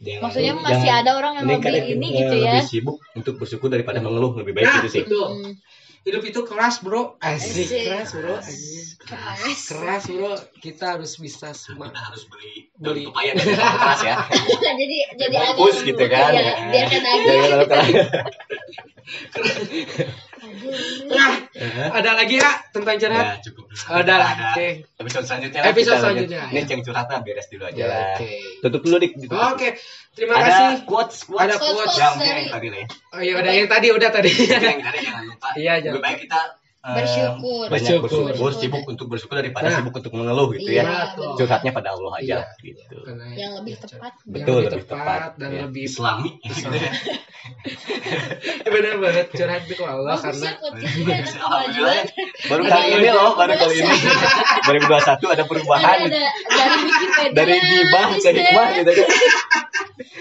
Jangan- 0.00 0.22
Maksudnya 0.24 0.52
masih 0.56 0.80
jangan- 0.80 1.00
ada 1.02 1.10
orang 1.12 1.32
yang 1.36 1.44
lebih 1.44 1.60
kalian, 1.60 1.84
ini 1.92 2.08
gitu 2.14 2.34
ya. 2.34 2.52
lebih 2.56 2.64
sibuk 2.64 2.96
untuk 3.12 3.34
bersyukur 3.36 3.68
daripada 3.68 4.00
mengeluh 4.00 4.32
lebih 4.34 4.56
baik 4.56 4.64
Nah, 4.64 4.76
gitu 4.80 4.88
sih 4.88 5.02
betul. 5.04 5.28
Hmm, 5.28 5.52
Hidup 6.00 6.22
itu 6.24 6.40
keras, 6.42 6.80
Bro. 6.80 7.20
Asik, 7.20 7.68
keras, 7.68 8.12
Bro. 8.12 8.40
Asik. 8.40 9.04
keras. 9.04 9.60
Keras, 9.68 10.02
Bro. 10.06 10.32
Kita 10.56 10.96
harus 10.96 11.12
bisa 11.16 11.52
semua. 11.52 11.92
kita 11.92 12.00
harus 12.02 12.24
beli 12.26 12.72
Beli. 12.74 13.04
Jangan 13.04 13.36
terlalu 13.36 13.76
keras 13.76 14.00
ya 14.00 14.16
jadi 14.64 14.98
jadi 15.20 15.36
Bungkus 15.52 15.76
agak- 15.76 15.88
gitu 15.92 16.04
kan 16.08 16.30
Iya, 16.32 16.52
keras 16.88 17.20
Aduh. 17.20 18.00
Nah, 21.06 21.30
ada 21.92 22.10
lagi 22.14 22.36
ya 22.36 22.50
tentang 22.70 22.96
curhat? 22.96 23.24
ya 23.26 23.34
cukup 23.42 23.64
dulu. 23.66 23.82
Ada 23.90 24.14
lah. 24.14 24.30
Ada 24.30 24.44
Oke. 24.50 24.68
episode 24.96 25.24
selanjutnya 25.24 25.60
Episode 25.64 25.98
selanjutnya. 25.98 26.40
ini 26.48 26.60
ceng 26.64 26.80
curhat 26.80 27.06
lah 27.06 27.20
beres 27.20 27.46
dulu 27.46 27.64
aja 27.64 27.76
Ya, 27.76 27.88
Oke. 28.14 28.28
tutup 28.60 28.80
dulu 28.82 28.96
dik. 28.98 29.12
Oke. 29.26 29.68
Terima 30.10 30.32
ada 30.34 30.44
kasih. 30.44 30.74
quotes 30.84 31.18
quotes 31.22 31.44
Ada 31.44 31.54
Quotes, 31.56 31.76
quotes. 31.76 31.94
ya 31.94 32.08
mungkin 32.10 32.26
dari- 32.26 32.40
yang 32.40 32.50
tadi 32.50 32.66
ya 32.68 32.84
Oh 33.10 33.20
iya, 33.20 33.32
udah 33.36 33.52
yang 33.52 33.68
tadi 33.68 33.86
udah 33.90 34.10
tadi. 34.10 34.30
Yang 34.32 34.80
tadi 34.82 34.98
jangan 35.00 35.22
lupa 35.26 35.48
Iya, 35.60 35.72
jangan 35.78 35.92
lebih 35.92 36.02
baik 36.02 36.18
kita 36.20 36.40
eh, 36.80 36.94
Bersyukur. 36.96 37.64
banyak 37.66 37.72
Bersyukur. 37.76 38.08
bersyukur 38.08 38.50
sibuk 38.56 38.84
untuk 38.86 39.06
bersyukur 39.06 39.36
daripada 39.36 39.66
Nah. 39.66 39.76
sibuk 39.76 39.94
untuk 39.94 40.12
mengeluh 40.14 40.48
gitu 40.50 40.70
Iya, 40.70 40.82
ya 40.82 41.12
curhatnya 41.36 41.70
pada 41.70 41.88
Allah 41.92 42.12
aja 42.16 42.24
Iya. 42.24 42.40
gitu 42.58 42.96
yang 43.36 43.52
lebih 43.54 43.74
ya, 43.74 43.78
tepat 43.78 44.12
yang 44.16 44.32
Betul, 44.32 44.56
lebih 44.56 44.70
lebih 44.72 44.86
tepat, 44.88 45.04
tepat, 45.04 45.30
dan 45.36 45.48
ya. 45.50 45.60
lebih 45.68 45.82
Islami 45.84 46.30
gitu 46.40 46.66
ya. 48.64 48.68
benar 48.68 48.94
banget 48.98 49.26
curhat 49.30 49.62
itu 49.64 49.74
ke 49.76 49.84
Allah 49.84 50.16
bagus 50.16 50.24
karena 50.24 50.48
ya 50.48 50.56
Alhamdulillah. 50.60 51.20
kemajuan 51.36 52.04
baru 52.48 52.62
kali 52.64 52.86
ini 52.94 53.08
loh 53.10 53.30
baru 53.36 53.54
kali 53.54 53.74
ini 53.78 53.94
berasa. 54.84 55.12
2021 55.28 55.34
ada 55.34 55.44
perubahan 55.44 55.96
ada, 56.00 56.06
ada 56.08 56.24
dari 56.56 56.80
Wikipedia 56.80 57.32
dari 57.36 57.56
gibah 57.60 58.04
ke 58.06 58.14
Mister. 58.16 58.32
hikmah 58.32 58.68
gitu 58.74 58.90
kan 58.96 59.08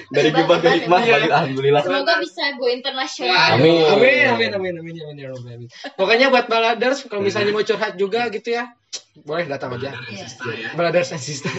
dari 0.09 0.29
gibah 0.33 0.57
ke 0.57 0.69
hikmah 0.73 0.99
Iya. 0.99 1.15
alhamdulillah 1.29 1.81
semoga 1.81 2.13
bisa 2.19 2.43
go 2.57 2.65
internasional 2.67 3.55
Amin. 3.55 3.85
Amin, 3.87 4.25
amin, 4.29 4.51
amin, 4.53 4.73
amin, 4.77 4.95
amin, 4.99 5.15
ya 5.15 5.27
Rabbal 5.29 5.47
alamin. 5.49 5.69
Pokoknya 5.95 6.27
buat 6.27 6.45
baladers 6.45 7.05
kalau 7.05 7.21
misalnya 7.21 7.51
mau 7.51 7.61
curhat 7.61 7.95
juga 7.95 8.27
gitu 8.29 8.51
ya, 8.51 8.73
boleh 9.21 9.45
datang 9.45 9.75
aja. 9.75 9.93
Dari 9.93 10.15
sister 10.17 10.49
ya. 10.51 10.69
Baladers 10.73 11.13
and 11.13 11.21
sister. 11.21 11.51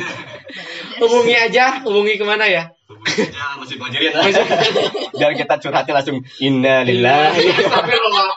hubungi 0.99 1.35
aja, 1.35 1.81
hubungi 1.83 2.17
ke 2.17 2.25
mana 2.25 2.47
ya? 2.47 2.71
Aja 3.01 3.57
masih 3.57 3.77
Gojerian 3.81 4.13
lah. 4.13 4.29
biar 5.21 5.33
kita 5.37 5.55
curhatnya 5.57 5.93
langsung 5.97 6.21
innalillahi 6.41 7.49
Astagfirullah. 7.57 8.31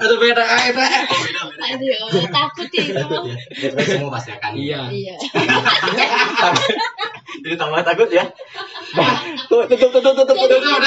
Atau 0.00 0.16
beda 0.18 0.44
itu. 0.44 0.80
Beda 0.80 1.42
beda. 1.48 1.96
aduh 2.10 2.24
takut 2.28 2.68
ya 2.74 2.82
itu. 2.90 3.18
Ya, 3.56 3.68
semua 3.86 4.10
pasti 4.12 4.30
akan. 4.36 4.50
Iya. 4.58 4.80
iya 4.92 5.14
jadi 7.46 7.54
tambah 7.56 7.80
takut 7.86 8.10
ya 8.10 8.26
tutup 9.46 9.70
tutup 9.70 10.02
tutup 10.02 10.36
Jadi 10.36 10.54
tutup 10.58 10.82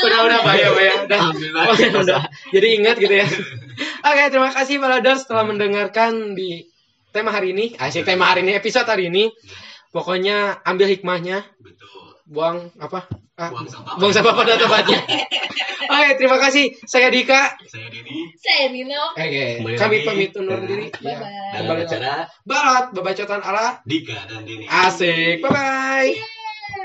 Udah, 0.00 0.18
udah, 0.26 0.38
bahaya, 0.46 0.68
bahaya. 0.70 0.94
Udah. 1.06 1.18
Alhamdulillah. 1.18 1.64
Oke, 1.70 1.86
udah. 1.90 2.22
Jadi 2.54 2.66
ingat 2.78 2.96
gitu 2.98 3.14
ya. 3.14 3.26
Oke, 4.06 4.22
terima 4.30 4.50
kasih 4.54 4.78
baladers 4.78 5.26
telah 5.26 5.44
mendengarkan 5.46 6.38
di 6.38 6.70
tema 7.10 7.34
hari 7.34 7.52
ini. 7.54 7.74
Asik 7.76 8.06
tema 8.06 8.30
hari 8.30 8.46
ini, 8.46 8.54
episode 8.54 8.86
hari 8.86 9.10
ini. 9.10 9.30
Pokoknya 9.90 10.62
ambil 10.62 10.86
hikmahnya, 10.86 11.42
Betul. 11.58 12.14
buang 12.24 12.70
apa? 12.78 13.10
Ah, 13.34 13.50
Buang 13.50 13.66
sampah. 13.66 13.94
buang 13.98 14.12
sampah 14.12 14.34
pada 14.34 14.54
tempatnya. 14.54 15.00
Oke, 15.90 16.10
terima 16.14 16.38
kasih. 16.38 16.76
Saya 16.84 17.10
Dika. 17.10 17.58
Saya 17.66 17.90
Denny. 17.90 18.30
saya 18.36 18.70
Nino 18.70 19.02
Oke, 19.10 19.58
Kembali 19.58 19.74
kami 19.74 19.96
pamit 20.06 20.30
undur 20.36 20.60
diri. 20.62 20.86
bye 20.94 21.10
Ya. 21.10 21.18
bye 21.18 21.50
Dan 21.50 21.60
Kembali 21.60 21.82
acara 21.82 22.12
Balat, 22.44 22.84
babacotan 22.92 23.40
ala 23.40 23.66
Dika 23.82 24.18
dan 24.28 24.46
Denny. 24.46 24.68
asik. 24.68 25.42
Bye 25.42 25.50
bye. 25.50 26.39